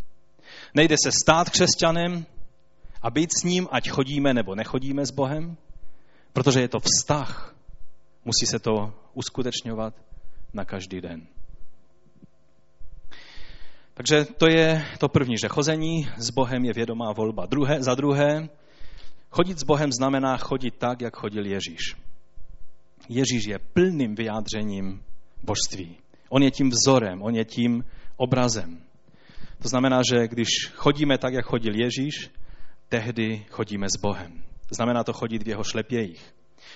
Nejde 0.74 0.96
se 1.04 1.12
stát 1.12 1.50
křesťanem 1.50 2.26
a 3.02 3.10
být 3.10 3.30
s 3.40 3.44
ním, 3.44 3.68
ať 3.72 3.90
chodíme 3.90 4.34
nebo 4.34 4.56
nechodíme 4.56 5.06
s 5.06 5.12
Bohem, 5.12 5.58
protože 6.34 6.62
je 6.62 6.68
to 6.68 6.80
vztah. 6.80 7.56
Musí 8.26 8.46
se 8.46 8.60
to 8.60 8.94
uskutečňovat 9.14 9.94
na 10.54 10.66
každý 10.66 11.02
den. 11.02 11.28
Takže 13.94 14.26
to 14.26 14.48
je 14.48 14.86
to 15.00 15.10
první, 15.10 15.38
že 15.38 15.48
chození 15.48 16.10
s 16.18 16.30
Bohem 16.30 16.66
je 16.66 16.74
vědomá 16.74 17.14
volba. 17.14 17.46
Druhé, 17.46 17.84
za 17.84 17.96
druhé, 17.96 18.50
Chodit 19.32 19.60
s 19.60 19.64
Bohem 19.64 19.92
znamená 19.92 20.38
chodit 20.38 20.76
tak, 20.78 21.02
jak 21.02 21.16
chodil 21.16 21.46
Ježíš. 21.46 21.96
Ježíš 23.10 23.46
je 23.46 23.60
plným 23.60 24.16
vyjádřením 24.16 25.04
božství. 25.44 25.98
On 26.30 26.44
je 26.44 26.52
tím 26.52 26.70
vzorem, 26.70 27.22
on 27.22 27.36
je 27.36 27.46
tím 27.46 27.84
obrazem. 28.18 28.82
To 29.62 29.68
znamená, 29.70 30.02
že 30.12 30.28
když 30.28 30.48
chodíme 30.76 31.18
tak, 31.18 31.34
jak 31.34 31.46
chodil 31.46 31.74
Ježíš, 31.76 32.30
tehdy 32.90 33.46
chodíme 33.50 33.88
s 33.90 34.02
Bohem. 34.02 34.44
Znamená 34.72 35.04
to 35.04 35.14
chodit 35.14 35.44
v 35.44 35.48
jeho 35.48 35.64
šlepějích. 35.64 36.34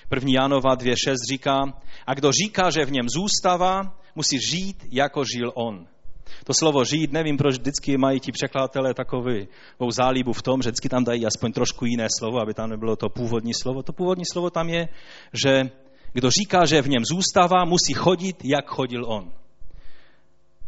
První 0.10 0.34
Jánova 0.34 0.76
2.6 0.76 1.16
říká, 1.32 1.56
a 2.08 2.14
kdo 2.14 2.32
říká, 2.32 2.70
že 2.70 2.86
v 2.86 2.92
něm 2.92 3.10
zůstává, 3.10 4.00
musí 4.16 4.38
žít, 4.50 4.86
jako 4.92 5.24
žil 5.36 5.52
on. 5.56 5.88
To 6.46 6.54
slovo 6.54 6.86
žít, 6.86 7.12
nevím, 7.12 7.38
proč 7.38 7.58
vždycky 7.58 7.98
mají 7.98 8.20
ti 8.20 8.32
překladatelé 8.32 8.94
takovou 8.94 9.92
zálíbu 9.92 10.34
v 10.34 10.42
tom, 10.42 10.62
že 10.62 10.70
vždycky 10.70 10.90
tam 10.90 11.04
dají 11.04 11.26
aspoň 11.26 11.52
trošku 11.52 11.86
jiné 11.86 12.08
slovo, 12.20 12.40
aby 12.40 12.54
tam 12.54 12.70
nebylo 12.70 12.96
to 12.96 13.10
původní 13.10 13.54
slovo. 13.54 13.84
To 13.84 13.94
původní 13.94 14.24
slovo 14.26 14.50
tam 14.50 14.70
je, 14.70 14.88
že 15.34 15.70
kdo 16.14 16.30
říká, 16.32 16.66
že 16.66 16.82
v 16.82 16.90
něm 16.90 17.06
zůstává, 17.06 17.66
musí 17.66 17.94
chodit, 17.94 18.46
jak 18.46 18.66
chodil 18.68 19.06
on. 19.08 19.32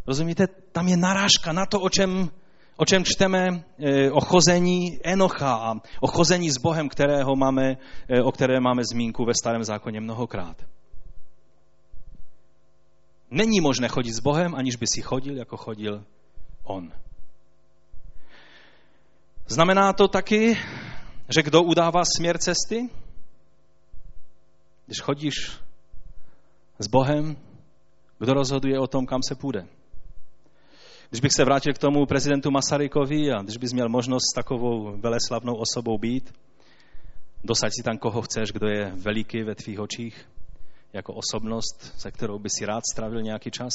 Rozumíte? 0.07 0.47
Tam 0.71 0.87
je 0.87 0.97
narážka 0.97 1.53
na 1.53 1.65
to, 1.65 1.79
o 1.79 1.89
čem, 1.89 2.29
o 2.77 2.85
čem 2.85 3.03
čteme 3.05 3.63
eh, 3.79 4.11
o 4.11 4.21
chození 4.21 4.99
Enocha 5.03 5.53
a 5.53 5.75
o 6.01 6.07
chození 6.07 6.51
s 6.51 6.57
Bohem, 6.57 6.89
kterého 6.89 7.35
máme, 7.35 7.77
eh, 8.09 8.21
o 8.21 8.31
které 8.31 8.59
máme 8.59 8.81
zmínku 8.91 9.25
ve 9.25 9.33
starém 9.41 9.63
zákoně 9.63 10.01
mnohokrát. 10.01 10.57
Není 13.31 13.61
možné 13.61 13.87
chodit 13.87 14.13
s 14.13 14.19
Bohem, 14.19 14.55
aniž 14.55 14.75
by 14.75 14.87
si 14.87 15.01
chodil, 15.01 15.37
jako 15.37 15.57
chodil 15.57 16.03
On. 16.63 16.91
Znamená 19.47 19.93
to 19.93 20.07
taky, 20.07 20.57
že 21.35 21.43
kdo 21.43 21.63
udává 21.63 22.03
směr 22.15 22.37
cesty? 22.37 22.89
Když 24.85 25.01
chodíš 25.01 25.33
s 26.79 26.87
Bohem, 26.87 27.37
kdo 28.19 28.33
rozhoduje 28.33 28.79
o 28.79 28.87
tom, 28.87 29.05
kam 29.05 29.23
se 29.23 29.35
půjde? 29.35 29.67
Když 31.09 31.21
bych 31.21 31.33
se 31.33 31.45
vrátil 31.45 31.73
k 31.73 31.77
tomu 31.77 32.05
prezidentu 32.05 32.51
Masarykovi 32.51 33.31
a 33.31 33.41
když 33.41 33.57
bys 33.57 33.73
měl 33.73 33.89
možnost 33.89 34.23
s 34.31 34.35
takovou 34.35 34.97
veleslavnou 34.97 35.55
osobou 35.55 35.97
být, 35.97 36.33
dosaď 37.43 37.71
si 37.77 37.83
tam, 37.83 37.97
koho 37.97 38.21
chceš, 38.21 38.51
kdo 38.51 38.67
je 38.67 38.91
veliký 38.95 39.43
ve 39.43 39.55
tvých 39.55 39.79
očích, 39.79 40.29
jako 40.93 41.13
osobnost, 41.13 41.93
se 41.97 42.11
kterou 42.11 42.39
by 42.39 42.49
si 42.49 42.65
rád 42.65 42.81
strávil 42.93 43.21
nějaký 43.21 43.51
čas? 43.51 43.73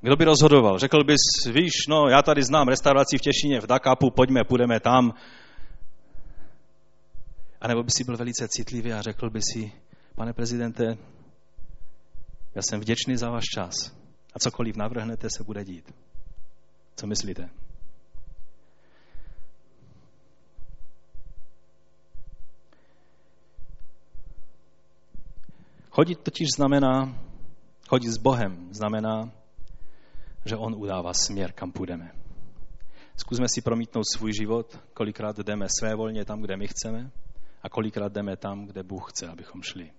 Kdo 0.00 0.16
by 0.16 0.24
rozhodoval? 0.24 0.78
Řekl 0.78 1.04
bys, 1.04 1.20
víš, 1.52 1.72
no 1.88 2.08
já 2.08 2.22
tady 2.22 2.42
znám 2.42 2.68
restauraci 2.68 3.18
v 3.18 3.20
Těšině, 3.20 3.60
v 3.60 3.66
Dakapu, 3.66 4.10
pojďme, 4.10 4.44
půjdeme 4.44 4.80
tam. 4.80 5.14
A 7.60 7.68
nebo 7.68 7.82
by 7.82 7.90
si 7.90 8.04
byl 8.04 8.16
velice 8.16 8.48
citlivý 8.48 8.92
a 8.92 9.02
řekl 9.02 9.30
by 9.30 9.40
si, 9.42 9.72
pane 10.14 10.32
prezidente, 10.32 10.84
já 12.54 12.62
jsem 12.62 12.80
vděčný 12.80 13.16
za 13.16 13.30
váš 13.30 13.44
čas 13.44 13.74
a 14.34 14.38
cokoliv 14.38 14.76
navrhnete, 14.76 15.28
se 15.30 15.44
bude 15.44 15.64
dít. 15.64 15.94
Co 16.96 17.06
myslíte? 17.06 17.48
Chodit 25.98 26.18
totiž 26.18 26.48
znamená, 26.56 27.18
chodit 27.88 28.10
s 28.10 28.18
Bohem 28.18 28.68
znamená, 28.70 29.32
že 30.44 30.56
On 30.56 30.74
udává 30.74 31.12
směr, 31.14 31.52
kam 31.52 31.72
půjdeme. 31.72 32.12
Zkusme 33.16 33.46
si 33.54 33.62
promítnout 33.62 34.04
svůj 34.16 34.32
život, 34.32 34.80
kolikrát 34.94 35.38
jdeme 35.38 35.66
své 35.80 35.94
volně 35.94 36.24
tam, 36.24 36.40
kde 36.40 36.56
my 36.56 36.66
chceme 36.66 37.10
a 37.62 37.68
kolikrát 37.68 38.12
jdeme 38.12 38.36
tam, 38.36 38.66
kde 38.66 38.82
Bůh 38.82 39.10
chce, 39.10 39.28
abychom 39.28 39.62
šli. 39.62 39.90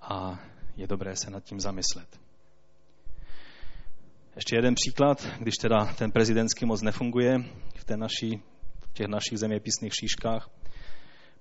A 0.00 0.40
je 0.76 0.86
dobré 0.86 1.16
se 1.16 1.30
nad 1.30 1.44
tím 1.44 1.60
zamyslet. 1.60 2.20
Ještě 4.36 4.56
jeden 4.56 4.74
příklad, 4.74 5.28
když 5.38 5.54
teda 5.54 5.94
ten 5.98 6.12
prezidentský 6.12 6.66
moc 6.66 6.82
nefunguje 6.82 7.38
v, 7.76 7.84
té 7.84 7.96
naší, 7.96 8.42
v 8.80 8.92
těch 8.92 9.06
našich 9.06 9.38
zeměpisných 9.38 9.92
šíškách, 9.94 10.50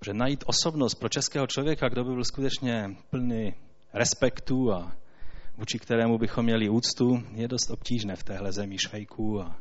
že 0.02 0.14
najít 0.14 0.44
osobnost 0.48 0.96
pro 0.96 1.10
českého 1.10 1.48
člověka, 1.48 1.90
kdo 1.90 2.04
by 2.04 2.14
byl 2.14 2.24
skutečně 2.24 2.96
plný 3.10 3.54
respektu 3.94 4.74
a 4.74 4.96
vůči 5.58 5.80
kterému 5.80 6.18
bychom 6.18 6.46
měli 6.46 6.70
úctu, 6.70 7.24
je 7.32 7.48
dost 7.48 7.70
obtížné 7.70 8.16
v 8.16 8.24
téhle 8.24 8.52
zemi 8.52 8.78
švejků 8.78 9.42
a, 9.42 9.56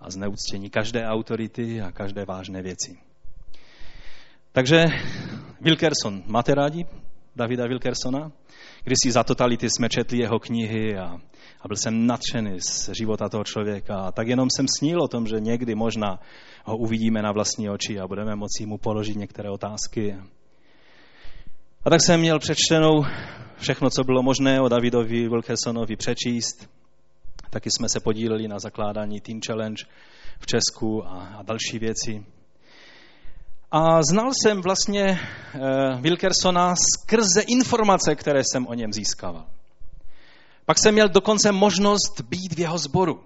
a 0.00 0.10
zneuctění 0.10 0.70
každé 0.70 1.06
autority 1.06 1.80
a 1.80 1.92
každé 1.92 2.24
vážné 2.24 2.62
věci. 2.62 2.98
Takže 4.52 4.84
Wilkerson, 5.60 6.22
máte 6.26 6.54
rádi 6.54 6.86
Davida 7.36 7.66
Wilkersona? 7.66 8.32
Když 8.84 8.96
si 9.02 9.12
za 9.12 9.24
totality 9.24 9.70
jsme 9.70 9.88
četli 9.88 10.18
jeho 10.18 10.38
knihy 10.38 10.98
a, 10.98 11.20
a 11.64 11.68
byl 11.68 11.76
jsem 11.76 12.06
nadšený 12.06 12.60
z 12.60 12.90
života 12.92 13.28
toho 13.28 13.44
člověka. 13.44 13.96
A 13.96 14.12
tak 14.12 14.28
jenom 14.28 14.48
jsem 14.56 14.66
snil 14.78 15.02
o 15.02 15.08
tom, 15.08 15.26
že 15.26 15.40
někdy 15.40 15.74
možná 15.74 16.20
ho 16.64 16.76
uvidíme 16.76 17.22
na 17.22 17.32
vlastní 17.32 17.70
oči 17.70 18.00
a 18.00 18.06
budeme 18.06 18.36
moci 18.36 18.66
mu 18.66 18.78
položit 18.78 19.16
některé 19.16 19.50
otázky. 19.50 20.16
A 21.84 21.90
tak 21.90 22.00
jsem 22.02 22.20
měl 22.20 22.38
přečtenou 22.38 23.04
všechno, 23.56 23.90
co 23.90 24.04
bylo 24.04 24.22
možné 24.22 24.60
o 24.60 24.68
Davidovi 24.68 25.28
Wilkersonovi 25.28 25.96
přečíst. 25.96 26.68
Taky 27.50 27.70
jsme 27.70 27.88
se 27.88 28.00
podíleli 28.00 28.48
na 28.48 28.58
zakládání 28.58 29.20
Teen 29.20 29.40
Challenge 29.46 29.84
v 30.40 30.46
Česku 30.46 31.06
a, 31.06 31.36
a 31.38 31.42
další 31.42 31.78
věci. 31.78 32.24
A 33.70 34.02
znal 34.02 34.30
jsem 34.34 34.60
vlastně 34.60 35.04
uh, 35.54 36.00
Wilkersona 36.00 36.74
skrze 36.76 37.40
informace, 37.40 38.14
které 38.14 38.40
jsem 38.44 38.66
o 38.66 38.74
něm 38.74 38.92
získával. 38.92 39.44
Pak 40.66 40.78
jsem 40.78 40.94
měl 40.94 41.08
dokonce 41.08 41.52
možnost 41.52 42.20
být 42.20 42.54
v 42.54 42.58
jeho 42.58 42.78
sboru 42.78 43.20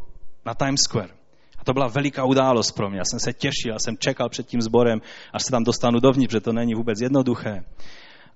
na 0.47 0.55
Times 0.55 0.81
Square. 0.89 1.13
A 1.59 1.65
to 1.65 1.73
byla 1.73 1.89
veliká 1.89 2.25
událost 2.25 2.73
pro 2.73 2.91
mě. 2.91 2.99
Já 2.99 3.05
jsem 3.11 3.21
se 3.21 3.33
těšil, 3.33 3.73
já 3.73 3.79
jsem 3.79 3.97
čekal 3.99 4.29
před 4.29 4.47
tím 4.47 4.61
sborem, 4.61 5.01
až 5.33 5.43
se 5.43 5.51
tam 5.51 5.65
dostanu 5.65 6.01
dovnitř, 6.01 6.33
protože 6.33 6.41
to 6.41 6.53
není 6.53 6.75
vůbec 6.75 7.01
jednoduché. 7.01 7.65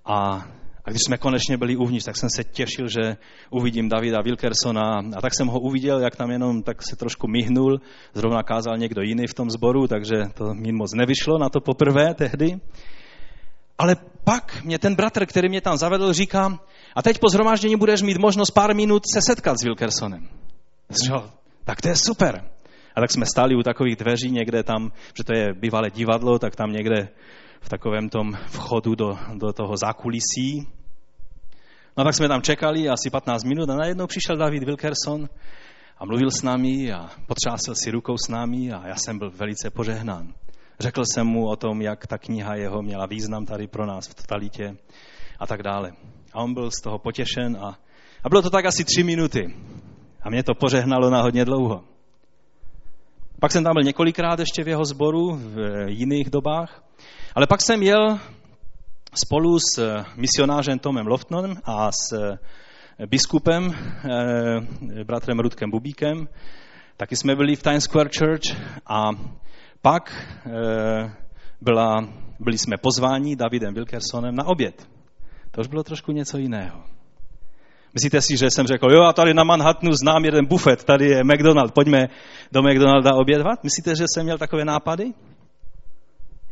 A 0.05 0.45
a 0.85 0.91
když 0.91 1.01
jsme 1.07 1.19
konečně 1.19 1.57
byli 1.57 1.77
uvnitř, 1.77 2.05
tak 2.05 2.17
jsem 2.17 2.29
se 2.37 2.45
těšil, 2.45 2.89
že 2.89 3.17
uvidím 3.51 3.89
Davida 3.89 4.21
Wilkersona. 4.21 4.99
A 5.17 5.21
tak 5.21 5.35
jsem 5.35 5.47
ho 5.47 5.61
uviděl, 5.61 6.01
jak 6.01 6.17
tam 6.17 6.31
jenom 6.31 6.63
tak 6.63 6.83
se 6.91 6.97
trošku 6.97 7.29
myhnul. 7.29 7.81
Zrovna 8.15 8.43
kázal 8.43 8.79
někdo 8.79 9.03
jiný 9.03 9.27
v 9.27 9.35
tom 9.35 9.51
sboru, 9.51 9.87
takže 9.87 10.15
to 10.35 10.55
mi 10.55 10.73
moc 10.73 10.95
nevyšlo 10.95 11.39
na 11.39 11.49
to 11.49 11.61
poprvé 11.61 12.15
tehdy. 12.15 12.61
Ale 13.83 13.97
pak 14.25 14.65
mě 14.65 14.79
ten 14.79 14.95
bratr, 14.95 15.27
který 15.27 15.49
mě 15.49 15.61
tam 15.61 15.77
zavedl, 15.77 16.13
říká, 16.13 16.59
a 16.97 17.03
teď 17.03 17.19
po 17.19 17.29
zhromáždění 17.29 17.77
budeš 17.77 18.03
mít 18.03 18.19
možnost 18.19 18.51
pár 18.51 18.75
minut 18.75 19.03
se 19.15 19.21
setkat 19.23 19.59
s 19.59 19.63
Wilkersonem. 19.63 20.29
Říkal, 20.91 21.31
tak 21.65 21.81
to 21.81 21.89
je 21.89 21.97
super. 21.97 22.45
A 22.97 23.01
tak 23.01 23.11
jsme 23.11 23.27
stáli 23.27 23.55
u 23.55 23.63
takových 23.63 23.97
dveří 23.97 24.31
někde 24.31 24.63
tam, 24.63 24.93
že 25.17 25.25
to 25.25 25.37
je 25.37 25.55
bývalé 25.55 25.91
divadlo, 25.91 26.39
tak 26.39 26.57
tam 26.57 26.73
někde 26.73 27.09
v 27.61 27.69
takovém 27.69 28.09
tom 28.09 28.33
vchodu 28.47 28.95
do, 28.95 29.19
do 29.35 29.53
toho 29.53 29.77
zákulisí. 29.77 30.69
No 31.97 32.05
tak 32.05 32.15
jsme 32.15 32.29
tam 32.29 32.43
čekali 32.43 32.89
asi 32.89 33.11
15 33.11 33.45
minut 33.45 33.71
a 33.71 33.75
najednou 33.75 34.07
přišel 34.07 34.37
David 34.37 34.65
Wilkerson 34.65 35.29
a 35.99 36.05
mluvil 36.05 36.31
s 36.31 36.43
námi 36.43 36.93
a 36.93 37.11
potřásl 37.27 37.75
si 37.75 37.91
rukou 37.91 38.17
s 38.17 38.29
námi 38.29 38.73
a 38.73 38.89
já 38.89 38.97
jsem 38.97 39.19
byl 39.19 39.31
velice 39.31 39.71
požehnán. 39.71 40.35
Řekl 40.83 41.03
jsem 41.05 41.27
mu 41.27 41.49
o 41.49 41.57
tom, 41.57 41.83
jak 41.83 42.07
ta 42.07 42.19
kniha 42.19 42.55
jeho 42.55 42.83
měla 42.83 43.07
význam 43.07 43.47
tady 43.47 43.67
pro 43.67 43.87
nás 43.87 44.09
v 44.09 44.15
totalitě 44.15 44.77
a 45.39 45.47
tak 45.47 45.63
dále. 45.63 45.93
A 46.33 46.43
on 46.43 46.55
byl 46.55 46.71
z 46.71 46.83
toho 46.83 46.99
potěšen 46.99 47.57
a, 47.57 47.79
a 48.25 48.29
bylo 48.29 48.43
to 48.43 48.51
tak 48.51 48.65
asi 48.65 48.85
tři 48.85 49.03
minuty. 49.03 49.55
A 50.23 50.31
mě 50.31 50.43
to 50.43 50.55
požehnalo 50.55 51.11
na 51.11 51.23
hodně 51.23 51.45
dlouho. 51.45 51.85
Pak 53.41 53.53
jsem 53.53 53.65
tam 53.65 53.75
byl 53.75 53.83
několikrát 53.83 54.39
ještě 54.39 54.65
v 54.65 54.69
jeho 54.69 54.85
sboru 54.85 55.37
v 55.37 55.87
jiných 55.89 56.31
dobách 56.31 56.83
ale 57.35 57.47
pak 57.47 57.63
jsem 57.63 57.83
jel 57.83 58.19
spolu 59.25 59.59
s 59.59 60.03
misionářem 60.17 60.79
Tomem 60.79 61.07
Loftnem 61.07 61.57
a 61.65 61.93
s 61.93 62.39
biskupem, 63.07 63.75
eh, 63.75 65.05
bratrem 65.05 65.39
Rudkem 65.39 65.71
Bubíkem. 65.71 66.29
Taky 66.97 67.17
jsme 67.17 67.37
byli 67.37 67.57
v 67.57 67.63
Times 67.63 67.85
Square 67.85 68.11
Church 68.19 68.57
a 68.87 69.11
pak 69.83 70.13
byla, 71.61 72.09
byli 72.41 72.59
jsme 72.59 72.77
pozváni 72.77 73.37
Davidem 73.37 73.75
Wilkersonem 73.75 74.35
na 74.35 74.45
oběd. 74.47 74.89
To 75.51 75.61
už 75.61 75.67
bylo 75.67 75.83
trošku 75.83 76.13
něco 76.13 76.39
jiného. 76.39 76.83
Myslíte 77.95 78.23
si, 78.23 78.37
že 78.37 78.51
jsem 78.51 78.67
řekl, 78.67 78.87
jo, 78.91 79.03
a 79.03 79.13
tady 79.13 79.35
na 79.35 79.45
Manhattanu 79.45 79.93
znám 79.93 80.25
jeden 80.25 80.47
bufet, 80.47 80.85
tady 80.85 81.07
je 81.07 81.25
McDonald, 81.25 81.75
pojďme 81.75 82.09
do 82.53 82.63
McDonalda 82.63 83.15
obědvat? 83.15 83.65
Myslíte, 83.65 83.97
že 83.97 84.05
jsem 84.15 84.25
měl 84.25 84.39
takové 84.39 84.65
nápady? 84.65 85.05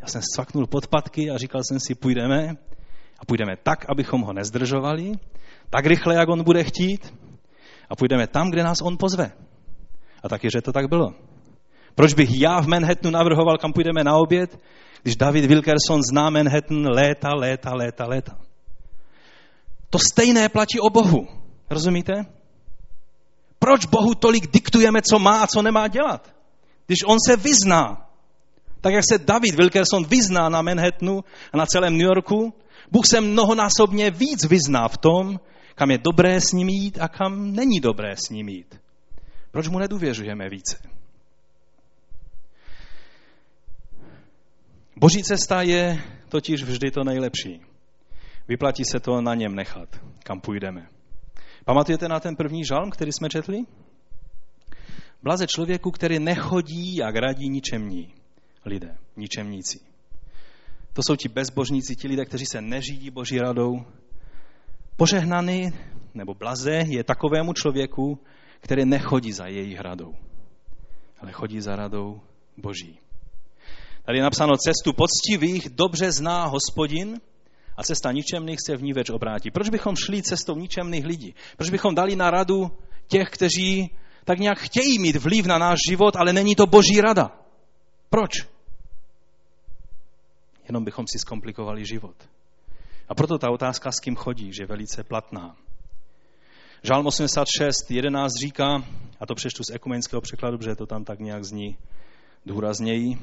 Já 0.00 0.06
jsem 0.06 0.22
svaknul 0.34 0.66
podpatky 0.66 1.30
a 1.30 1.38
říkal 1.38 1.60
jsem 1.64 1.80
si, 1.80 1.94
půjdeme 1.94 2.56
a 3.18 3.24
půjdeme 3.24 3.56
tak, 3.62 3.84
abychom 3.88 4.20
ho 4.20 4.32
nezdržovali, 4.32 5.12
tak 5.70 5.86
rychle, 5.86 6.14
jak 6.14 6.28
on 6.28 6.44
bude 6.44 6.64
chtít 6.64 7.14
a 7.90 7.96
půjdeme 7.96 8.26
tam, 8.26 8.50
kde 8.50 8.62
nás 8.62 8.80
on 8.82 8.96
pozve. 8.98 9.32
A 10.22 10.28
taky, 10.28 10.48
že 10.50 10.62
to 10.62 10.72
tak 10.72 10.88
bylo. 10.88 11.14
Proč 11.94 12.14
bych 12.14 12.40
já 12.40 12.60
v 12.60 12.66
Manhattanu 12.66 13.12
navrhoval, 13.12 13.58
kam 13.58 13.72
půjdeme 13.72 14.04
na 14.04 14.16
oběd, 14.16 14.58
když 15.02 15.16
David 15.16 15.44
Wilkerson 15.44 16.02
zná 16.10 16.30
Manhattan 16.30 16.86
léta, 16.90 17.28
léta, 17.34 17.74
léta, 17.74 18.06
léta. 18.06 18.38
To 19.90 19.98
stejné 19.98 20.48
platí 20.48 20.80
o 20.80 20.90
Bohu. 20.90 21.26
Rozumíte? 21.70 22.12
Proč 23.58 23.86
Bohu 23.86 24.14
tolik 24.14 24.50
diktujeme, 24.52 25.02
co 25.02 25.18
má 25.18 25.42
a 25.42 25.46
co 25.46 25.62
nemá 25.62 25.88
dělat? 25.88 26.34
Když 26.86 26.98
on 27.06 27.16
se 27.26 27.36
vyzná. 27.36 28.06
Tak 28.80 28.94
jak 28.94 29.04
se 29.12 29.18
David 29.18 29.54
Wilkerson 29.54 30.04
vyzná 30.04 30.48
na 30.48 30.62
Manhattanu 30.62 31.24
a 31.52 31.56
na 31.56 31.66
celém 31.66 31.92
New 31.92 32.06
Yorku, 32.06 32.54
Bůh 32.90 33.06
se 33.06 33.20
mnohonásobně 33.20 34.10
víc 34.10 34.44
vyzná 34.44 34.88
v 34.88 34.98
tom, 34.98 35.40
kam 35.74 35.90
je 35.90 35.98
dobré 35.98 36.40
s 36.40 36.52
ním 36.52 36.68
jít 36.68 36.98
a 37.00 37.08
kam 37.08 37.52
není 37.52 37.80
dobré 37.80 38.16
s 38.16 38.30
ním 38.30 38.48
jít. 38.48 38.80
Proč 39.50 39.68
mu 39.68 39.78
nedůvěřujeme 39.78 40.48
více? 40.48 40.89
Boží 44.96 45.22
cesta 45.22 45.62
je 45.62 46.02
totiž 46.28 46.62
vždy 46.62 46.90
to 46.90 47.04
nejlepší. 47.04 47.60
Vyplatí 48.48 48.84
se 48.84 49.00
to 49.00 49.20
na 49.20 49.34
něm 49.34 49.54
nechat, 49.54 50.00
kam 50.22 50.40
půjdeme. 50.40 50.88
Pamatujete 51.64 52.08
na 52.08 52.20
ten 52.20 52.36
první 52.36 52.64
žalm, 52.64 52.90
který 52.90 53.12
jsme 53.12 53.28
četli? 53.28 53.58
Blaze 55.22 55.46
člověku, 55.46 55.90
který 55.90 56.18
nechodí 56.18 56.96
jak 56.96 57.16
radí 57.16 57.48
ničemní 57.48 58.14
lidé, 58.64 58.96
ničemníci. 59.16 59.80
To 60.92 61.02
jsou 61.02 61.16
ti 61.16 61.28
bezbožníci, 61.28 61.96
ti 61.96 62.08
lidé, 62.08 62.24
kteří 62.24 62.46
se 62.46 62.60
neřídí 62.60 63.10
Boží 63.10 63.38
radou. 63.38 63.84
Požehnaný 64.96 65.72
nebo 66.14 66.34
blaze 66.34 66.84
je 66.86 67.04
takovému 67.04 67.52
člověku, 67.52 68.18
který 68.60 68.84
nechodí 68.84 69.32
za 69.32 69.46
jejich 69.46 69.80
radou, 69.80 70.14
ale 71.18 71.32
chodí 71.32 71.60
za 71.60 71.76
radou 71.76 72.20
Boží. 72.56 72.98
Tady 74.04 74.18
je 74.18 74.22
napsáno, 74.22 74.56
cestu 74.56 74.92
poctivých 74.92 75.68
dobře 75.70 76.12
zná 76.12 76.44
hospodin 76.44 77.20
a 77.76 77.82
cesta 77.82 78.12
ničemných 78.12 78.58
se 78.66 78.76
v 78.76 78.82
ní 78.82 78.92
več 78.92 79.10
obrátí. 79.10 79.50
Proč 79.50 79.68
bychom 79.68 79.96
šli 79.96 80.22
cestou 80.22 80.56
ničemných 80.56 81.04
lidí? 81.04 81.34
Proč 81.56 81.70
bychom 81.70 81.94
dali 81.94 82.16
na 82.16 82.30
radu 82.30 82.70
těch, 83.08 83.30
kteří 83.30 83.90
tak 84.24 84.38
nějak 84.38 84.58
chtějí 84.58 84.98
mít 84.98 85.16
vliv 85.16 85.46
na 85.46 85.58
náš 85.58 85.78
život, 85.90 86.16
ale 86.16 86.32
není 86.32 86.56
to 86.56 86.66
boží 86.66 87.00
rada? 87.00 87.30
Proč? 88.10 88.30
Jenom 90.68 90.84
bychom 90.84 91.06
si 91.12 91.18
zkomplikovali 91.18 91.86
život. 91.86 92.16
A 93.08 93.14
proto 93.14 93.38
ta 93.38 93.50
otázka, 93.50 93.92
s 93.92 94.00
kým 94.00 94.16
chodí, 94.16 94.50
je 94.60 94.66
velice 94.66 95.04
platná. 95.04 95.56
Žálm 96.82 97.06
86, 97.06 97.90
11 97.90 98.32
říká, 98.40 98.84
a 99.20 99.26
to 99.26 99.34
přečtu 99.34 99.62
z 99.64 99.70
ekumenického 99.70 100.20
překladu, 100.20 100.58
protože 100.58 100.74
to 100.74 100.86
tam 100.86 101.04
tak 101.04 101.18
nějak 101.18 101.44
zní 101.44 101.76
důrazněji. 102.46 103.18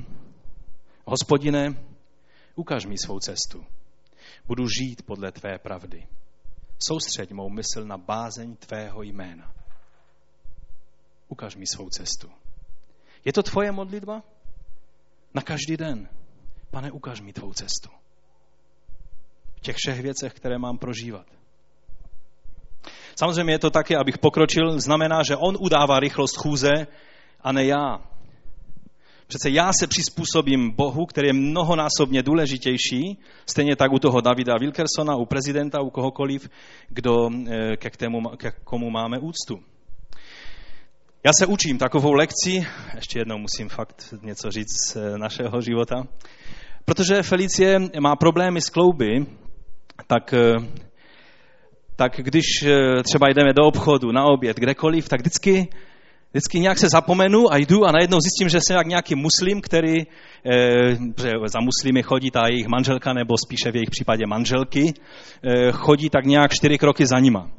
Hospodine, 1.09 1.73
ukaž 2.55 2.85
mi 2.85 2.97
svou 2.97 3.19
cestu. 3.19 3.65
Budu 4.45 4.67
žít 4.79 5.05
podle 5.05 5.31
tvé 5.31 5.59
pravdy. 5.59 6.07
Soustřeď 6.87 7.31
mou 7.31 7.49
mysl 7.49 7.85
na 7.85 7.97
bázeň 7.97 8.55
tvého 8.55 9.01
jména. 9.01 9.53
ukaž 11.27 11.55
mi 11.55 11.67
svou 11.67 11.89
cestu. 11.89 12.31
Je 13.25 13.33
to 13.33 13.43
tvoje 13.43 13.71
modlitba? 13.71 14.23
Na 15.33 15.41
každý 15.41 15.77
den. 15.77 16.09
Pane, 16.71 16.91
ukaž 16.91 17.21
mi 17.21 17.33
tvou 17.33 17.53
cestu. 17.53 17.89
V 19.55 19.59
těch 19.59 19.75
všech 19.75 20.01
věcech, 20.01 20.33
které 20.33 20.57
mám 20.57 20.77
prožívat. 20.77 21.27
Samozřejmě 23.15 23.53
je 23.53 23.59
to 23.59 23.69
taky, 23.69 23.95
abych 23.95 24.17
pokročil, 24.17 24.79
znamená, 24.79 25.23
že 25.23 25.35
on 25.35 25.57
udává 25.59 25.99
rychlost 25.99 26.37
chůze 26.37 26.87
a 27.41 27.51
ne 27.51 27.65
já. 27.65 28.16
Přece 29.27 29.49
já 29.49 29.71
se 29.79 29.87
přizpůsobím 29.87 30.71
Bohu, 30.71 31.05
který 31.05 31.27
je 31.27 31.33
mnohonásobně 31.33 32.23
důležitější, 32.23 33.17
stejně 33.45 33.75
tak 33.75 33.91
u 33.91 33.99
toho 33.99 34.21
Davida 34.21 34.53
Wilkersona, 34.59 35.15
u 35.15 35.25
prezidenta, 35.25 35.81
u 35.81 35.89
kohokoliv, 35.89 36.49
kdo, 36.89 37.29
eh, 37.49 37.77
ke, 37.77 37.89
tému, 37.89 38.21
ke 38.37 38.51
komu 38.63 38.89
máme 38.89 39.19
úctu. 39.19 39.59
Já 41.23 41.31
se 41.33 41.45
učím 41.45 41.77
takovou 41.77 42.13
lekci, 42.13 42.67
ještě 42.95 43.19
jednou 43.19 43.37
musím 43.37 43.69
fakt 43.69 44.13
něco 44.21 44.51
říct 44.51 44.91
z 44.91 44.95
eh, 44.95 45.17
našeho 45.17 45.61
života, 45.61 46.07
protože 46.85 47.23
Felicie 47.23 47.79
má 47.99 48.15
problémy 48.15 48.61
s 48.61 48.69
klouby, 48.69 49.25
tak, 50.07 50.33
eh, 50.33 50.53
tak 51.95 52.11
když 52.17 52.45
třeba 53.03 53.29
jdeme 53.29 53.53
do 53.53 53.65
obchodu, 53.65 54.11
na 54.11 54.23
oběd, 54.23 54.57
kdekoliv, 54.57 55.09
tak 55.09 55.19
vždycky 55.19 55.67
Vždycky 56.31 56.59
nějak 56.59 56.77
se 56.77 56.87
zapomenu 56.89 57.53
a 57.53 57.57
jdu 57.57 57.85
a 57.85 57.91
najednou 57.91 58.19
zjistím, 58.21 58.49
že 58.49 58.59
jsem 58.61 58.77
jak 58.77 58.87
nějaký 58.87 59.15
muslim, 59.15 59.61
který, 59.61 59.95
že 61.21 61.31
za 61.45 61.59
muslimy 61.59 62.03
chodí 62.03 62.31
ta 62.31 62.47
jejich 62.47 62.67
manželka, 62.67 63.13
nebo 63.13 63.35
spíše 63.45 63.71
v 63.71 63.75
jejich 63.75 63.89
případě 63.89 64.23
manželky, 64.27 64.93
eh, 64.93 65.71
chodí 65.71 66.09
tak 66.09 66.25
nějak 66.25 66.53
čtyři 66.53 66.77
kroky 66.77 67.05
za 67.05 67.19
nima. 67.19 67.49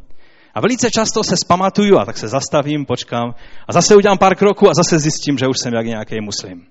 A 0.55 0.61
velice 0.61 0.91
často 0.91 1.25
se 1.25 1.37
spamatuju 1.37 1.99
a 1.99 2.05
tak 2.05 2.19
se 2.19 2.29
zastavím, 2.29 2.87
počkám 2.87 3.35
a 3.69 3.73
zase 3.73 3.97
udělám 3.97 4.19
pár 4.19 4.37
kroků 4.37 4.71
a 4.71 4.75
zase 4.75 4.99
zjistím, 4.99 5.39
že 5.39 5.47
už 5.47 5.59
jsem 5.59 5.75
jak 5.75 5.87
nějaký 5.87 6.21
muslim. 6.21 6.67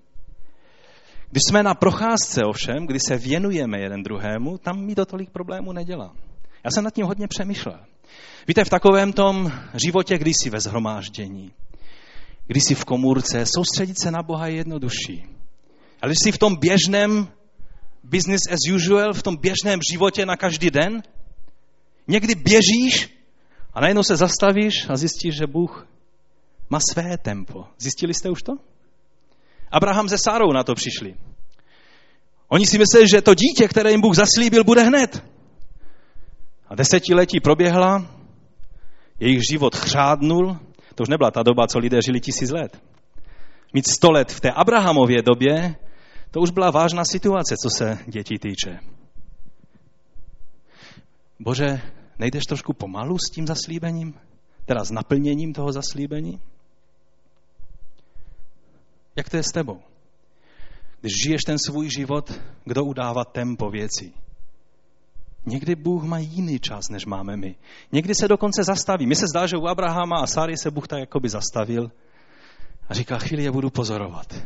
Když 1.31 1.41
jsme 1.49 1.63
na 1.63 1.73
procházce 1.73 2.43
ovšem, 2.45 2.87
kdy 2.87 2.99
se 2.99 3.17
věnujeme 3.17 3.79
jeden 3.79 4.03
druhému, 4.03 4.57
tam 4.57 4.85
mi 4.85 4.95
to 4.95 5.05
tolik 5.05 5.29
problémů 5.29 5.71
nedělá. 5.71 6.13
Já 6.63 6.71
jsem 6.71 6.83
nad 6.83 6.93
tím 6.93 7.05
hodně 7.05 7.27
přemýšlel. 7.27 7.79
Víte, 8.47 8.63
v 8.63 8.69
takovém 8.69 9.13
tom 9.13 9.51
životě, 9.73 10.17
kdy 10.17 10.33
jsi 10.33 10.49
ve 10.49 10.59
zhromáždění, 10.59 11.51
když 12.47 12.63
jsi 12.63 12.75
v 12.75 12.85
komůrce, 12.85 13.45
soustředit 13.45 14.01
se 14.01 14.11
na 14.11 14.23
Boha 14.23 14.47
je 14.47 14.55
jednodušší. 14.55 15.25
Ale 16.01 16.09
když 16.09 16.19
jsi 16.23 16.31
v 16.31 16.37
tom 16.37 16.55
běžném 16.55 17.27
business 18.03 18.41
as 18.51 18.73
usual, 18.75 19.13
v 19.13 19.23
tom 19.23 19.37
běžném 19.37 19.79
životě 19.91 20.25
na 20.25 20.37
každý 20.37 20.71
den, 20.71 21.03
někdy 22.07 22.35
běžíš 22.35 23.17
a 23.73 23.81
najednou 23.81 24.03
se 24.03 24.15
zastavíš 24.15 24.89
a 24.89 24.97
zjistíš, 24.97 25.35
že 25.35 25.47
Bůh 25.47 25.87
má 26.69 26.79
své 26.91 27.17
tempo. 27.17 27.65
Zjistili 27.77 28.13
jste 28.13 28.29
už 28.29 28.41
to? 28.43 28.53
Abraham 29.71 30.09
se 30.09 30.17
Sárou 30.17 30.53
na 30.53 30.63
to 30.63 30.75
přišli. 30.75 31.15
Oni 32.47 32.65
si 32.65 32.77
mysleli, 32.77 33.07
že 33.07 33.21
to 33.21 33.35
dítě, 33.35 33.67
které 33.67 33.91
jim 33.91 34.01
Bůh 34.01 34.15
zaslíbil, 34.15 34.63
bude 34.63 34.83
hned. 34.83 35.23
A 36.67 36.75
desetiletí 36.75 37.39
proběhla, 37.39 38.15
jejich 39.19 39.41
život 39.51 39.75
chřádnul, 39.75 40.59
to 40.97 41.03
už 41.03 41.09
nebyla 41.09 41.31
ta 41.31 41.43
doba, 41.43 41.67
co 41.67 41.79
lidé 41.79 41.99
žili 42.05 42.19
tisíc 42.19 42.49
let. 42.51 42.81
Mít 43.73 43.87
sto 43.87 44.11
let 44.11 44.31
v 44.31 44.39
té 44.39 44.51
Abrahamově 44.51 45.21
době, 45.21 45.75
to 46.31 46.39
už 46.39 46.51
byla 46.51 46.71
vážná 46.71 47.05
situace, 47.05 47.55
co 47.63 47.69
se 47.77 47.97
dětí 48.07 48.39
týče. 48.39 48.79
Bože, 51.39 51.81
nejdeš 52.19 52.43
trošku 52.43 52.73
pomalu 52.73 53.17
s 53.17 53.31
tím 53.31 53.47
zaslíbením? 53.47 54.13
Teda 54.65 54.83
s 54.83 54.91
naplněním 54.91 55.53
toho 55.53 55.71
zaslíbení? 55.71 56.41
Jak 59.15 59.29
to 59.29 59.37
je 59.37 59.43
s 59.43 59.51
tebou? 59.53 59.79
Když 61.01 61.13
žiješ 61.25 61.41
ten 61.41 61.59
svůj 61.59 61.89
život, 61.89 62.41
kdo 62.65 62.83
udává 62.83 63.25
tempo 63.25 63.69
věcí? 63.69 64.13
Někdy 65.47 65.75
Bůh 65.75 66.03
má 66.03 66.17
jiný 66.17 66.59
čas, 66.59 66.89
než 66.89 67.05
máme 67.05 67.37
my. 67.37 67.55
Někdy 67.91 68.15
se 68.15 68.27
dokonce 68.27 68.63
zastaví. 68.63 69.05
Mně 69.05 69.15
se 69.15 69.27
zdá, 69.27 69.47
že 69.47 69.57
u 69.57 69.67
Abrahama 69.67 70.19
a 70.19 70.27
Sáry 70.27 70.57
se 70.57 70.71
Bůh 70.71 70.87
tak 70.87 70.99
jakoby 70.99 71.29
zastavil 71.29 71.91
a 72.89 72.93
říká, 72.93 73.17
chvíli 73.17 73.43
je 73.43 73.51
budu 73.51 73.69
pozorovat. 73.69 74.45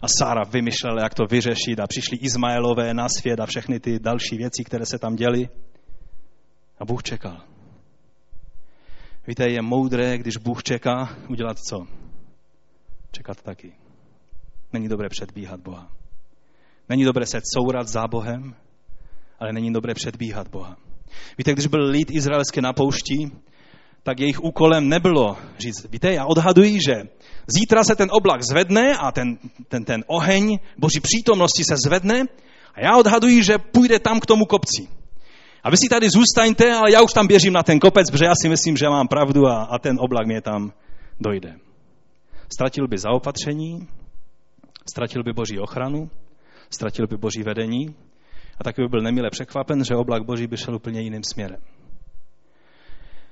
A 0.00 0.06
Sára 0.18 0.44
vymýšlela, 0.44 1.02
jak 1.02 1.14
to 1.14 1.24
vyřešit 1.30 1.80
a 1.80 1.86
přišli 1.86 2.16
Izmaelové 2.16 2.94
na 2.94 3.08
svět 3.08 3.40
a 3.40 3.46
všechny 3.46 3.80
ty 3.80 3.98
další 3.98 4.36
věci, 4.36 4.64
které 4.64 4.86
se 4.86 4.98
tam 4.98 5.16
děly. 5.16 5.48
A 6.78 6.84
Bůh 6.84 7.02
čekal. 7.02 7.40
Víte, 9.26 9.50
je 9.50 9.62
moudré, 9.62 10.18
když 10.18 10.36
Bůh 10.36 10.62
čeká, 10.62 11.16
udělat 11.28 11.58
co? 11.58 11.86
Čekat 13.12 13.42
taky. 13.42 13.72
Není 14.72 14.88
dobré 14.88 15.08
předbíhat 15.08 15.60
Boha. 15.60 15.92
Není 16.88 17.04
dobré 17.04 17.26
se 17.26 17.40
courat 17.54 17.88
za 17.88 18.08
Bohem, 18.08 18.54
ale 19.40 19.52
není 19.52 19.72
dobré 19.72 19.94
předbíhat 19.94 20.48
Boha. 20.48 20.76
Víte, 21.38 21.52
když 21.52 21.66
byl 21.66 21.90
lid 21.90 22.10
izraelské 22.10 22.60
na 22.60 22.72
poušti, 22.72 23.30
tak 24.02 24.20
jejich 24.20 24.40
úkolem 24.40 24.88
nebylo 24.88 25.36
říct, 25.58 25.86
víte, 25.90 26.12
já 26.12 26.24
odhaduji, 26.26 26.78
že 26.86 26.94
zítra 27.58 27.84
se 27.84 27.96
ten 27.96 28.08
oblak 28.12 28.42
zvedne 28.42 28.96
a 28.96 29.12
ten, 29.12 29.38
ten, 29.68 29.84
ten 29.84 30.04
oheň 30.06 30.58
boží 30.78 31.00
přítomnosti 31.00 31.64
se 31.64 31.74
zvedne 31.86 32.24
a 32.74 32.80
já 32.80 32.96
odhaduji, 32.96 33.42
že 33.44 33.58
půjde 33.58 33.98
tam 33.98 34.20
k 34.20 34.26
tomu 34.26 34.44
kopci. 34.44 34.88
A 35.62 35.70
vy 35.70 35.76
si 35.76 35.88
tady 35.90 36.10
zůstaňte, 36.10 36.72
ale 36.72 36.92
já 36.92 37.02
už 37.02 37.12
tam 37.12 37.26
běžím 37.26 37.52
na 37.52 37.62
ten 37.62 37.80
kopec, 37.80 38.10
protože 38.10 38.24
já 38.24 38.32
si 38.42 38.48
myslím, 38.48 38.76
že 38.76 38.88
mám 38.88 39.08
pravdu 39.08 39.46
a, 39.46 39.62
a 39.62 39.78
ten 39.78 39.96
oblak 40.00 40.26
mě 40.26 40.40
tam 40.40 40.72
dojde. 41.20 41.54
Ztratil 42.52 42.88
by 42.88 42.98
zaopatření, 42.98 43.88
ztratil 44.90 45.22
by 45.22 45.32
boží 45.32 45.58
ochranu, 45.58 46.10
ztratil 46.70 47.06
by 47.06 47.16
boží 47.16 47.42
vedení 47.42 47.94
a 48.60 48.64
taky 48.64 48.82
by 48.82 48.88
byl 48.88 49.00
nemile 49.00 49.30
překvapen, 49.30 49.84
že 49.84 49.96
oblak 49.96 50.24
boží 50.24 50.46
by 50.46 50.56
šel 50.56 50.74
úplně 50.74 51.00
jiným 51.00 51.22
směrem. 51.24 51.60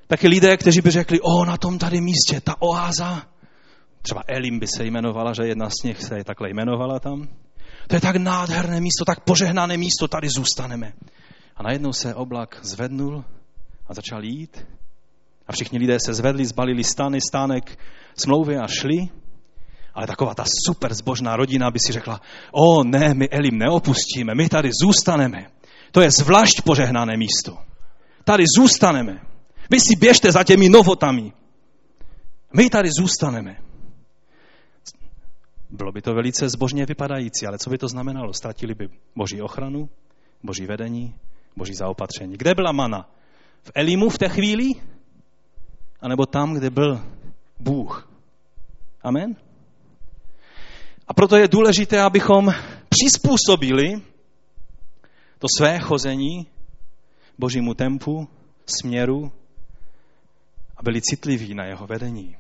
Taky 0.06 0.28
lidé, 0.28 0.56
kteří 0.56 0.80
by 0.80 0.90
řekli, 0.90 1.20
o, 1.20 1.44
na 1.44 1.56
tom 1.56 1.78
tady 1.78 2.00
místě, 2.00 2.40
ta 2.40 2.62
oáza, 2.62 3.22
třeba 4.02 4.22
Elim 4.26 4.58
by 4.58 4.66
se 4.66 4.84
jmenovala, 4.84 5.32
že 5.32 5.42
jedna 5.46 5.68
z 5.70 5.82
nich 5.84 6.02
se 6.02 6.24
takhle 6.24 6.50
jmenovala 6.50 7.00
tam. 7.00 7.28
To 7.86 7.94
je 7.94 8.00
tak 8.00 8.16
nádherné 8.16 8.80
místo, 8.80 9.04
tak 9.04 9.20
požehnané 9.20 9.76
místo, 9.76 10.08
tady 10.08 10.28
zůstaneme. 10.28 10.92
A 11.56 11.62
najednou 11.62 11.92
se 11.92 12.14
oblak 12.14 12.60
zvednul 12.62 13.24
a 13.86 13.94
začal 13.94 14.24
jít. 14.24 14.66
A 15.46 15.52
všichni 15.52 15.78
lidé 15.78 15.98
se 16.00 16.14
zvedli, 16.14 16.46
zbalili 16.46 16.84
stany, 16.84 17.20
stánek 17.20 17.78
smlouvy 18.16 18.56
a 18.56 18.66
šli. 18.66 19.08
Ale 19.98 20.06
taková 20.06 20.34
ta 20.34 20.44
super 20.66 20.94
zbožná 20.94 21.36
rodina 21.36 21.70
by 21.70 21.78
si 21.86 21.92
řekla, 21.92 22.20
o 22.52 22.84
ne, 22.84 23.14
my 23.14 23.28
Elim 23.28 23.58
neopustíme, 23.58 24.34
my 24.34 24.48
tady 24.48 24.70
zůstaneme. 24.82 25.50
To 25.92 26.00
je 26.00 26.10
zvlášť 26.10 26.62
požehnané 26.62 27.16
místo. 27.16 27.58
Tady 28.24 28.44
zůstaneme. 28.58 29.20
Vy 29.70 29.80
si 29.80 29.96
běžte 29.96 30.32
za 30.32 30.44
těmi 30.44 30.68
novotami. 30.68 31.32
My 32.52 32.70
tady 32.70 32.90
zůstaneme. 32.98 33.56
Bylo 35.70 35.92
by 35.92 36.02
to 36.02 36.14
velice 36.14 36.48
zbožně 36.48 36.86
vypadající, 36.86 37.46
ale 37.46 37.58
co 37.58 37.70
by 37.70 37.78
to 37.78 37.88
znamenalo? 37.88 38.32
Ztratili 38.32 38.74
by 38.74 38.88
boží 39.16 39.42
ochranu, 39.42 39.88
boží 40.42 40.66
vedení, 40.66 41.14
boží 41.56 41.74
zaopatření. 41.74 42.36
Kde 42.36 42.54
byla 42.54 42.72
mana? 42.72 43.10
V 43.62 43.70
Elimu 43.74 44.08
v 44.08 44.18
té 44.18 44.28
chvíli? 44.28 44.70
A 46.00 46.08
nebo 46.08 46.26
tam, 46.26 46.54
kde 46.54 46.70
byl 46.70 47.02
Bůh? 47.58 48.10
Amen? 49.02 49.47
A 51.08 51.14
proto 51.14 51.36
je 51.36 51.48
důležité, 51.48 52.00
abychom 52.00 52.54
přizpůsobili 52.88 54.02
to 55.38 55.46
své 55.58 55.78
chození 55.78 56.46
božímu 57.38 57.74
tempu, 57.74 58.28
směru 58.66 59.32
a 60.76 60.82
byli 60.82 61.00
citliví 61.02 61.54
na 61.54 61.64
jeho 61.64 61.86
vedení. 61.86 62.36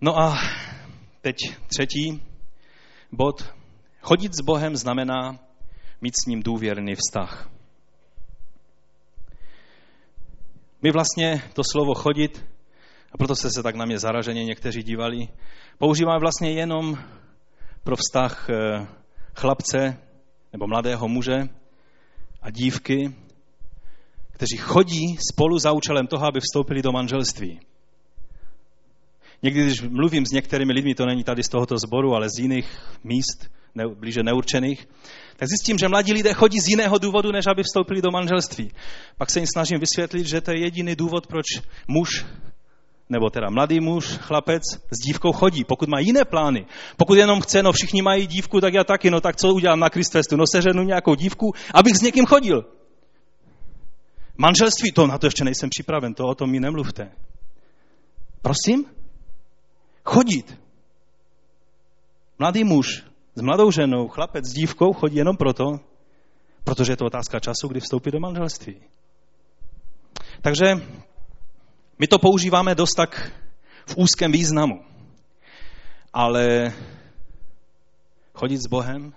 No 0.00 0.18
a 0.18 0.38
teď 1.20 1.36
třetí 1.66 2.22
bod. 3.12 3.54
Chodit 4.00 4.34
s 4.34 4.40
Bohem 4.40 4.76
znamená 4.76 5.38
mít 6.00 6.14
s 6.22 6.26
ním 6.26 6.42
důvěrný 6.42 6.94
vztah. 6.94 7.50
My 10.82 10.90
vlastně 10.90 11.42
to 11.52 11.62
slovo 11.72 11.94
chodit, 11.94 12.46
a 13.12 13.18
proto 13.18 13.36
se 13.36 13.50
se 13.50 13.62
tak 13.62 13.74
na 13.74 13.84
mě 13.84 13.98
zaraženě 13.98 14.44
někteří 14.44 14.82
dívali, 14.82 15.28
používáme 15.78 16.20
vlastně 16.20 16.52
jenom 16.52 16.98
pro 17.84 17.96
vztah 17.96 18.50
eh, 18.50 18.86
chlapce 19.36 19.98
nebo 20.52 20.66
mladého 20.66 21.08
muže 21.08 21.48
a 22.42 22.50
dívky, 22.50 23.14
kteří 24.30 24.56
chodí 24.56 25.16
spolu 25.32 25.58
za 25.58 25.72
účelem 25.72 26.06
toho, 26.06 26.26
aby 26.26 26.40
vstoupili 26.40 26.82
do 26.82 26.92
manželství. 26.92 27.60
Někdy, 29.42 29.64
když 29.64 29.82
mluvím 29.82 30.26
s 30.26 30.30
některými 30.30 30.72
lidmi, 30.72 30.94
to 30.94 31.06
není 31.06 31.24
tady 31.24 31.42
z 31.42 31.48
tohoto 31.48 31.78
sboru, 31.78 32.14
ale 32.14 32.28
z 32.28 32.38
jiných 32.38 32.78
míst, 33.04 33.50
ne, 33.74 33.88
blíže 33.88 34.22
neurčených, 34.22 34.88
tak 35.36 35.48
zjistím, 35.48 35.78
že 35.78 35.88
mladí 35.88 36.12
lidé 36.12 36.34
chodí 36.34 36.60
z 36.60 36.68
jiného 36.68 36.98
důvodu, 36.98 37.32
než 37.32 37.46
aby 37.46 37.62
vstoupili 37.62 38.02
do 38.02 38.10
manželství. 38.10 38.70
Pak 39.18 39.30
se 39.30 39.38
jim 39.38 39.46
snažím 39.46 39.80
vysvětlit, 39.80 40.26
že 40.26 40.40
to 40.40 40.50
je 40.50 40.58
jediný 40.58 40.96
důvod, 40.96 41.26
proč 41.26 41.46
muž 41.88 42.24
nebo 43.08 43.30
teda 43.30 43.50
mladý 43.50 43.80
muž, 43.80 44.06
chlapec 44.06 44.62
s 44.90 44.98
dívkou 45.06 45.32
chodí, 45.32 45.64
pokud 45.64 45.88
má 45.88 45.98
jiné 45.98 46.24
plány. 46.24 46.66
Pokud 46.96 47.14
jenom 47.14 47.40
chce, 47.40 47.62
no 47.62 47.72
všichni 47.72 48.02
mají 48.02 48.26
dívku, 48.26 48.60
tak 48.60 48.74
já 48.74 48.84
taky, 48.84 49.10
no 49.10 49.20
tak 49.20 49.36
co 49.36 49.54
udělám 49.54 49.80
na 49.80 49.90
Kristfestu? 49.90 50.36
No 50.36 50.44
seženu 50.46 50.82
nějakou 50.82 51.14
dívku, 51.14 51.54
abych 51.74 51.96
s 51.96 52.02
někým 52.02 52.26
chodil. 52.26 52.64
Manželství, 54.36 54.92
to 54.92 55.06
na 55.06 55.18
to 55.18 55.26
ještě 55.26 55.44
nejsem 55.44 55.70
připraven, 55.70 56.14
to 56.14 56.24
o 56.24 56.34
tom 56.34 56.50
mi 56.50 56.60
nemluvte. 56.60 57.12
Prosím? 58.42 58.84
Chodit. 60.04 60.58
Mladý 62.38 62.64
muž 62.64 63.07
s 63.38 63.40
mladou 63.40 63.70
ženou, 63.70 64.08
chlapec 64.08 64.44
s 64.44 64.52
dívkou 64.52 64.92
chodí 64.92 65.16
jenom 65.16 65.36
proto, 65.36 65.80
protože 66.64 66.92
je 66.92 66.96
to 66.96 67.06
otázka 67.06 67.40
času, 67.40 67.68
kdy 67.68 67.80
vstoupí 67.80 68.10
do 68.10 68.20
manželství. 68.20 68.82
Takže 70.42 70.74
my 71.98 72.06
to 72.06 72.18
používáme 72.18 72.74
dost 72.74 72.94
tak 72.94 73.32
v 73.86 73.96
úzkém 73.96 74.32
významu. 74.32 74.84
Ale 76.12 76.72
chodit 78.34 78.58
s 78.58 78.66
Bohem, 78.66 79.14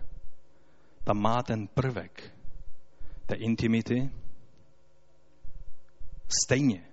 tam 1.03 1.17
má 1.17 1.43
ten 1.43 1.67
prvek 1.67 2.33
té 3.25 3.35
intimity, 3.35 4.09
stejně 6.43 6.83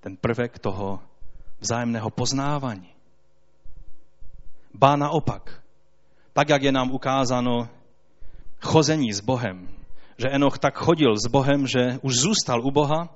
ten 0.00 0.16
prvek 0.16 0.58
toho 0.58 1.00
vzájemného 1.60 2.10
poznávání. 2.10 2.94
Ba 4.74 4.96
naopak, 4.96 5.61
tak 6.32 6.48
jak 6.48 6.62
je 6.62 6.72
nám 6.72 6.90
ukázáno 6.90 7.68
chození 8.60 9.12
s 9.12 9.20
Bohem, 9.20 9.68
že 10.18 10.28
Enoch 10.28 10.58
tak 10.58 10.78
chodil 10.78 11.16
s 11.16 11.26
Bohem, 11.26 11.66
že 11.66 11.98
už 12.02 12.14
zůstal 12.14 12.66
u 12.66 12.70
Boha, 12.70 13.08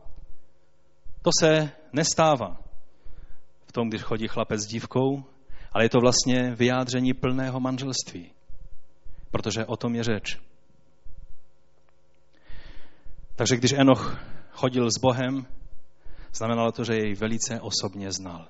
to 1.22 1.30
se 1.40 1.70
nestává 1.92 2.56
v 3.66 3.72
tom, 3.72 3.88
když 3.88 4.02
chodí 4.02 4.28
chlapec 4.28 4.60
s 4.60 4.66
dívkou, 4.66 5.24
ale 5.72 5.84
je 5.84 5.88
to 5.88 5.98
vlastně 6.00 6.54
vyjádření 6.54 7.14
plného 7.14 7.60
manželství, 7.60 8.32
protože 9.30 9.64
o 9.64 9.76
tom 9.76 9.94
je 9.94 10.04
řeč. 10.04 10.38
Takže 13.36 13.56
když 13.56 13.72
Enoch 13.72 14.20
chodil 14.50 14.90
s 14.90 14.98
Bohem, 14.98 15.46
znamenalo 16.32 16.72
to, 16.72 16.84
že 16.84 16.94
jej 16.94 17.14
velice 17.14 17.60
osobně 17.60 18.12
znal. 18.12 18.48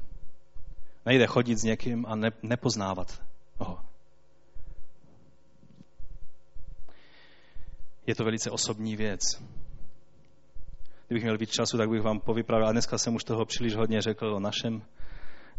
Nejde 1.07 1.27
chodit 1.27 1.59
s 1.59 1.63
někým 1.63 2.07
a 2.07 2.17
ne, 2.17 2.31
nepoznávat 2.43 3.23
ho. 3.59 3.79
Je 8.07 8.15
to 8.15 8.25
velice 8.25 8.51
osobní 8.51 8.97
věc. 8.97 9.21
Kdybych 11.07 11.23
měl 11.23 11.39
víc 11.39 11.51
času, 11.51 11.77
tak 11.79 11.89
bych 11.89 12.03
vám 12.03 12.21
povypravil. 12.21 12.69
A 12.69 12.73
dneska 12.73 12.99
jsem 12.99 13.15
už 13.15 13.25
toho 13.25 13.45
příliš 13.45 13.77
hodně 13.77 14.03
řekl 14.03 14.27
o 14.35 14.41
našem 14.41 14.83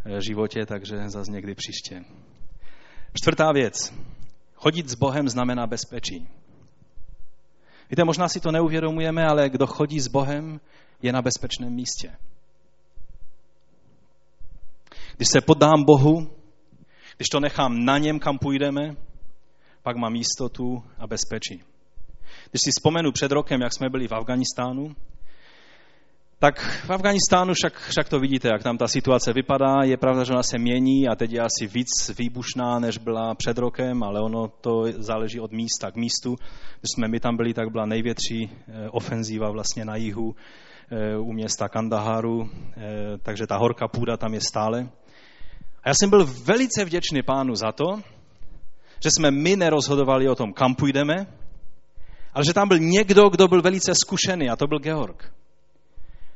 eh, 0.05 0.21
životě, 0.21 0.65
takže 0.65 1.09
zase 1.09 1.31
někdy 1.31 1.55
příště. 1.55 2.05
Čtvrtá 3.13 3.51
věc. 3.51 3.93
Chodit 4.55 4.89
s 4.89 4.95
Bohem 4.95 5.29
znamená 5.29 5.67
bezpečí. 5.67 6.27
Víte, 7.89 8.03
možná 8.03 8.27
si 8.27 8.39
to 8.39 8.51
neuvědomujeme, 8.51 9.25
ale 9.25 9.49
kdo 9.49 9.67
chodí 9.67 9.99
s 9.99 10.07
Bohem, 10.07 10.59
je 11.01 11.13
na 11.13 11.21
bezpečném 11.21 11.73
místě. 11.73 12.15
Když 15.17 15.27
se 15.27 15.41
poddám 15.41 15.83
Bohu, 15.83 16.29
když 17.17 17.29
to 17.29 17.39
nechám 17.39 17.85
na 17.85 17.97
něm, 17.97 18.19
kam 18.19 18.37
půjdeme, 18.37 18.95
pak 19.83 19.97
mám 19.97 20.15
jistotu 20.15 20.83
a 20.97 21.07
bezpečí. 21.07 21.63
Když 22.51 22.61
si 22.63 22.71
vzpomenu 22.71 23.11
před 23.11 23.31
rokem, 23.31 23.61
jak 23.61 23.73
jsme 23.73 23.89
byli 23.89 24.07
v 24.07 24.11
Afganistánu, 24.11 24.95
tak 26.39 26.59
v 26.85 26.89
Afganistánu 26.89 27.53
však, 27.53 27.79
však 27.79 28.09
to 28.09 28.19
vidíte, 28.19 28.47
jak 28.47 28.63
tam 28.63 28.77
ta 28.77 28.87
situace 28.87 29.33
vypadá. 29.33 29.83
Je 29.83 29.97
pravda, 29.97 30.23
že 30.23 30.33
ona 30.33 30.43
se 30.43 30.57
mění 30.57 31.07
a 31.07 31.15
teď 31.15 31.31
je 31.31 31.41
asi 31.41 31.67
víc 31.67 32.17
výbušná, 32.17 32.79
než 32.79 32.97
byla 32.97 33.35
před 33.35 33.57
rokem, 33.57 34.03
ale 34.03 34.21
ono 34.21 34.47
to 34.47 34.83
záleží 34.97 35.39
od 35.39 35.51
místa 35.51 35.91
k 35.91 35.95
místu. 35.95 36.35
Když 36.79 36.89
jsme 36.95 37.07
my 37.07 37.19
tam 37.19 37.37
byli, 37.37 37.53
tak 37.53 37.69
byla 37.71 37.85
největší 37.85 38.49
eh, 38.49 38.89
ofenzíva 38.89 39.51
vlastně 39.51 39.85
na 39.85 39.95
jihu 39.95 40.35
eh, 40.91 41.17
u 41.17 41.33
města 41.33 41.69
Kandaharu, 41.69 42.49
eh, 42.49 42.81
takže 43.23 43.47
ta 43.47 43.57
horká 43.57 43.87
půda 43.87 44.17
tam 44.17 44.33
je 44.33 44.41
stále. 44.41 44.89
A 45.83 45.89
já 45.89 45.93
jsem 45.93 46.09
byl 46.09 46.25
velice 46.43 46.85
vděčný 46.85 47.21
pánu 47.23 47.55
za 47.55 47.71
to, 47.71 47.85
že 49.03 49.09
jsme 49.11 49.31
my 49.31 49.55
nerozhodovali 49.55 50.29
o 50.29 50.35
tom, 50.35 50.53
kam 50.53 50.75
půjdeme, 50.75 51.27
ale 52.38 52.45
že 52.45 52.53
tam 52.53 52.67
byl 52.67 52.79
někdo, 52.79 53.29
kdo 53.29 53.47
byl 53.47 53.61
velice 53.61 53.95
zkušený 53.95 54.49
a 54.49 54.55
to 54.55 54.67
byl 54.67 54.79
Georg. 54.79 55.33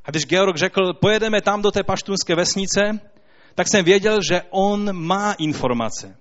A 0.06 0.12
když 0.12 0.26
Georg 0.26 0.58
řekl, 0.58 0.94
pojedeme 0.94 1.42
tam 1.42 1.62
do 1.62 1.72
té 1.72 1.84
paštunské 1.84 2.36
vesnice, 2.36 3.00
tak 3.56 3.68
jsem 3.68 3.86
věděl, 3.86 4.20
že 4.30 4.42
on 4.50 4.94
má 4.94 5.34
informace. 5.34 6.18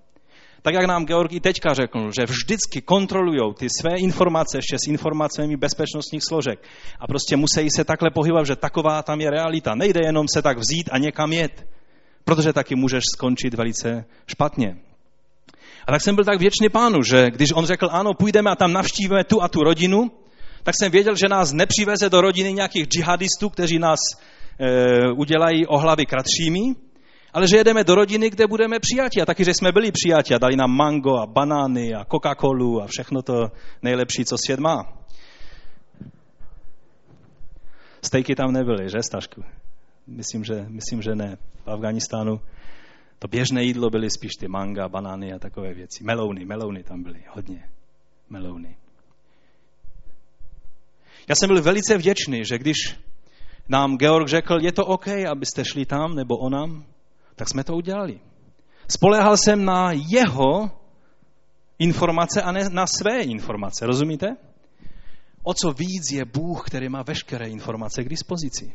Tak 0.62 0.74
jak 0.74 0.84
nám 0.84 1.06
Georg 1.06 1.32
i 1.32 1.40
teďka 1.40 1.74
řekl, 1.74 2.10
že 2.18 2.26
vždycky 2.26 2.80
kontrolují 2.80 3.54
ty 3.54 3.68
své 3.80 3.96
informace 3.96 4.58
ještě 4.58 4.76
s 4.78 4.88
informacemi 4.88 5.56
bezpečnostních 5.56 6.22
složek. 6.28 6.62
A 7.00 7.06
prostě 7.06 7.36
musí 7.36 7.70
se 7.76 7.84
takhle 7.84 8.10
pohybovat, 8.10 8.46
že 8.46 8.56
taková 8.56 9.02
tam 9.02 9.20
je 9.20 9.30
realita. 9.30 9.74
Nejde 9.74 10.00
jenom 10.04 10.26
se 10.34 10.42
tak 10.42 10.58
vzít 10.58 10.88
a 10.92 10.98
někam 10.98 11.32
jet, 11.32 11.66
protože 12.24 12.52
taky 12.52 12.74
můžeš 12.74 13.04
skončit 13.14 13.54
velice 13.54 14.04
špatně. 14.26 14.76
A 15.86 15.92
tak 15.92 16.00
jsem 16.02 16.14
byl 16.14 16.24
tak 16.24 16.38
věčný 16.38 16.68
pánu, 16.68 17.02
že 17.02 17.30
když 17.30 17.52
on 17.54 17.66
řekl, 17.66 17.88
ano, 17.90 18.14
půjdeme 18.14 18.50
a 18.50 18.56
tam 18.56 18.72
navštívíme 18.72 19.24
tu 19.24 19.42
a 19.42 19.48
tu 19.48 19.60
rodinu, 19.60 20.10
tak 20.62 20.74
jsem 20.80 20.90
věděl, 20.90 21.16
že 21.16 21.28
nás 21.28 21.52
nepřiveze 21.52 22.10
do 22.10 22.20
rodiny 22.20 22.52
nějakých 22.52 22.86
džihadistů, 22.86 23.48
kteří 23.48 23.78
nás 23.78 23.98
e, 24.58 25.12
udělají 25.12 25.66
o 25.66 25.78
hlavy 25.78 26.06
kratšími, 26.06 26.74
ale 27.32 27.48
že 27.48 27.56
jedeme 27.56 27.84
do 27.84 27.94
rodiny, 27.94 28.30
kde 28.30 28.46
budeme 28.46 28.80
přijati. 28.80 29.22
A 29.22 29.26
taky, 29.26 29.44
že 29.44 29.54
jsme 29.54 29.72
byli 29.72 29.92
přijati 29.92 30.34
a 30.34 30.38
dali 30.38 30.56
nám 30.56 30.70
mango 30.70 31.16
a 31.16 31.26
banány 31.26 31.94
a 31.94 32.04
Coca-Colu 32.04 32.82
a 32.82 32.86
všechno 32.86 33.22
to 33.22 33.48
nejlepší, 33.82 34.24
co 34.24 34.36
svět 34.44 34.60
má. 34.60 35.00
Stejky 38.02 38.34
tam 38.34 38.52
nebyly, 38.52 38.88
že, 38.88 39.02
Stašku? 39.02 39.42
Myslím, 40.06 40.44
že, 40.44 40.66
myslím, 40.68 41.02
že 41.02 41.14
ne. 41.14 41.36
V 41.64 41.70
Afganistánu 41.70 42.40
to 43.20 43.28
běžné 43.28 43.64
jídlo 43.64 43.90
byly 43.90 44.10
spíš 44.10 44.32
ty 44.40 44.48
manga, 44.48 44.88
banány 44.88 45.32
a 45.32 45.38
takové 45.38 45.74
věci. 45.74 46.04
Melouny, 46.04 46.44
melouny 46.44 46.82
tam 46.82 47.02
byly, 47.02 47.24
hodně. 47.28 47.70
Melouny. 48.30 48.76
Já 51.28 51.34
jsem 51.34 51.48
byl 51.48 51.62
velice 51.62 51.98
vděčný, 51.98 52.44
že 52.44 52.58
když 52.58 52.76
nám 53.68 53.96
Georg 53.96 54.28
řekl, 54.28 54.58
je 54.62 54.72
to 54.72 54.86
OK, 54.86 55.08
abyste 55.08 55.64
šli 55.64 55.86
tam, 55.86 56.14
nebo 56.14 56.36
onam, 56.36 56.84
tak 57.36 57.48
jsme 57.48 57.64
to 57.64 57.74
udělali. 57.74 58.20
Spolehal 58.88 59.36
jsem 59.36 59.64
na 59.64 59.92
jeho 59.92 60.70
informace 61.78 62.42
a 62.42 62.52
ne 62.52 62.68
na 62.70 62.86
své 62.86 63.20
informace, 63.20 63.86
rozumíte? 63.86 64.26
O 65.42 65.54
co 65.54 65.72
víc 65.72 66.12
je 66.12 66.24
Bůh, 66.24 66.66
který 66.66 66.88
má 66.88 67.02
veškeré 67.02 67.48
informace 67.48 68.04
k 68.04 68.08
dispozici. 68.08 68.72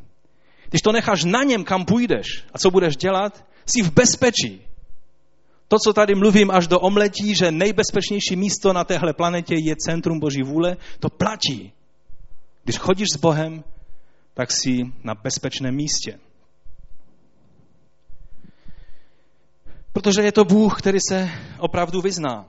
Když 0.69 0.81
to 0.81 0.91
necháš 0.91 1.23
na 1.23 1.43
něm, 1.43 1.63
kam 1.63 1.85
půjdeš 1.85 2.45
a 2.53 2.57
co 2.57 2.71
budeš 2.71 2.97
dělat, 2.97 3.45
jsi 3.65 3.81
v 3.81 3.93
bezpečí. 3.93 4.61
To, 5.67 5.77
co 5.79 5.93
tady 5.93 6.15
mluvím 6.15 6.51
až 6.51 6.67
do 6.67 6.79
omletí, 6.79 7.35
že 7.35 7.51
nejbezpečnější 7.51 8.35
místo 8.35 8.73
na 8.73 8.83
téhle 8.83 9.13
planetě 9.13 9.55
je 9.57 9.75
centrum 9.75 10.19
Boží 10.19 10.43
vůle, 10.43 10.77
to 10.99 11.09
platí. 11.09 11.73
Když 12.63 12.77
chodíš 12.77 13.07
s 13.13 13.17
Bohem, 13.17 13.63
tak 14.33 14.51
jsi 14.51 14.81
na 15.03 15.15
bezpečném 15.15 15.75
místě. 15.75 16.19
Protože 19.93 20.21
je 20.21 20.31
to 20.31 20.45
Bůh, 20.45 20.79
který 20.79 20.99
se 21.09 21.29
opravdu 21.59 22.01
vyzná. 22.01 22.45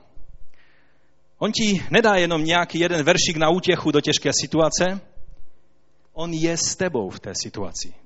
On 1.38 1.52
ti 1.52 1.86
nedá 1.90 2.14
jenom 2.14 2.44
nějaký 2.44 2.78
jeden 2.78 3.02
veršik 3.02 3.36
na 3.36 3.48
útěchu 3.48 3.90
do 3.90 4.00
těžké 4.00 4.30
situace, 4.40 5.00
on 6.12 6.32
je 6.32 6.56
s 6.56 6.76
tebou 6.76 7.10
v 7.10 7.20
té 7.20 7.32
situaci. 7.42 8.05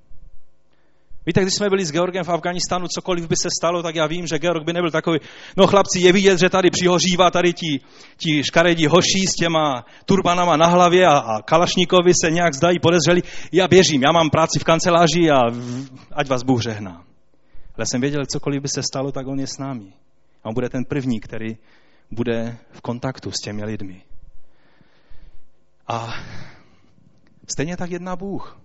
Víte, 1.26 1.42
když 1.42 1.54
jsme 1.54 1.68
byli 1.68 1.84
s 1.84 1.92
Georgem 1.92 2.24
v 2.24 2.28
Afganistánu, 2.28 2.86
cokoliv 2.88 3.28
by 3.28 3.36
se 3.36 3.48
stalo, 3.60 3.82
tak 3.82 3.94
já 3.94 4.06
vím, 4.06 4.26
že 4.26 4.38
Georg 4.38 4.64
by 4.64 4.72
nebyl 4.72 4.90
takový, 4.90 5.18
no 5.56 5.66
chlapci, 5.66 6.00
je 6.00 6.12
vidět, 6.12 6.38
že 6.38 6.48
tady 6.50 6.70
přihořívá 6.70 7.30
tady 7.30 7.52
ti, 7.52 7.80
ti 8.16 8.44
škaredí 8.44 8.86
hoší 8.86 9.26
s 9.26 9.32
těma 9.32 9.84
turbanama 10.04 10.56
na 10.56 10.66
hlavě 10.66 11.06
a, 11.06 11.18
a 11.18 11.42
kalašníkovi 11.42 12.12
se 12.24 12.30
nějak 12.30 12.54
zdají 12.54 12.78
podezřeli. 12.78 13.22
Já 13.52 13.68
běžím, 13.68 14.02
já 14.02 14.12
mám 14.12 14.30
práci 14.30 14.58
v 14.58 14.64
kanceláři 14.64 15.30
a 15.30 15.38
ať 16.12 16.28
vás 16.28 16.42
Bůh 16.42 16.62
žehná. 16.62 17.04
Ale 17.76 17.86
jsem 17.86 18.00
věděl, 18.00 18.26
cokoliv 18.26 18.62
by 18.62 18.68
se 18.68 18.82
stalo, 18.82 19.12
tak 19.12 19.26
on 19.26 19.40
je 19.40 19.46
s 19.46 19.58
námi. 19.58 19.92
A 20.44 20.48
on 20.48 20.54
bude 20.54 20.68
ten 20.68 20.84
první, 20.84 21.20
který 21.20 21.56
bude 22.10 22.58
v 22.72 22.80
kontaktu 22.80 23.30
s 23.30 23.40
těmi 23.40 23.64
lidmi. 23.64 24.02
A 25.88 26.14
stejně 27.48 27.76
tak 27.76 27.90
jedná 27.90 28.16
Bůh. 28.16 28.59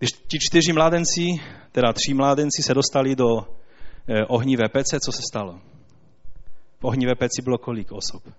Když 0.00 0.10
ti 0.12 0.38
čtyři 0.40 0.72
mládenci, 0.72 1.26
teda 1.72 1.92
tři 1.92 2.14
mládenci 2.14 2.62
se 2.62 2.74
dostali 2.74 3.16
do 3.16 3.26
eh, 4.08 4.24
ohnivé 4.28 4.68
pece, 4.68 5.00
co 5.04 5.12
se 5.12 5.22
stalo? 5.30 5.60
V 6.80 6.84
ohnivé 6.84 7.14
peci 7.14 7.42
bylo 7.42 7.58
kolik 7.58 7.92
osob? 7.92 8.34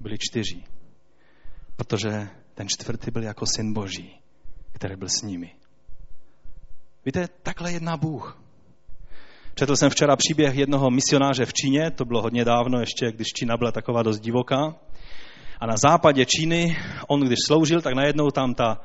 Byli 0.00 0.16
čtyři. 0.18 0.64
Protože 1.76 2.28
ten 2.54 2.68
čtvrtý 2.68 3.10
byl 3.10 3.22
jako 3.22 3.44
syn 3.56 3.72
Boží, 3.72 4.20
který 4.72 4.96
byl 4.96 5.08
s 5.08 5.22
nimi. 5.22 5.50
Víte, 7.04 7.28
takhle 7.42 7.72
jedná 7.72 7.96
Bůh. 7.96 8.42
Četl 9.54 9.76
jsem 9.76 9.90
včera 9.90 10.16
příběh 10.16 10.54
jednoho 10.54 10.90
misionáře 10.90 11.44
v 11.44 11.52
Číně, 11.52 11.90
to 11.90 12.04
bylo 12.04 12.22
hodně 12.22 12.44
dávno, 12.44 12.80
ještě 12.80 13.12
když 13.12 13.28
Čína 13.28 13.56
byla 13.56 13.72
taková 13.72 14.02
dost 14.02 14.20
divoká. 14.20 14.76
A 15.60 15.66
na 15.66 15.74
západě 15.76 16.26
Číny, 16.26 16.76
on 17.08 17.20
když 17.20 17.38
sloužil, 17.46 17.80
tak 17.80 17.94
najednou 17.94 18.30
tam 18.30 18.54
ta 18.54 18.80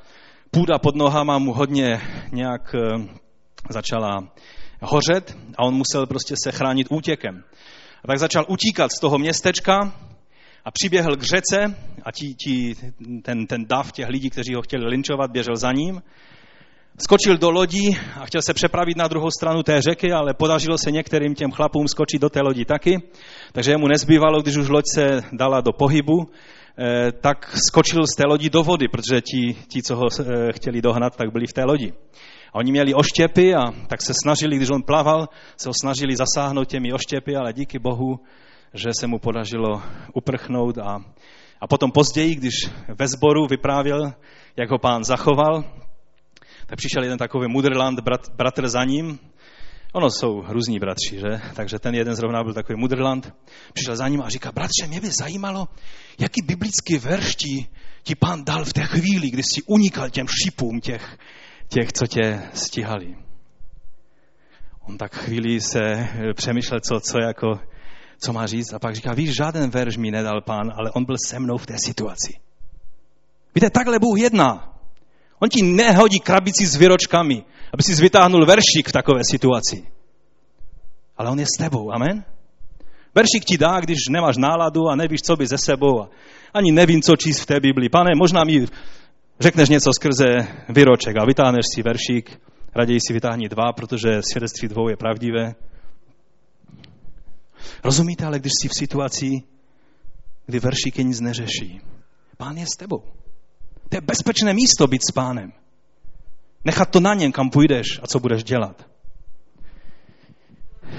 půda 0.52 0.80
pod 0.80 0.96
nohama 0.96 1.38
mu 1.38 1.54
hodně 1.54 2.02
nějak 2.32 2.76
eh, 2.76 3.08
začala 3.70 4.28
hořet 4.82 5.38
a 5.58 5.64
on 5.64 5.74
musel 5.74 6.08
prostě 6.08 6.36
se 6.44 6.52
chránit 6.52 6.88
útěkem. 6.90 7.44
A 8.04 8.08
tak 8.08 8.20
začal 8.20 8.46
utíkat 8.48 8.92
z 8.92 9.00
toho 9.00 9.18
městečka 9.18 9.94
a 10.66 10.72
přiběhl 10.72 11.16
k 11.16 11.24
řece 11.24 11.76
a 12.04 12.12
tí, 12.12 12.36
tí, 12.36 12.76
ten, 13.24 13.48
ten 13.48 13.66
dav 13.66 13.92
těch 13.92 14.10
lidí, 14.10 14.30
kteří 14.30 14.56
ho 14.56 14.62
chtěli 14.62 14.86
linčovat, 14.86 15.32
běžel 15.32 15.56
za 15.56 15.72
ním. 15.72 16.02
Skočil 17.02 17.38
do 17.38 17.52
lodi 17.52 17.98
a 18.20 18.26
chtěl 18.26 18.42
se 18.42 18.54
přepravit 18.54 18.98
na 18.98 19.08
druhou 19.08 19.32
stranu 19.32 19.64
té 19.64 19.82
řeky, 19.82 20.12
ale 20.12 20.34
podařilo 20.34 20.78
se 20.78 20.92
některým 20.92 21.36
těm 21.36 21.52
chlapům 21.52 21.88
skočit 21.88 22.22
do 22.22 22.30
té 22.30 22.42
lodi 22.42 22.66
taky. 22.66 22.98
Takže 23.52 23.78
mu 23.78 23.88
nezbývalo, 23.88 24.42
když 24.42 24.58
už 24.58 24.70
loď 24.70 24.86
se 24.96 25.22
dala 25.32 25.62
do 25.62 25.72
pohybu, 25.72 26.30
tak 27.22 27.58
skočil 27.68 28.08
z 28.08 28.16
té 28.16 28.24
lodi 28.28 28.50
do 28.50 28.64
vody, 28.64 28.88
protože 28.88 29.22
ti, 29.22 29.56
ti 29.68 29.84
co 29.84 29.96
ho 29.96 30.08
eh, 30.20 30.52
chtěli 30.54 30.82
dohnat, 30.82 31.16
tak 31.16 31.32
byli 31.32 31.48
v 31.48 31.54
té 31.54 31.64
lodi. 31.64 31.94
A 32.54 32.56
oni 32.56 32.72
měli 32.72 32.94
oštěpy 32.94 33.56
a 33.56 33.72
tak 33.88 34.02
se 34.02 34.14
snažili, 34.24 34.56
když 34.56 34.70
on 34.70 34.84
plaval, 34.84 35.30
se 35.58 35.70
ho 35.70 35.74
snažili 35.82 36.16
zasáhnout 36.16 36.68
těmi 36.68 36.94
oštěpy, 36.94 37.36
ale 37.36 37.54
díky 37.54 37.80
Bohu, 37.80 38.20
že 38.74 38.90
se 39.00 39.08
mu 39.08 39.20
podařilo 39.20 39.82
uprchnout 40.14 40.78
a, 40.78 41.00
a 41.62 41.68
potom 41.68 41.92
později, 41.92 42.36
když 42.36 42.54
ve 43.00 43.08
sboru 43.08 43.48
vyprávěl, 43.50 44.14
jak 44.58 44.72
ho 44.72 44.78
pán 44.78 45.04
zachoval, 45.04 45.64
tak 46.66 46.78
přišel 46.78 47.04
jeden 47.04 47.18
takový 47.18 47.48
mudrland, 47.48 48.00
brat, 48.00 48.22
bratr 48.36 48.68
za 48.68 48.84
ním, 48.84 49.20
Ono 49.94 50.12
jsou 50.12 50.44
různí 50.48 50.80
bratři, 50.80 51.20
že? 51.20 51.42
Takže 51.56 51.80
ten 51.80 51.96
jeden 51.96 52.16
zrovna 52.16 52.44
byl 52.44 52.54
takový 52.54 52.80
mudrland. 52.80 53.34
Přišel 53.74 53.96
za 53.96 54.08
ním 54.08 54.22
a 54.22 54.30
říká, 54.30 54.52
bratře, 54.52 54.88
mě 54.88 55.02
by 55.02 55.10
zajímalo, 55.12 55.68
jaký 56.20 56.42
biblický 56.46 56.98
verš 56.98 57.36
ti, 57.36 57.68
ti 58.04 58.16
pán 58.16 58.44
dal 58.46 58.66
v 58.66 58.74
té 58.74 58.84
chvíli, 58.84 59.30
kdy 59.30 59.44
jsi 59.44 59.62
unikal 59.66 60.10
těm 60.10 60.28
šipům 60.44 60.82
těch, 60.82 61.18
těch, 61.68 61.94
co 61.94 62.08
tě 62.08 62.42
stihali. 62.54 63.16
On 64.88 64.98
tak 64.98 65.16
chvíli 65.16 65.62
se 65.62 66.08
přemýšlel, 66.36 66.80
co, 66.80 67.00
co, 67.00 67.20
jako, 67.20 67.60
co 68.20 68.34
má 68.34 68.48
říct 68.48 68.74
a 68.74 68.80
pak 68.80 68.96
říká, 68.96 69.14
víš, 69.14 69.36
žádný 69.36 69.70
verš 69.70 69.98
mi 69.98 70.12
nedal 70.12 70.42
pán, 70.42 70.72
ale 70.76 70.92
on 70.92 71.06
byl 71.06 71.16
se 71.26 71.40
mnou 71.40 71.58
v 71.58 71.66
té 71.66 71.76
situaci. 71.86 72.34
Víte, 73.56 73.70
takhle 73.70 74.00
Bůh 74.00 74.20
jedná. 74.20 74.79
On 75.40 75.50
ti 75.50 75.62
nehodí 75.62 76.20
krabici 76.20 76.68
s 76.68 76.76
vyročkami, 76.76 77.44
aby 77.74 77.84
si 77.84 78.02
vytáhnul 78.02 78.46
veršik 78.46 78.90
v 78.90 78.92
takové 78.92 79.22
situaci. 79.24 79.88
Ale 81.18 81.30
on 81.30 81.40
je 81.40 81.46
s 81.46 81.58
tebou, 81.60 81.92
amen? 81.92 82.24
Veršik 83.16 83.46
ti 83.46 83.58
dá, 83.58 83.80
když 83.80 84.08
nemáš 84.10 84.38
náladu 84.38 84.88
a 84.88 84.96
nevíš, 84.96 85.22
co 85.22 85.36
by 85.36 85.48
ze 85.48 85.58
sebou. 85.58 86.02
A 86.02 86.10
ani 86.54 86.72
nevím, 86.72 87.02
co 87.02 87.16
číst 87.16 87.40
v 87.40 87.46
té 87.46 87.60
Biblii. 87.60 87.90
Pane, 87.90 88.10
možná 88.16 88.44
mi 88.44 88.66
řekneš 89.40 89.70
něco 89.70 89.92
skrze 89.94 90.48
vyroček 90.70 91.16
a 91.18 91.26
vytáhneš 91.26 91.66
si 91.76 91.84
veršík, 91.84 92.42
raději 92.76 93.00
si 93.08 93.14
vytáhni 93.14 93.50
dva, 93.50 93.74
protože 93.74 94.22
svědectví 94.32 94.68
dvou 94.68 94.90
je 94.90 94.98
pravdivé. 94.98 95.56
Rozumíte, 97.84 98.26
ale 98.26 98.40
když 98.40 98.52
jsi 98.62 98.68
v 98.68 98.78
situaci, 98.78 99.26
kdy 100.46 100.60
veršíky 100.60 101.04
nic 101.04 101.20
neřeší, 101.20 101.82
pán 102.38 102.58
je 102.58 102.66
s 102.66 102.78
tebou. 102.78 103.04
To 103.90 103.98
je 103.98 104.02
bezpečné 104.02 104.54
místo 104.54 104.88
být 104.88 105.02
s 105.10 105.12
pánem. 105.12 105.54
Nechat 106.66 106.90
to 106.90 107.00
na 107.00 107.14
něm, 107.14 107.32
kam 107.32 107.50
půjdeš 107.50 108.00
a 108.04 108.08
co 108.08 108.20
budeš 108.20 108.44
dělat. 108.44 108.90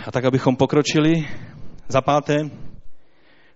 A 0.07 0.11
tak, 0.11 0.24
abychom 0.24 0.57
pokročili, 0.57 1.28
za 1.88 2.01
páté, 2.01 2.51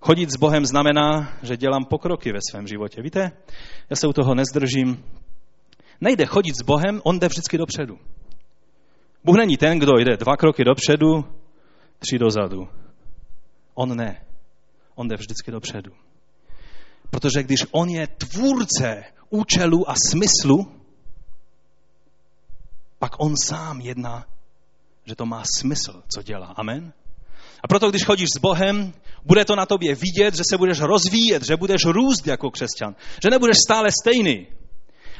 chodit 0.00 0.30
s 0.30 0.36
Bohem 0.36 0.66
znamená, 0.66 1.32
že 1.42 1.56
dělám 1.56 1.84
pokroky 1.84 2.32
ve 2.32 2.38
svém 2.50 2.66
životě. 2.66 3.02
Víte, 3.02 3.32
já 3.90 3.96
se 3.96 4.06
u 4.06 4.12
toho 4.12 4.34
nezdržím. 4.34 5.04
Nejde 6.00 6.26
chodit 6.26 6.56
s 6.56 6.62
Bohem, 6.62 7.00
on 7.04 7.18
jde 7.18 7.28
vždycky 7.28 7.58
dopředu. 7.58 7.98
Bůh 9.24 9.36
není 9.36 9.56
ten, 9.56 9.78
kdo 9.78 9.92
jde 9.98 10.16
dva 10.16 10.36
kroky 10.36 10.64
dopředu, 10.64 11.24
tři 11.98 12.18
dozadu. 12.18 12.68
On 13.74 13.96
ne. 13.96 14.24
On 14.94 15.08
jde 15.08 15.16
vždycky 15.16 15.50
dopředu. 15.50 15.92
Protože 17.10 17.42
když 17.42 17.66
on 17.70 17.88
je 17.88 18.06
tvůrce 18.06 19.04
účelu 19.30 19.90
a 19.90 19.94
smyslu, 20.10 20.72
pak 22.98 23.12
on 23.18 23.34
sám 23.36 23.80
jedná, 23.80 24.26
že 25.06 25.14
to 25.16 25.26
má 25.26 25.42
smysl, 25.58 26.02
co 26.08 26.22
dělá. 26.22 26.46
Amen? 26.56 26.92
A 27.62 27.68
proto, 27.68 27.90
když 27.90 28.04
chodíš 28.04 28.28
s 28.36 28.38
Bohem, 28.38 28.92
bude 29.24 29.44
to 29.44 29.56
na 29.56 29.66
tobě 29.66 29.94
vidět, 29.94 30.34
že 30.34 30.42
se 30.50 30.58
budeš 30.58 30.80
rozvíjet, 30.80 31.42
že 31.46 31.56
budeš 31.56 31.84
růst 31.84 32.26
jako 32.26 32.50
křesťan, 32.50 32.94
že 33.22 33.30
nebudeš 33.30 33.56
stále 33.66 33.88
stejný 34.02 34.46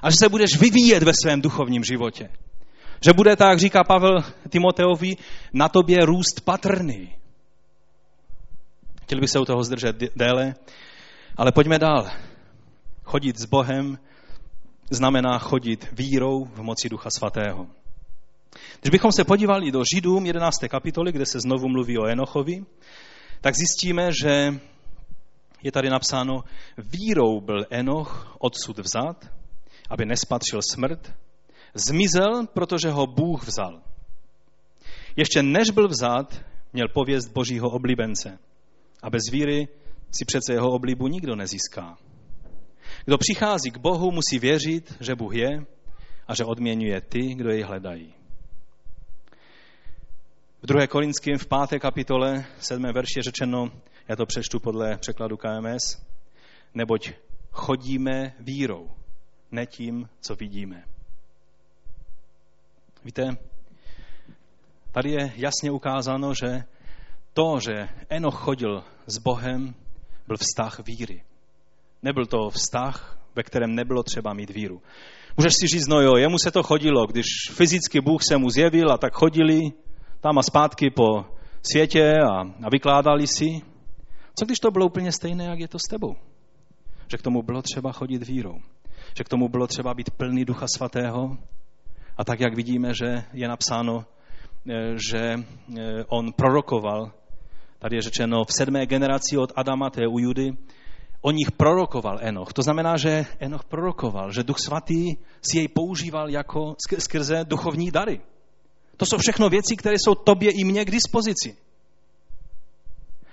a 0.03 0.11
že 0.11 0.17
se 0.19 0.29
budeš 0.29 0.57
vyvíjet 0.59 1.03
ve 1.03 1.13
svém 1.23 1.41
duchovním 1.41 1.85
životě. 1.85 2.29
Že 3.01 3.13
bude, 3.13 3.37
tak 3.37 3.59
říká 3.59 3.85
Pavel 3.85 4.25
Timoteovi, 4.49 5.17
na 5.53 5.69
tobě 5.69 6.07
růst 6.07 6.41
patrný. 6.45 7.15
Chtěl 9.03 9.21
bych 9.21 9.31
se 9.31 9.39
u 9.39 9.45
toho 9.45 9.65
zdržet 9.65 9.97
déle, 10.17 10.55
ale 11.37 11.53
pojďme 11.53 11.79
dál. 11.79 12.11
Chodit 13.15 13.39
s 13.39 13.45
Bohem 13.45 13.99
znamená 14.91 15.39
chodit 15.39 15.89
vírou 15.93 16.45
v 16.45 16.63
moci 16.63 16.89
Ducha 16.89 17.09
Svatého. 17.19 17.67
Když 18.81 18.91
bychom 18.91 19.13
se 19.13 19.25
podívali 19.25 19.71
do 19.71 19.83
Židům 19.95 20.27
11. 20.27 20.55
kapitoly, 20.69 21.13
kde 21.13 21.27
se 21.27 21.41
znovu 21.41 21.69
mluví 21.69 21.99
o 21.99 22.07
Enochovi, 22.07 22.65
tak 23.41 23.55
zjistíme, 23.55 24.11
že 24.23 24.61
je 25.63 25.73
tady 25.73 25.91
napsáno, 25.91 26.45
vírou 26.79 27.41
byl 27.41 27.65
Enoch 27.71 28.37
odsud 28.39 28.79
vzat, 28.79 29.31
aby 29.91 30.07
nespatřil 30.07 30.61
smrt, 30.71 31.15
zmizel, 31.75 32.47
protože 32.47 32.91
ho 32.91 33.07
Bůh 33.07 33.47
vzal. 33.47 33.81
Ještě 35.17 35.43
než 35.43 35.71
byl 35.71 35.89
vzat, 35.89 36.45
měl 36.73 36.89
pověst 36.89 37.33
božího 37.33 37.71
oblíbence. 37.71 38.39
A 39.03 39.11
bez 39.11 39.23
víry 39.33 39.69
si 40.11 40.25
přece 40.25 40.53
jeho 40.53 40.71
oblíbu 40.71 41.09
nikdo 41.09 41.37
nezíská. 41.37 41.97
Kdo 43.05 43.19
přichází 43.19 43.71
k 43.71 43.79
Bohu, 43.79 44.11
musí 44.11 44.39
věřit, 44.39 44.97
že 45.01 45.15
Bůh 45.15 45.35
je 45.35 45.67
a 46.29 46.35
že 46.35 46.45
odměňuje 46.45 47.01
ty, 47.01 47.35
kdo 47.35 47.51
jej 47.51 47.63
hledají. 47.63 48.15
V 50.63 50.67
2. 50.67 50.87
Korinském 50.87 51.39
v 51.39 51.47
5. 51.69 51.81
kapitole 51.81 52.45
7. 52.59 52.83
verši 52.83 53.19
je 53.19 53.23
řečeno, 53.23 53.71
já 54.09 54.17
to 54.17 54.27
přečtu 54.27 54.61
podle 54.61 54.99
překladu 54.99 55.37
KMS, 55.37 56.07
neboť 56.75 57.13
chodíme 57.51 58.33
vírou, 58.41 58.91
ne 59.51 59.67
tím, 59.67 60.09
co 60.21 60.35
vidíme. 60.35 60.85
Víte, 63.05 63.37
tady 64.93 65.11
je 65.11 65.33
jasně 65.37 65.71
ukázáno, 65.71 66.35
že 66.35 66.65
to, 67.33 67.61
že 67.61 67.89
Enoch 68.09 68.37
chodil 68.37 68.85
s 69.07 69.19
Bohem, 69.19 69.75
byl 70.27 70.37
vztah 70.37 70.81
víry. 70.87 71.23
Nebyl 72.05 72.27
to 72.27 72.51
vztah, 72.51 73.19
ve 73.35 73.43
kterém 73.43 73.75
nebylo 73.75 74.03
třeba 74.03 74.35
mít 74.35 74.51
víru. 74.51 74.83
Můžeš 75.37 75.53
si 75.61 75.67
říct, 75.67 75.87
no 75.87 76.01
jo, 76.01 76.17
jemu 76.17 76.39
se 76.39 76.51
to 76.51 76.63
chodilo, 76.63 77.07
když 77.07 77.27
fyzicky 77.51 78.01
Bůh 78.01 78.23
se 78.23 78.37
mu 78.37 78.51
zjevil 78.51 78.93
a 78.93 78.99
tak 78.99 79.15
chodili 79.15 79.61
tam 80.21 80.39
a 80.39 80.43
zpátky 80.43 80.91
po 80.91 81.25
světě 81.63 82.15
a, 82.33 82.41
a 82.41 82.71
vykládali 82.73 83.27
si. 83.27 83.63
Co 84.39 84.45
když 84.45 84.59
to 84.59 84.71
bylo 84.71 84.87
úplně 84.87 85.13
stejné, 85.13 85.45
jak 85.45 85.59
je 85.59 85.69
to 85.69 85.79
s 85.79 85.89
tebou? 85.91 86.17
Že 87.11 87.17
k 87.17 87.23
tomu 87.23 87.43
bylo 87.43 87.63
třeba 87.63 87.93
chodit 87.93 88.29
vírou. 88.29 88.59
Že 89.17 89.25
k 89.25 89.29
tomu 89.29 89.49
bylo 89.49 89.67
třeba 89.67 89.95
být 89.95 90.11
plný 90.11 90.45
Ducha 90.45 90.67
Svatého. 90.77 91.37
A 92.17 92.25
tak, 92.25 92.41
jak 92.41 92.57
vidíme, 92.57 92.95
že 92.95 93.25
je 93.33 93.49
napsáno, 93.49 94.05
eh, 94.71 94.95
že 95.11 95.21
eh, 95.79 96.05
on 96.09 96.33
prorokoval, 96.33 97.13
tady 97.79 97.97
je 97.97 98.03
řečeno 98.03 98.45
v 98.45 98.53
sedmé 98.53 98.87
generaci 98.87 99.39
od 99.39 99.53
Adama, 99.57 99.91
to 99.91 100.01
je 100.01 100.09
u 100.09 100.19
Judy, 100.19 100.53
o 101.25 101.31
nich 101.31 101.53
prorokoval 101.53 102.19
Enoch. 102.21 102.53
To 102.53 102.63
znamená, 102.63 102.97
že 102.97 103.27
Enoch 103.41 103.65
prorokoval, 103.65 104.33
že 104.33 104.45
Duch 104.45 104.61
Svatý 104.61 105.17
si 105.41 105.59
jej 105.59 105.69
používal 105.69 106.31
jako 106.31 106.77
skrze 106.99 107.45
duchovní 107.45 107.91
dary. 107.91 108.21
To 108.97 109.07
jsou 109.07 109.19
všechno 109.19 109.49
věci, 109.49 109.77
které 109.77 109.97
jsou 109.99 110.15
tobě 110.15 110.51
i 110.51 110.65
mně 110.65 110.85
k 110.85 110.91
dispozici. 110.91 111.57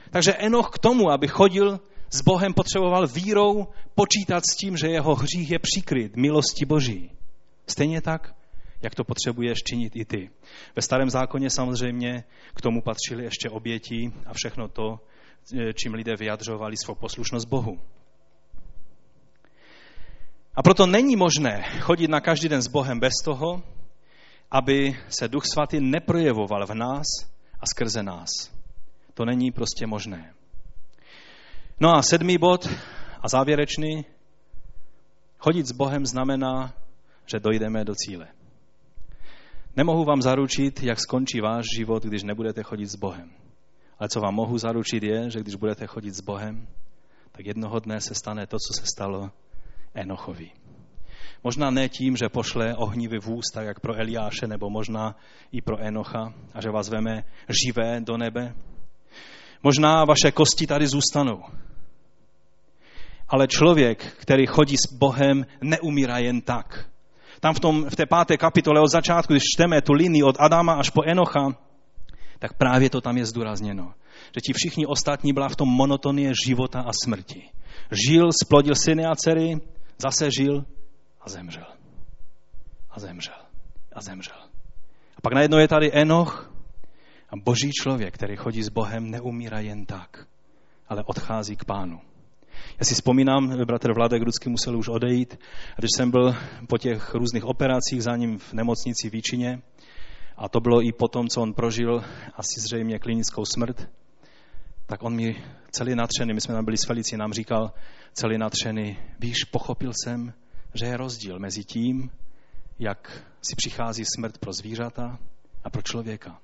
Takže 0.09 0.33
Enoch 0.33 0.69
k 0.69 0.79
tomu, 0.79 1.11
aby 1.11 1.27
chodil 1.27 1.79
s 2.09 2.21
Bohem, 2.21 2.53
potřeboval 2.53 3.07
vírou 3.07 3.67
počítat 3.95 4.43
s 4.51 4.55
tím, 4.55 4.77
že 4.77 4.87
jeho 4.87 5.15
hřích 5.15 5.51
je 5.51 5.59
přikryt 5.59 6.15
milosti 6.15 6.65
Boží. 6.65 7.11
Stejně 7.67 8.01
tak, 8.01 8.35
jak 8.81 8.95
to 8.95 9.03
potřebuješ 9.03 9.57
činit 9.69 9.95
i 9.95 10.05
ty. 10.05 10.29
Ve 10.75 10.81
starém 10.81 11.09
zákoně 11.09 11.49
samozřejmě 11.49 12.23
k 12.55 12.61
tomu 12.61 12.81
patřily 12.81 13.23
ještě 13.23 13.49
oběti 13.49 14.11
a 14.25 14.33
všechno 14.33 14.67
to, 14.67 14.99
čím 15.73 15.93
lidé 15.93 16.15
vyjadřovali 16.15 16.75
svou 16.77 16.95
poslušnost 16.95 17.47
Bohu. 17.47 17.79
A 20.55 20.63
proto 20.63 20.85
není 20.85 21.15
možné 21.15 21.63
chodit 21.79 22.07
na 22.07 22.19
každý 22.19 22.49
den 22.49 22.61
s 22.61 22.67
Bohem 22.67 22.99
bez 22.99 23.13
toho, 23.25 23.63
aby 24.51 24.97
se 25.09 25.27
Duch 25.27 25.43
Svatý 25.53 25.79
neprojevoval 25.79 26.65
v 26.65 26.73
nás 26.75 27.05
a 27.59 27.65
skrze 27.65 28.03
nás. 28.03 28.29
To 29.13 29.25
není 29.25 29.51
prostě 29.51 29.87
možné. 29.87 30.33
No 31.79 31.95
a 31.95 32.01
sedmý 32.01 32.37
bod 32.37 32.69
a 33.21 33.27
závěrečný. 33.27 34.05
Chodit 35.37 35.67
s 35.67 35.71
Bohem 35.71 36.05
znamená, 36.05 36.73
že 37.25 37.39
dojdeme 37.39 37.85
do 37.85 37.93
cíle. 37.95 38.27
Nemohu 39.75 40.03
vám 40.03 40.21
zaručit, 40.21 40.83
jak 40.83 40.99
skončí 40.99 41.41
váš 41.41 41.65
život, 41.77 42.03
když 42.03 42.23
nebudete 42.23 42.63
chodit 42.63 42.87
s 42.87 42.95
Bohem. 42.95 43.40
Ale 44.01 44.09
co 44.09 44.19
vám 44.19 44.35
mohu 44.35 44.57
zaručit 44.57 45.03
je, 45.03 45.29
že 45.29 45.39
když 45.39 45.55
budete 45.55 45.87
chodit 45.87 46.11
s 46.11 46.21
Bohem, 46.21 46.67
tak 47.31 47.45
jednoho 47.45 47.79
dne 47.79 48.01
se 48.01 48.15
stane 48.15 48.47
to, 48.47 48.57
co 48.57 48.81
se 48.81 48.85
stalo 48.85 49.31
Enochovi. 49.93 50.51
Možná 51.43 51.69
ne 51.69 51.89
tím, 51.89 52.17
že 52.17 52.29
pošle 52.29 52.75
ohnivý 52.75 53.17
vůz, 53.17 53.45
tak 53.53 53.65
jak 53.65 53.79
pro 53.79 53.95
Eliáše, 53.95 54.47
nebo 54.47 54.69
možná 54.69 55.15
i 55.51 55.61
pro 55.61 55.77
Enocha, 55.77 56.33
a 56.53 56.61
že 56.61 56.69
vás 56.69 56.89
veme 56.89 57.23
živé 57.63 58.01
do 58.01 58.17
nebe. 58.17 58.53
Možná 59.63 60.05
vaše 60.05 60.31
kosti 60.31 60.67
tady 60.67 60.87
zůstanou. 60.87 61.43
Ale 63.29 63.47
člověk, 63.47 64.15
který 64.19 64.45
chodí 64.45 64.77
s 64.77 64.93
Bohem, 64.93 65.45
neumírá 65.61 66.17
jen 66.17 66.41
tak. 66.41 66.89
Tam 67.39 67.53
v, 67.53 67.59
tom, 67.59 67.89
v 67.89 67.95
té 67.95 68.05
páté 68.05 68.37
kapitole 68.37 68.81
od 68.81 68.91
začátku, 68.91 69.33
když 69.33 69.43
čteme 69.55 69.81
tu 69.81 69.93
linii 69.93 70.23
od 70.23 70.35
Adama 70.39 70.73
až 70.73 70.89
po 70.89 71.03
Enocha, 71.03 71.70
tak 72.41 72.53
právě 72.53 72.89
to 72.89 73.01
tam 73.01 73.17
je 73.17 73.25
zdůrazněno. 73.25 73.93
Že 74.35 74.41
ti 74.41 74.53
všichni 74.53 74.85
ostatní 74.85 75.33
byla 75.33 75.49
v 75.49 75.55
tom 75.55 75.69
monotonie 75.69 76.33
života 76.45 76.81
a 76.81 76.91
smrti. 77.05 77.49
Žil, 78.07 78.29
splodil 78.43 78.75
syny 78.75 79.05
a 79.05 79.15
dcery, 79.15 79.61
zase 79.97 80.29
žil 80.31 80.65
a 81.21 81.29
zemřel. 81.29 81.65
A 82.91 82.99
zemřel. 82.99 83.41
A 83.93 84.01
zemřel. 84.01 84.37
A 85.17 85.21
pak 85.21 85.33
najednou 85.33 85.57
je 85.57 85.67
tady 85.67 85.91
Enoch 85.93 86.53
a 87.29 87.35
boží 87.43 87.71
člověk, 87.71 88.13
který 88.13 88.35
chodí 88.35 88.63
s 88.63 88.69
Bohem, 88.69 89.11
neumírá 89.11 89.59
jen 89.59 89.85
tak, 89.85 90.27
ale 90.89 91.03
odchází 91.05 91.55
k 91.55 91.65
pánu. 91.65 92.01
Já 92.79 92.85
si 92.85 92.93
vzpomínám, 92.93 93.65
bratr 93.65 93.93
Vladek 93.93 94.23
Rudsky 94.23 94.49
musel 94.49 94.77
už 94.77 94.87
odejít, 94.87 95.39
a 95.77 95.79
když 95.79 95.89
jsem 95.97 96.11
byl 96.11 96.35
po 96.67 96.77
těch 96.77 97.13
různých 97.13 97.45
operacích 97.45 98.03
za 98.03 98.15
ním 98.15 98.37
v 98.37 98.53
nemocnici 98.53 99.09
v 99.09 99.13
Víčině, 99.13 99.61
a 100.41 100.49
to 100.49 100.59
bylo 100.59 100.81
i 100.81 100.91
po 100.91 101.07
tom, 101.07 101.27
co 101.27 101.41
on 101.41 101.53
prožil 101.53 102.03
asi 102.35 102.59
zřejmě 102.59 102.99
klinickou 102.99 103.45
smrt, 103.45 103.89
tak 104.85 105.03
on 105.03 105.15
mi 105.15 105.43
celý 105.71 105.95
natřený, 105.95 106.33
my 106.33 106.41
jsme 106.41 106.53
tam 106.53 106.65
byli 106.65 106.77
s 106.77 106.85
Felicí, 106.85 107.17
nám 107.17 107.33
říkal 107.33 107.73
celý 108.13 108.37
natřený, 108.37 108.99
víš, 109.19 109.43
pochopil 109.43 109.91
jsem, 109.93 110.33
že 110.73 110.85
je 110.85 110.97
rozdíl 110.97 111.39
mezi 111.39 111.63
tím, 111.63 112.11
jak 112.79 113.23
si 113.41 113.55
přichází 113.55 114.03
smrt 114.15 114.37
pro 114.37 114.53
zvířata 114.53 115.19
a 115.63 115.69
pro 115.69 115.81
člověka. 115.81 116.41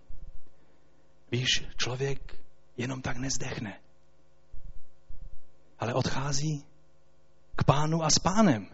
Víš, 1.31 1.65
člověk 1.77 2.39
jenom 2.77 3.01
tak 3.01 3.17
nezdechne, 3.17 3.79
ale 5.79 5.93
odchází 5.93 6.65
k 7.55 7.63
pánu 7.63 8.03
a 8.03 8.09
s 8.09 8.19
pánem. 8.19 8.67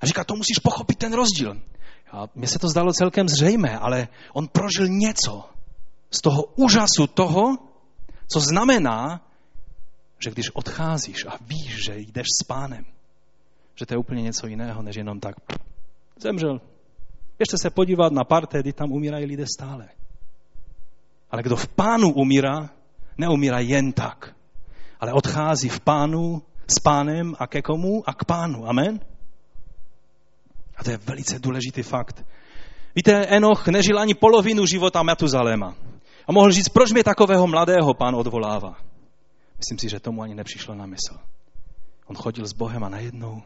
A 0.00 0.06
říká, 0.06 0.24
to 0.24 0.34
musíš 0.36 0.58
pochopit 0.58 0.98
ten 0.98 1.12
rozdíl. 1.12 1.62
A 2.12 2.28
mně 2.34 2.46
se 2.46 2.58
to 2.58 2.68
zdalo 2.68 2.92
celkem 2.92 3.28
zřejmé, 3.28 3.78
ale 3.78 4.08
on 4.32 4.48
prožil 4.48 4.88
něco 4.88 5.44
z 6.10 6.20
toho 6.20 6.44
úžasu 6.44 7.06
toho, 7.14 7.58
co 8.32 8.40
znamená, 8.40 9.20
že 10.18 10.30
když 10.30 10.50
odcházíš 10.50 11.26
a 11.26 11.38
víš, 11.40 11.84
že 11.84 11.96
jdeš 11.96 12.26
s 12.42 12.44
pánem, 12.46 12.84
že 13.74 13.86
to 13.86 13.94
je 13.94 13.98
úplně 13.98 14.22
něco 14.22 14.46
jiného, 14.46 14.82
než 14.82 14.96
jenom 14.96 15.20
tak 15.20 15.34
zemřel. 16.16 16.60
Běžte 17.38 17.58
se 17.58 17.70
podívat 17.70 18.12
na 18.12 18.24
parte, 18.24 18.60
kdy 18.60 18.72
tam 18.72 18.92
umírají 18.92 19.26
lidé 19.26 19.44
stále. 19.46 19.88
Ale 21.30 21.42
kdo 21.42 21.56
v 21.56 21.68
pánu 21.68 22.12
umírá, 22.12 22.70
neumírá 23.18 23.58
jen 23.58 23.92
tak, 23.92 24.34
ale 25.00 25.12
odchází 25.12 25.68
v 25.68 25.80
pánu, 25.80 26.42
s 26.66 26.80
pánem 26.80 27.34
a 27.38 27.46
ke 27.46 27.62
komu? 27.62 28.02
A 28.06 28.14
k 28.14 28.24
pánu. 28.24 28.68
Amen? 28.68 29.00
A 30.82 30.84
to 30.84 30.90
je 30.90 30.96
velice 30.96 31.38
důležitý 31.38 31.82
fakt. 31.82 32.26
Víte, 32.94 33.26
Enoch 33.26 33.68
nežil 33.68 33.98
ani 33.98 34.14
polovinu 34.14 34.66
života 34.66 35.02
Matuzaléma. 35.02 35.74
A 36.26 36.32
mohl 36.32 36.52
říct, 36.52 36.68
proč 36.68 36.92
mě 36.92 37.04
takového 37.04 37.46
mladého 37.46 37.94
pán 37.94 38.14
odvolává. 38.14 38.76
Myslím 39.58 39.78
si, 39.78 39.88
že 39.88 40.00
tomu 40.00 40.22
ani 40.22 40.34
nepřišlo 40.34 40.74
na 40.74 40.86
mysl. 40.86 41.18
On 42.06 42.16
chodil 42.16 42.46
s 42.46 42.52
Bohem 42.52 42.84
a 42.84 42.88
najednou 42.88 43.42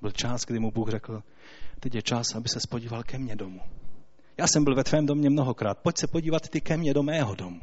byl 0.00 0.10
čas, 0.10 0.44
kdy 0.44 0.58
mu 0.58 0.70
Bůh 0.70 0.88
řekl, 0.88 1.22
teď 1.80 1.94
je 1.94 2.02
čas, 2.02 2.34
aby 2.34 2.48
se 2.48 2.60
spodíval 2.60 3.02
ke 3.02 3.18
mně 3.18 3.36
domů. 3.36 3.60
Já 4.38 4.46
jsem 4.46 4.64
byl 4.64 4.74
ve 4.74 4.84
tvém 4.84 5.06
domě 5.06 5.30
mnohokrát, 5.30 5.78
pojď 5.78 5.98
se 5.98 6.06
podívat 6.06 6.48
ty 6.48 6.60
ke 6.60 6.76
mně 6.76 6.94
do 6.94 7.02
mého 7.02 7.34
domu. 7.34 7.60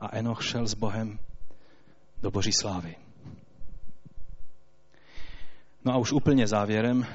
A 0.00 0.16
Enoch 0.16 0.44
šel 0.44 0.66
s 0.66 0.74
Bohem 0.74 1.18
do 2.22 2.30
boží 2.30 2.52
slávy. 2.52 2.96
No 5.84 5.92
a 5.92 5.96
už 5.96 6.12
úplně 6.12 6.46
závěrem. 6.46 7.06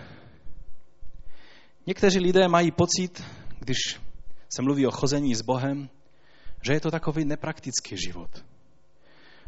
Někteří 1.90 2.20
lidé 2.20 2.48
mají 2.48 2.72
pocit, 2.72 3.24
když 3.60 3.78
se 4.50 4.62
mluví 4.62 4.88
o 4.88 4.92
chození 4.92 5.36
s 5.36 5.42
Bohem, 5.42 5.90
že 6.62 6.74
je 6.74 6.80
to 6.80 6.92
takový 6.92 7.26
nepraktický 7.26 7.98
život. 7.98 8.30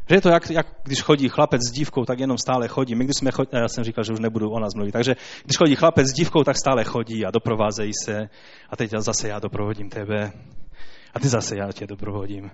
Že 0.08 0.14
je 0.14 0.20
to 0.20 0.28
jak, 0.28 0.50
jak 0.50 0.66
když 0.82 1.02
chodí 1.02 1.28
chlapec 1.28 1.60
s 1.68 1.72
dívkou, 1.72 2.04
tak 2.04 2.18
jenom 2.18 2.38
stále 2.38 2.68
chodí. 2.68 2.94
My 2.94 3.04
když 3.04 3.16
jsme 3.16 3.30
chodili, 3.30 3.62
já 3.62 3.68
jsem 3.68 3.84
říkal, 3.84 4.04
že 4.04 4.12
už 4.12 4.20
nebudu 4.20 4.50
o 4.50 4.60
nás 4.60 4.74
mluvit, 4.74 4.92
takže 4.92 5.14
když 5.44 5.56
chodí 5.58 5.74
chlapec 5.74 6.06
s 6.06 6.12
dívkou, 6.12 6.44
tak 6.44 6.56
stále 6.56 6.84
chodí 6.84 7.26
a 7.26 7.30
doprovázejí 7.30 7.92
se. 8.04 8.28
A 8.70 8.76
teď 8.76 8.90
zase 8.98 9.28
já 9.28 9.38
doprovodím 9.38 9.90
tebe. 9.90 10.32
A 11.14 11.20
ty 11.20 11.28
zase 11.28 11.56
já 11.56 11.72
tě 11.72 11.86
doprovodím. 11.86 12.50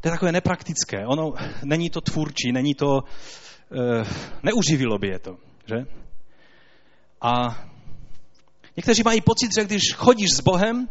To 0.00 0.08
je 0.08 0.12
takové 0.12 0.32
nepraktické. 0.32 1.06
Ono 1.06 1.32
není 1.64 1.90
to 1.90 2.00
tvůrčí, 2.00 2.52
není 2.52 2.74
to, 2.74 3.00
e, 3.72 4.04
neuživilo 4.42 4.98
by 4.98 5.08
je 5.08 5.18
to, 5.18 5.36
že? 5.66 5.76
A 7.20 7.56
někteří 8.76 9.02
mají 9.04 9.20
pocit, 9.20 9.54
že 9.54 9.64
když 9.64 9.82
chodíš 9.94 10.30
s 10.30 10.40
Bohem, 10.40 10.88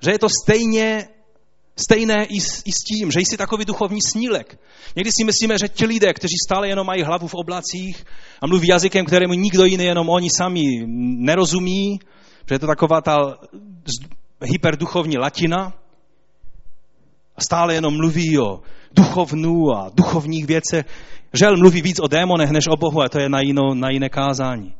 že 0.00 0.10
je 0.10 0.18
to 0.18 0.28
stejně 0.42 1.08
Stejné 1.76 2.24
i 2.24 2.40
s, 2.40 2.62
i 2.64 2.72
s 2.72 2.84
tím, 2.84 3.10
že 3.10 3.20
jsi 3.20 3.36
takový 3.36 3.64
duchovní 3.64 3.98
snílek. 4.02 4.58
Někdy 4.96 5.10
si 5.12 5.24
myslíme, 5.24 5.54
že 5.58 5.68
ti 5.68 5.86
lidé, 5.86 6.12
kteří 6.12 6.34
stále 6.46 6.68
jenom 6.68 6.86
mají 6.86 7.02
hlavu 7.02 7.28
v 7.28 7.34
oblacích 7.34 8.04
a 8.40 8.46
mluví 8.46 8.68
jazykem, 8.68 9.06
kterému 9.06 9.34
nikdo 9.34 9.64
jiný, 9.64 9.84
jenom 9.84 10.08
oni 10.08 10.28
sami 10.36 10.62
nerozumí, 11.18 12.00
že 12.48 12.54
je 12.54 12.58
to 12.58 12.66
taková 12.66 13.00
ta 13.00 13.38
hyperduchovní 14.42 15.18
latina, 15.18 15.72
a 17.36 17.40
stále 17.40 17.74
jenom 17.74 17.96
mluví 17.96 18.38
o 18.38 18.60
duchovnu 18.92 19.72
a 19.72 19.90
duchovních 19.94 20.46
věcech. 20.46 20.86
Žel 21.32 21.56
mluví 21.56 21.82
víc 21.82 22.00
o 22.00 22.08
démonech 22.08 22.50
než 22.50 22.64
o 22.68 22.76
Bohu 22.76 23.02
a 23.02 23.08
to 23.08 23.20
je 23.20 23.28
na, 23.28 23.40
jinou, 23.40 23.74
na 23.74 23.90
jiné 23.90 24.08
kázání. 24.08 24.74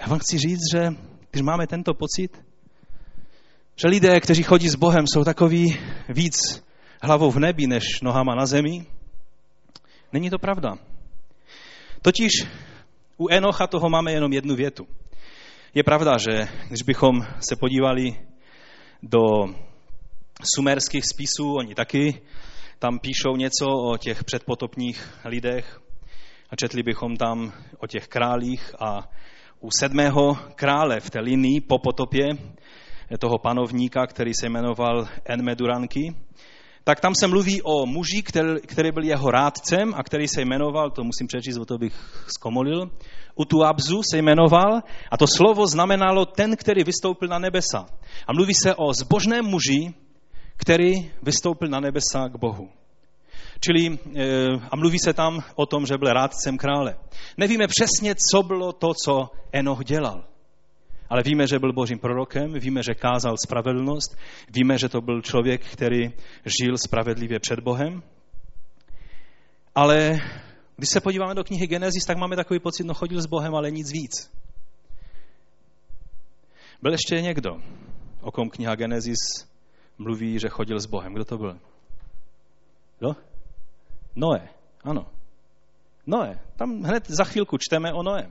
Já 0.00 0.06
vám 0.06 0.18
chci 0.18 0.38
říct, 0.38 0.72
že 0.74 0.94
když 1.30 1.42
máme 1.42 1.66
tento 1.66 1.94
pocit, 1.94 2.44
že 3.76 3.88
lidé, 3.88 4.20
kteří 4.20 4.42
chodí 4.42 4.68
s 4.68 4.74
Bohem, 4.74 5.04
jsou 5.06 5.24
takový 5.24 5.78
víc 6.08 6.64
hlavou 7.02 7.30
v 7.30 7.38
nebi 7.38 7.66
než 7.66 8.00
nohama 8.02 8.34
na 8.34 8.46
zemi. 8.46 8.86
Není 10.12 10.30
to 10.30 10.38
pravda. 10.38 10.78
Totiž 12.02 12.32
u 13.16 13.28
Enocha 13.28 13.66
toho 13.66 13.88
máme 13.88 14.12
jenom 14.12 14.32
jednu 14.32 14.56
větu. 14.56 14.86
Je 15.74 15.84
pravda, 15.84 16.18
že 16.18 16.48
když 16.68 16.82
bychom 16.82 17.20
se 17.48 17.56
podívali 17.56 18.20
do 19.02 19.20
sumerských 20.56 21.04
spisů, 21.04 21.54
oni 21.54 21.74
taky 21.74 22.22
tam 22.78 22.98
píšou 22.98 23.36
něco 23.36 23.66
o 23.66 23.96
těch 23.96 24.24
předpotopních 24.24 25.18
lidech 25.24 25.80
a 26.50 26.56
četli 26.56 26.82
bychom 26.82 27.16
tam 27.16 27.52
o 27.78 27.86
těch 27.86 28.08
králích 28.08 28.74
a 28.80 29.08
u 29.60 29.68
sedmého 29.70 30.38
krále 30.54 31.00
v 31.00 31.10
té 31.10 31.20
linii 31.20 31.60
po 31.60 31.78
potopě 31.78 32.28
toho 33.18 33.38
panovníka, 33.38 34.06
který 34.06 34.34
se 34.34 34.48
jmenoval 34.48 35.08
Enmeduranky, 35.24 36.14
tak 36.84 37.00
tam 37.00 37.14
se 37.14 37.26
mluví 37.26 37.62
o 37.62 37.86
muži, 37.86 38.22
který, 38.22 38.60
který 38.66 38.92
byl 38.92 39.04
jeho 39.04 39.30
rádcem 39.30 39.94
a 39.94 40.02
který 40.02 40.28
se 40.28 40.42
jmenoval, 40.42 40.90
to 40.90 41.04
musím 41.04 41.26
přečíst, 41.26 41.56
o 41.56 41.64
to 41.64 41.78
bych 41.78 42.24
zkomolil, 42.36 42.90
Utuabzu 43.34 44.02
se 44.10 44.18
jmenoval 44.18 44.82
a 45.10 45.16
to 45.16 45.26
slovo 45.26 45.66
znamenalo 45.66 46.26
ten, 46.26 46.56
který 46.56 46.84
vystoupil 46.84 47.28
na 47.28 47.38
nebesa. 47.38 47.86
A 48.26 48.32
mluví 48.32 48.54
se 48.54 48.74
o 48.74 48.92
zbožném 48.92 49.44
muži, 49.44 49.94
který 50.56 51.10
vystoupil 51.22 51.68
na 51.68 51.80
nebesa 51.80 52.28
k 52.28 52.38
Bohu. 52.38 52.68
Čili, 53.60 53.98
eh, 54.16 54.22
a 54.70 54.76
mluví 54.76 54.98
se 54.98 55.12
tam 55.12 55.42
o 55.54 55.66
tom, 55.66 55.86
že 55.86 55.98
byl 55.98 56.12
rádcem 56.12 56.58
krále. 56.58 56.96
Nevíme 57.36 57.66
přesně, 57.66 58.14
co 58.30 58.42
bylo 58.42 58.72
to, 58.72 58.88
co 59.04 59.30
Enoch 59.52 59.84
dělal. 59.84 60.24
Ale 61.08 61.22
víme, 61.22 61.46
že 61.46 61.58
byl 61.58 61.72
božím 61.72 61.98
prorokem, 61.98 62.52
víme, 62.52 62.82
že 62.82 62.94
kázal 62.94 63.34
spravedlnost, 63.46 64.16
víme, 64.48 64.78
že 64.78 64.88
to 64.88 65.00
byl 65.00 65.22
člověk, 65.22 65.64
který 65.66 66.08
žil 66.60 66.78
spravedlivě 66.78 67.38
před 67.38 67.60
Bohem. 67.60 68.02
Ale 69.74 70.20
když 70.76 70.90
se 70.90 71.00
podíváme 71.00 71.34
do 71.34 71.44
knihy 71.44 71.66
Genesis, 71.66 72.04
tak 72.06 72.16
máme 72.16 72.36
takový 72.36 72.60
pocit, 72.60 72.84
no 72.84 72.94
chodil 72.94 73.22
s 73.22 73.26
Bohem, 73.26 73.54
ale 73.54 73.70
nic 73.70 73.92
víc. 73.92 74.30
Byl 76.82 76.92
ještě 76.92 77.20
někdo, 77.20 77.50
o 78.20 78.30
kom 78.30 78.50
kniha 78.50 78.74
Genesis 78.74 79.18
mluví, 79.98 80.38
že 80.38 80.48
chodil 80.48 80.80
s 80.80 80.86
Bohem. 80.86 81.14
Kdo 81.14 81.24
to 81.24 81.38
byl? 81.38 81.58
Kdo? 82.98 83.16
Noé, 84.16 84.48
ano. 84.84 85.06
Noé. 86.06 86.38
Tam 86.56 86.82
hned 86.82 87.10
za 87.10 87.24
chvilku 87.24 87.56
čteme 87.58 87.92
o 87.92 88.02
Noé. 88.02 88.28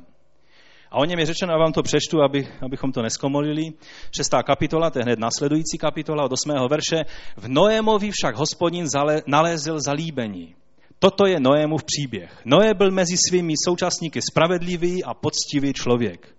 A 0.91 0.97
o 0.97 1.05
něm 1.05 1.19
je 1.19 1.25
řečeno, 1.25 1.53
a 1.53 1.57
vám 1.57 1.73
to 1.73 1.83
přečtu, 1.83 2.21
aby, 2.21 2.47
abychom 2.61 2.91
to 2.91 3.01
neskomolili. 3.01 3.63
Šestá 4.11 4.43
kapitola, 4.43 4.89
to 4.89 4.99
je 4.99 5.03
hned 5.03 5.19
nasledující 5.19 5.77
kapitola 5.77 6.23
od 6.23 6.31
osmého 6.31 6.67
verše. 6.67 7.05
V 7.37 7.47
Noémovi 7.47 8.11
však 8.11 8.35
hospodin 8.35 8.87
zale, 8.87 9.21
nalézl 9.27 9.79
zalíbení. 9.79 10.55
Toto 10.99 11.25
je 11.25 11.39
Noémův 11.39 11.83
příběh. 11.83 12.41
Noé 12.45 12.73
byl 12.73 12.91
mezi 12.91 13.15
svými 13.29 13.53
současníky 13.65 14.21
spravedlivý 14.21 15.03
a 15.03 15.13
poctivý 15.13 15.73
člověk. 15.73 16.35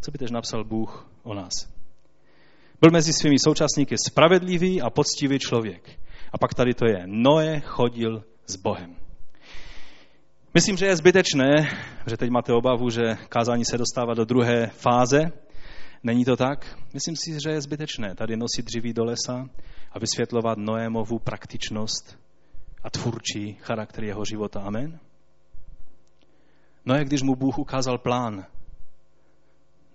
Co 0.00 0.10
by 0.10 0.18
tež 0.18 0.30
napsal 0.30 0.64
Bůh 0.64 1.08
o 1.22 1.34
nás? 1.34 1.52
Byl 2.80 2.90
mezi 2.90 3.12
svými 3.12 3.36
současníky 3.44 3.94
spravedlivý 4.08 4.82
a 4.82 4.90
poctivý 4.90 5.38
člověk. 5.38 6.00
A 6.32 6.38
pak 6.38 6.54
tady 6.54 6.74
to 6.74 6.86
je. 6.86 7.02
Noé 7.06 7.60
chodil 7.60 8.24
s 8.50 8.56
Bohem. 8.56 8.96
Myslím, 10.54 10.76
že 10.76 10.86
je 10.86 10.96
zbytečné, 10.96 11.78
že 12.06 12.16
teď 12.16 12.30
máte 12.30 12.52
obavu, 12.52 12.90
že 12.90 13.16
kázání 13.28 13.64
se 13.64 13.78
dostává 13.78 14.14
do 14.14 14.24
druhé 14.24 14.66
fáze. 14.66 15.32
Není 16.02 16.24
to 16.24 16.36
tak? 16.36 16.78
Myslím 16.94 17.16
si, 17.16 17.38
že 17.42 17.50
je 17.50 17.60
zbytečné 17.60 18.14
tady 18.14 18.36
nosit 18.36 18.66
dříví 18.66 18.92
do 18.92 19.04
lesa 19.04 19.48
a 19.92 19.98
vysvětlovat 19.98 20.58
Noémovu 20.58 21.18
praktičnost 21.18 22.18
a 22.82 22.90
tvůrčí 22.90 23.56
charakter 23.60 24.04
jeho 24.04 24.24
života. 24.24 24.60
Amen? 24.60 24.98
Noé, 26.84 27.04
když 27.04 27.22
mu 27.22 27.36
Bůh 27.36 27.58
ukázal 27.58 27.98
plán 27.98 28.46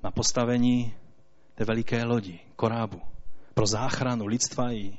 na 0.04 0.12
postavení 0.12 0.94
té 1.56 1.66
veliké 1.66 2.04
lodi, 2.04 2.40
korábu, 2.56 3.02
pro 3.54 3.68
záchranu 3.68 4.26
lidstva 4.26 4.72
i, 4.72 4.98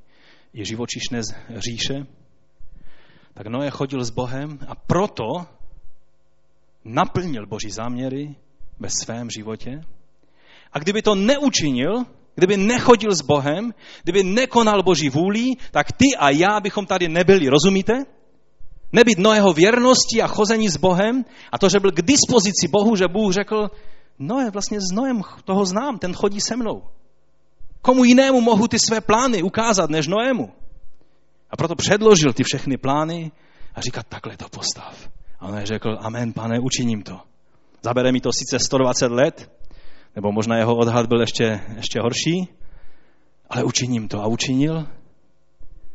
i 0.55 0.65
živočišné 0.65 1.21
říše, 1.57 2.07
tak 3.37 3.53
Noé 3.53 3.71
chodil 3.71 4.01
s 4.05 4.11
Bohem 4.11 4.59
a 4.69 4.75
proto 4.75 5.45
naplnil 6.85 7.47
Boží 7.47 7.71
záměry 7.71 8.35
ve 8.81 8.89
svém 8.91 9.31
životě. 9.31 9.81
A 10.73 10.79
kdyby 10.79 11.03
to 11.03 11.15
neučinil, 11.15 12.05
kdyby 12.35 12.57
nechodil 12.57 13.13
s 13.13 13.21
Bohem, 13.21 13.75
kdyby 14.03 14.23
nekonal 14.23 14.83
Boží 14.83 15.09
vůli, 15.09 15.53
tak 15.71 15.93
ty 15.93 16.17
a 16.19 16.31
já 16.31 16.61
bychom 16.61 16.87
tady 16.87 17.09
nebyli, 17.09 17.49
rozumíte? 17.49 17.93
Nebyt 18.93 19.19
Noého 19.19 19.53
věrnosti 19.53 20.23
a 20.23 20.27
chození 20.27 20.69
s 20.69 20.77
Bohem 20.77 21.25
a 21.53 21.59
to, 21.59 21.69
že 21.69 21.81
byl 21.81 21.93
k 21.93 22.03
dispozici 22.03 22.69
Bohu, 22.69 22.97
že 22.97 23.09
Bůh 23.09 23.33
řekl, 23.33 23.71
Noé, 24.19 24.51
vlastně 24.51 24.81
s 24.81 24.95
Noem 24.95 25.21
toho 25.45 25.67
znám, 25.67 25.99
ten 25.99 26.15
chodí 26.15 26.41
se 26.41 26.57
mnou. 26.57 26.83
Komu 27.83 28.05
jinému 28.05 28.41
mohu 28.41 28.69
ty 28.69 28.79
své 28.79 29.01
plány 29.01 29.43
ukázat, 29.43 29.91
než 29.91 30.07
Noému? 30.07 30.53
A 31.51 31.57
proto 31.57 31.75
předložil 31.75 32.33
ty 32.33 32.43
všechny 32.43 32.77
plány 32.77 33.33
a 33.75 33.81
říká, 33.81 34.03
takhle 34.03 34.37
to 34.37 34.49
postav. 34.49 35.09
A 35.41 35.47
on 35.49 35.61
řekl, 35.65 35.99
amen, 36.01 36.33
pane, 36.33 36.61
učiním 36.61 37.03
to. 37.03 37.21
Zabere 37.83 38.13
mi 38.13 38.21
to 38.21 38.31
sice 38.33 38.59
120 38.59 39.13
let, 39.13 39.53
nebo 40.17 40.33
možná 40.33 40.57
jeho 40.57 40.77
odhad 40.77 41.07
byl 41.07 41.21
ještě, 41.21 41.61
ještě 41.77 42.01
horší, 42.01 42.49
ale 43.51 43.65
učiním 43.65 44.09
to. 44.09 44.23
A 44.23 44.27
učinil 44.27 44.87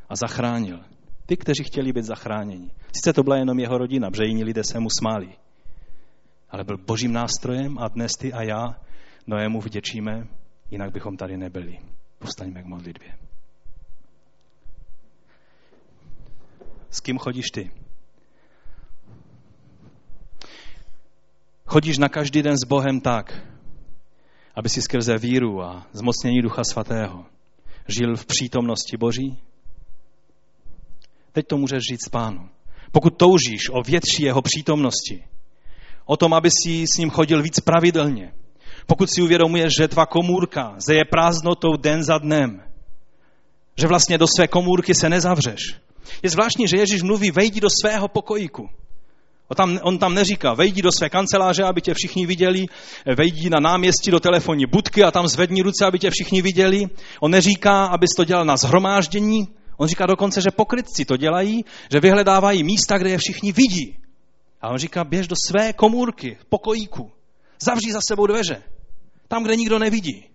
a 0.10 0.16
zachránil. 0.16 0.80
Ty, 1.26 1.38
kteří 1.38 1.64
chtěli 1.64 1.94
být 1.94 2.06
zachráněni. 2.06 2.72
Sice 2.96 3.14
to 3.14 3.24
byla 3.24 3.38
jenom 3.38 3.60
jeho 3.60 3.78
rodina, 3.78 4.12
protože 4.12 4.28
jiní 4.28 4.44
lidé 4.44 4.64
se 4.64 4.80
mu 4.80 4.90
smáli. 5.00 5.30
Ale 6.50 6.64
byl 6.64 6.78
božím 6.78 7.14
nástrojem 7.14 7.80
a 7.80 7.88
dnes 7.88 8.12
ty 8.20 8.34
a 8.34 8.44
já 8.44 8.76
Noému 9.28 9.62
vděčíme, 9.62 10.28
jinak 10.72 10.92
bychom 10.92 11.18
tady 11.18 11.38
nebyli. 11.38 11.78
Postaňme 12.20 12.64
k 12.64 12.66
modlitbě. 12.66 13.31
S 16.92 17.00
kým 17.00 17.18
chodíš 17.18 17.46
ty? 17.54 17.72
Chodíš 21.66 21.98
na 21.98 22.10
každý 22.10 22.42
den 22.42 22.58
s 22.58 22.68
Bohem 22.68 23.00
tak, 23.00 23.48
aby 24.56 24.70
si 24.70 24.82
skrze 24.82 25.18
víru 25.18 25.62
a 25.62 25.88
zmocnění 25.94 26.42
Ducha 26.42 26.64
Svatého 26.64 27.26
žil 27.88 28.16
v 28.16 28.26
přítomnosti 28.26 28.98
Boží? 28.98 29.38
Teď 31.32 31.48
to 31.48 31.58
můžeš 31.58 31.80
říct 31.92 32.10
pánu. 32.10 32.50
Pokud 32.92 33.18
toužíš 33.18 33.70
o 33.72 33.82
větší 33.82 34.24
jeho 34.24 34.42
přítomnosti, 34.42 35.24
o 36.06 36.18
tom, 36.18 36.34
aby 36.34 36.50
si 36.52 36.88
s 36.88 36.98
ním 36.98 37.10
chodil 37.10 37.42
víc 37.42 37.60
pravidelně, 37.60 38.34
pokud 38.86 39.10
si 39.10 39.22
uvědomuješ, 39.22 39.74
že 39.80 39.88
tvá 39.88 40.06
komůrka 40.06 40.76
zeje 40.88 41.06
prázdnotou 41.06 41.78
den 41.78 42.04
za 42.04 42.18
dnem, 42.18 42.64
že 43.78 43.88
vlastně 43.88 44.18
do 44.18 44.26
své 44.36 44.48
komůrky 44.48 44.96
se 44.96 45.10
nezavřeš. 45.10 45.62
Je 46.24 46.30
zvláštní, 46.30 46.68
že 46.68 46.78
Ježíš 46.78 47.02
mluví, 47.02 47.32
vejdi 47.32 47.60
do 47.60 47.70
svého 47.82 48.08
pokojíku. 48.08 48.70
On 49.48 49.56
tam, 49.56 49.80
on 49.84 49.98
tam 49.98 50.14
neříká, 50.14 50.54
vejdi 50.54 50.82
do 50.82 50.92
své 50.92 51.10
kanceláře, 51.10 51.64
aby 51.64 51.82
tě 51.82 51.94
všichni 51.94 52.26
viděli, 52.26 52.66
vejdi 53.18 53.50
na 53.50 53.60
náměstí 53.60 54.12
do 54.12 54.20
telefonní 54.20 54.66
budky 54.66 55.04
a 55.04 55.12
tam 55.12 55.28
zvedni 55.28 55.62
ruce, 55.62 55.86
aby 55.86 56.00
tě 56.00 56.10
všichni 56.10 56.42
viděli. 56.42 56.86
On 57.20 57.32
neříká, 57.32 57.86
abys 57.86 58.10
to 58.18 58.24
dělal 58.24 58.46
na 58.46 58.58
zhromáždění, 58.58 59.48
on 59.78 59.88
říká 59.88 60.06
dokonce, 60.06 60.42
že 60.42 60.52
pokrytci 60.52 61.06
to 61.06 61.18
dělají, 61.18 61.66
že 61.92 62.00
vyhledávají 62.00 62.64
místa, 62.64 62.98
kde 62.98 63.10
je 63.10 63.18
všichni 63.18 63.52
vidí. 63.52 63.98
A 64.62 64.70
on 64.70 64.78
říká, 64.78 65.04
běž 65.04 65.28
do 65.28 65.36
své 65.48 65.74
komůrky, 65.74 66.38
pokojíku, 66.50 67.12
zavří 67.60 67.92
za 67.92 68.00
sebou 68.08 68.28
dveře, 68.28 68.64
tam, 69.28 69.44
kde 69.44 69.56
nikdo 69.56 69.80
nevidí. 69.80 70.26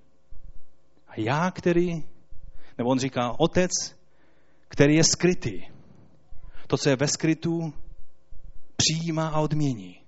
A 1.08 1.12
já, 1.16 1.50
který, 1.50 1.94
nebo 2.78 2.90
on 2.90 2.98
říká, 2.98 3.32
otec, 3.38 3.95
který 4.76 4.94
je 4.94 5.04
skrytý. 5.04 5.62
To, 6.66 6.76
co 6.76 6.88
je 6.88 6.96
ve 6.96 7.08
skrytu, 7.08 7.72
přijímá 8.76 9.28
a 9.28 9.40
odmění. 9.40 10.00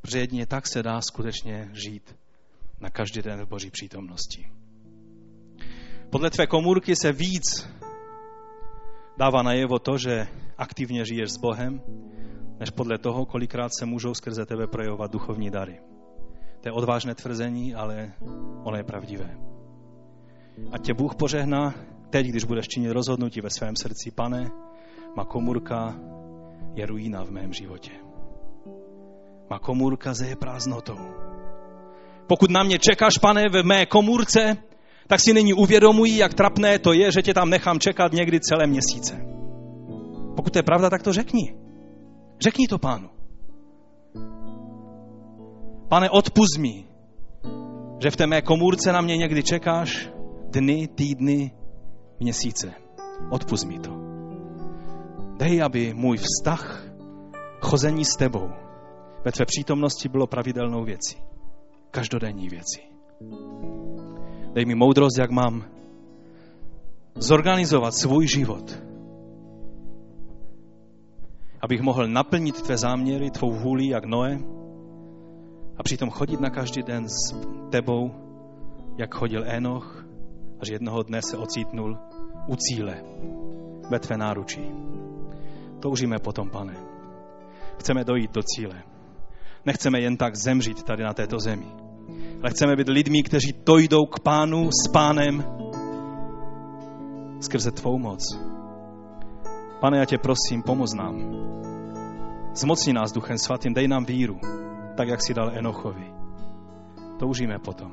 Protože 0.00 0.18
jedině 0.18 0.46
tak 0.46 0.66
se 0.66 0.82
dá 0.82 1.00
skutečně 1.00 1.70
žít 1.72 2.16
na 2.80 2.90
každý 2.90 3.22
den 3.22 3.44
v 3.44 3.48
Boží 3.48 3.70
přítomnosti. 3.70 4.52
Podle 6.10 6.30
tvé 6.30 6.46
komůrky 6.46 6.96
se 6.96 7.12
víc 7.12 7.68
dává 9.16 9.42
najevo 9.42 9.78
to, 9.78 9.98
že 9.98 10.26
aktivně 10.58 11.04
žiješ 11.04 11.30
s 11.30 11.36
Bohem, 11.36 11.82
než 12.60 12.70
podle 12.70 12.98
toho, 12.98 13.26
kolikrát 13.26 13.70
se 13.78 13.86
můžou 13.86 14.14
skrze 14.14 14.46
tebe 14.46 14.66
projevovat 14.66 15.12
duchovní 15.12 15.50
dary. 15.50 15.80
To 16.60 16.68
je 16.68 16.72
odvážné 16.72 17.14
tvrzení, 17.14 17.74
ale 17.74 18.12
ono 18.64 18.76
je 18.76 18.84
pravdivé. 18.84 19.38
A 20.72 20.78
tě 20.78 20.94
Bůh 20.94 21.14
požehná 21.14 21.74
teď, 22.12 22.26
když 22.26 22.44
budeš 22.44 22.68
činit 22.68 22.92
rozhodnutí 22.92 23.40
ve 23.40 23.50
svém 23.50 23.76
srdci, 23.76 24.10
pane, 24.10 24.50
má 25.16 25.24
komůrka 25.24 25.96
je 26.74 26.86
ruína 26.86 27.24
v 27.24 27.30
mém 27.30 27.52
životě. 27.52 27.90
Má 29.50 29.58
komůrka 29.58 30.14
zeje 30.14 30.36
prázdnotou. 30.36 30.98
Pokud 32.26 32.50
na 32.50 32.62
mě 32.62 32.78
čekáš, 32.78 33.18
pane, 33.18 33.48
ve 33.48 33.62
mé 33.62 33.86
komůrce, 33.86 34.56
tak 35.06 35.20
si 35.20 35.32
nyní 35.32 35.54
uvědomují, 35.54 36.16
jak 36.16 36.34
trapné 36.34 36.78
to 36.78 36.92
je, 36.92 37.12
že 37.12 37.22
tě 37.22 37.34
tam 37.34 37.50
nechám 37.50 37.80
čekat 37.80 38.12
někdy 38.12 38.40
celé 38.40 38.66
měsíce. 38.66 39.20
Pokud 40.36 40.52
to 40.52 40.58
je 40.58 40.62
pravda, 40.62 40.90
tak 40.90 41.02
to 41.02 41.12
řekni. 41.12 41.56
Řekni 42.40 42.68
to 42.68 42.78
pánu. 42.78 43.08
Pane, 45.88 46.10
odpust 46.10 46.58
mi, 46.58 46.84
že 48.02 48.10
v 48.10 48.16
té 48.16 48.26
mé 48.26 48.42
komůrce 48.42 48.92
na 48.92 49.00
mě 49.00 49.16
někdy 49.16 49.42
čekáš 49.42 50.08
dny, 50.50 50.88
týdny, 50.88 51.52
měsíce. 52.22 52.72
Odpust 53.30 53.66
mi 53.66 53.78
to. 53.78 53.90
Dej, 55.36 55.62
aby 55.62 55.94
můj 55.94 56.16
vztah, 56.16 56.84
chození 57.60 58.04
s 58.04 58.16
tebou 58.16 58.50
ve 59.24 59.32
tvé 59.32 59.44
přítomnosti 59.46 60.08
bylo 60.08 60.26
pravidelnou 60.26 60.84
věcí. 60.84 61.16
Každodenní 61.90 62.48
věcí. 62.48 62.80
Dej 64.52 64.64
mi 64.64 64.74
moudrost, 64.74 65.18
jak 65.18 65.30
mám 65.30 65.64
zorganizovat 67.14 67.94
svůj 67.94 68.26
život, 68.26 68.82
abych 71.60 71.80
mohl 71.80 72.08
naplnit 72.08 72.62
tvé 72.62 72.76
záměry, 72.76 73.30
tvou 73.30 73.50
vůli, 73.50 73.88
jak 73.88 74.04
Noé, 74.04 74.38
a 75.78 75.82
přitom 75.82 76.10
chodit 76.10 76.40
na 76.40 76.50
každý 76.50 76.82
den 76.82 77.08
s 77.08 77.34
tebou, 77.70 78.10
jak 78.98 79.14
chodil 79.14 79.44
Enoch, 79.46 80.06
až 80.60 80.68
jednoho 80.68 81.02
dne 81.02 81.22
se 81.22 81.36
ocítnul 81.36 81.98
u 82.46 82.56
cíle 82.56 83.02
ve 83.90 83.98
tvé 83.98 84.16
náručí. 84.16 84.70
Toužíme 85.80 86.18
potom, 86.18 86.50
pane. 86.50 86.74
Chceme 87.78 88.04
dojít 88.04 88.32
do 88.32 88.42
cíle. 88.42 88.82
Nechceme 89.66 90.00
jen 90.00 90.16
tak 90.16 90.36
zemřít 90.36 90.82
tady 90.82 91.02
na 91.02 91.14
této 91.14 91.38
zemi. 91.38 91.66
Ale 92.42 92.50
chceme 92.50 92.76
být 92.76 92.88
lidmi, 92.88 93.22
kteří 93.22 93.54
dojdou 93.66 94.06
k 94.06 94.20
pánu 94.20 94.70
s 94.70 94.88
pánem 94.92 95.44
skrze 97.40 97.70
tvou 97.70 97.98
moc. 97.98 98.20
Pane, 99.80 99.98
já 99.98 100.04
tě 100.04 100.18
prosím, 100.18 100.62
pomoz 100.62 100.94
nám. 100.94 101.42
Zmocni 102.54 102.92
nás 102.92 103.12
Duchem 103.12 103.38
Svatým, 103.38 103.74
dej 103.74 103.88
nám 103.88 104.04
víru, 104.04 104.40
tak 104.96 105.08
jak 105.08 105.22
si 105.22 105.34
dal 105.34 105.50
Enochovi. 105.58 106.12
Toužíme 107.18 107.58
potom. 107.58 107.92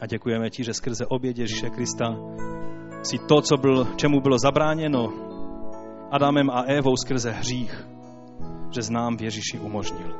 A 0.00 0.06
děkujeme 0.06 0.50
ti, 0.50 0.64
že 0.64 0.74
skrze 0.74 1.06
oběd 1.06 1.38
Ježíše 1.38 1.70
Krista 1.70 2.16
si 3.02 3.18
to, 3.18 3.40
co 3.40 3.56
byl, 3.56 3.86
čemu 3.96 4.20
bylo 4.20 4.36
zabráněno 4.38 5.12
Adamem 6.10 6.50
a 6.50 6.62
Évou 6.62 6.96
skrze 6.96 7.30
hřích, 7.30 7.88
že 8.70 8.82
znám 8.82 9.16
v 9.16 9.22
Ježíši 9.22 9.58
umožnil. 9.58 10.16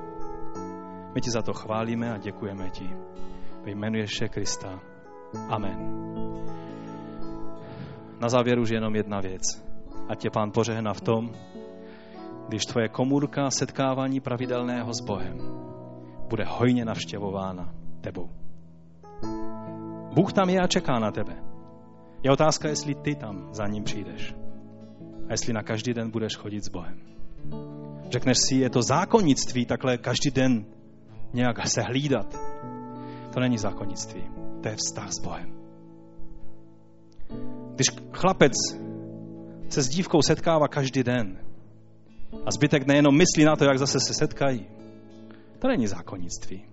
My 1.14 1.20
ti 1.20 1.30
za 1.30 1.42
to 1.42 1.52
chválíme 1.52 2.12
a 2.12 2.18
děkujeme 2.18 2.70
ti. 2.70 2.90
Ve 3.64 3.70
jménu 3.70 3.98
Ježíše 3.98 4.28
Krista. 4.28 4.80
Amen. 5.48 5.78
Na 8.20 8.28
závěr 8.28 8.58
už 8.58 8.70
jenom 8.70 8.96
jedna 8.96 9.20
věc. 9.20 9.42
A 10.08 10.14
tě 10.14 10.30
pán 10.30 10.50
pořehna 10.50 10.92
v 10.92 11.00
tom, 11.00 11.30
když 12.48 12.66
tvoje 12.66 12.88
komůrka 12.88 13.50
setkávání 13.50 14.20
pravidelného 14.20 14.94
s 14.94 15.00
Bohem 15.00 15.38
bude 16.28 16.44
hojně 16.48 16.84
navštěvována 16.84 17.74
tebou. 18.00 18.30
Bůh 20.14 20.32
tam 20.32 20.50
je 20.50 20.60
a 20.60 20.66
čeká 20.66 20.98
na 20.98 21.10
tebe. 21.10 21.51
Je 22.22 22.32
otázka, 22.32 22.68
jestli 22.68 22.94
ty 22.94 23.14
tam 23.14 23.54
za 23.54 23.66
ním 23.66 23.84
přijdeš. 23.84 24.34
A 25.28 25.32
jestli 25.32 25.52
na 25.52 25.62
každý 25.62 25.94
den 25.94 26.10
budeš 26.10 26.36
chodit 26.36 26.64
s 26.64 26.68
Bohem. 26.68 27.00
Řekneš 28.10 28.38
si, 28.48 28.54
je 28.54 28.70
to 28.70 28.82
zákonnictví 28.82 29.66
takhle 29.66 29.98
každý 29.98 30.30
den 30.30 30.64
nějak 31.32 31.68
se 31.68 31.82
hlídat. 31.82 32.36
To 33.34 33.40
není 33.40 33.58
zákonnictví. 33.58 34.22
To 34.62 34.68
je 34.68 34.76
vztah 34.76 35.12
s 35.12 35.20
Bohem. 35.20 35.52
Když 37.74 37.86
chlapec 38.12 38.52
se 39.68 39.82
s 39.82 39.88
dívkou 39.88 40.22
setkává 40.22 40.68
každý 40.68 41.02
den 41.02 41.38
a 42.46 42.50
zbytek 42.50 42.86
nejenom 42.86 43.16
myslí 43.16 43.44
na 43.44 43.56
to, 43.56 43.64
jak 43.64 43.78
zase 43.78 44.00
se 44.00 44.14
setkají, 44.14 44.66
to 45.58 45.68
není 45.68 45.86
zákonnictví. 45.86 46.64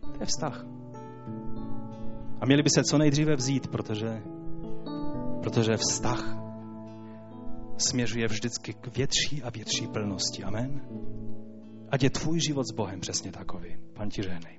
To 0.00 0.20
je 0.20 0.26
vztah. 0.26 0.64
A 2.40 2.46
měli 2.46 2.62
by 2.62 2.70
se 2.70 2.84
co 2.84 2.98
nejdříve 2.98 3.36
vzít, 3.36 3.68
protože, 3.68 4.22
protože 5.46 5.76
vztah 5.76 6.36
směřuje 7.78 8.26
vždycky 8.26 8.74
k 8.74 8.96
větší 8.96 9.42
a 9.42 9.50
větší 9.50 9.86
plnosti. 9.86 10.44
Amen. 10.44 10.80
Ať 11.88 12.02
je 12.02 12.10
tvůj 12.10 12.40
život 12.40 12.66
s 12.66 12.74
Bohem 12.74 13.00
přesně 13.00 13.32
takový. 13.32 13.76
Pan 13.92 14.08
ti 14.10 14.22
žehnej. 14.22 14.58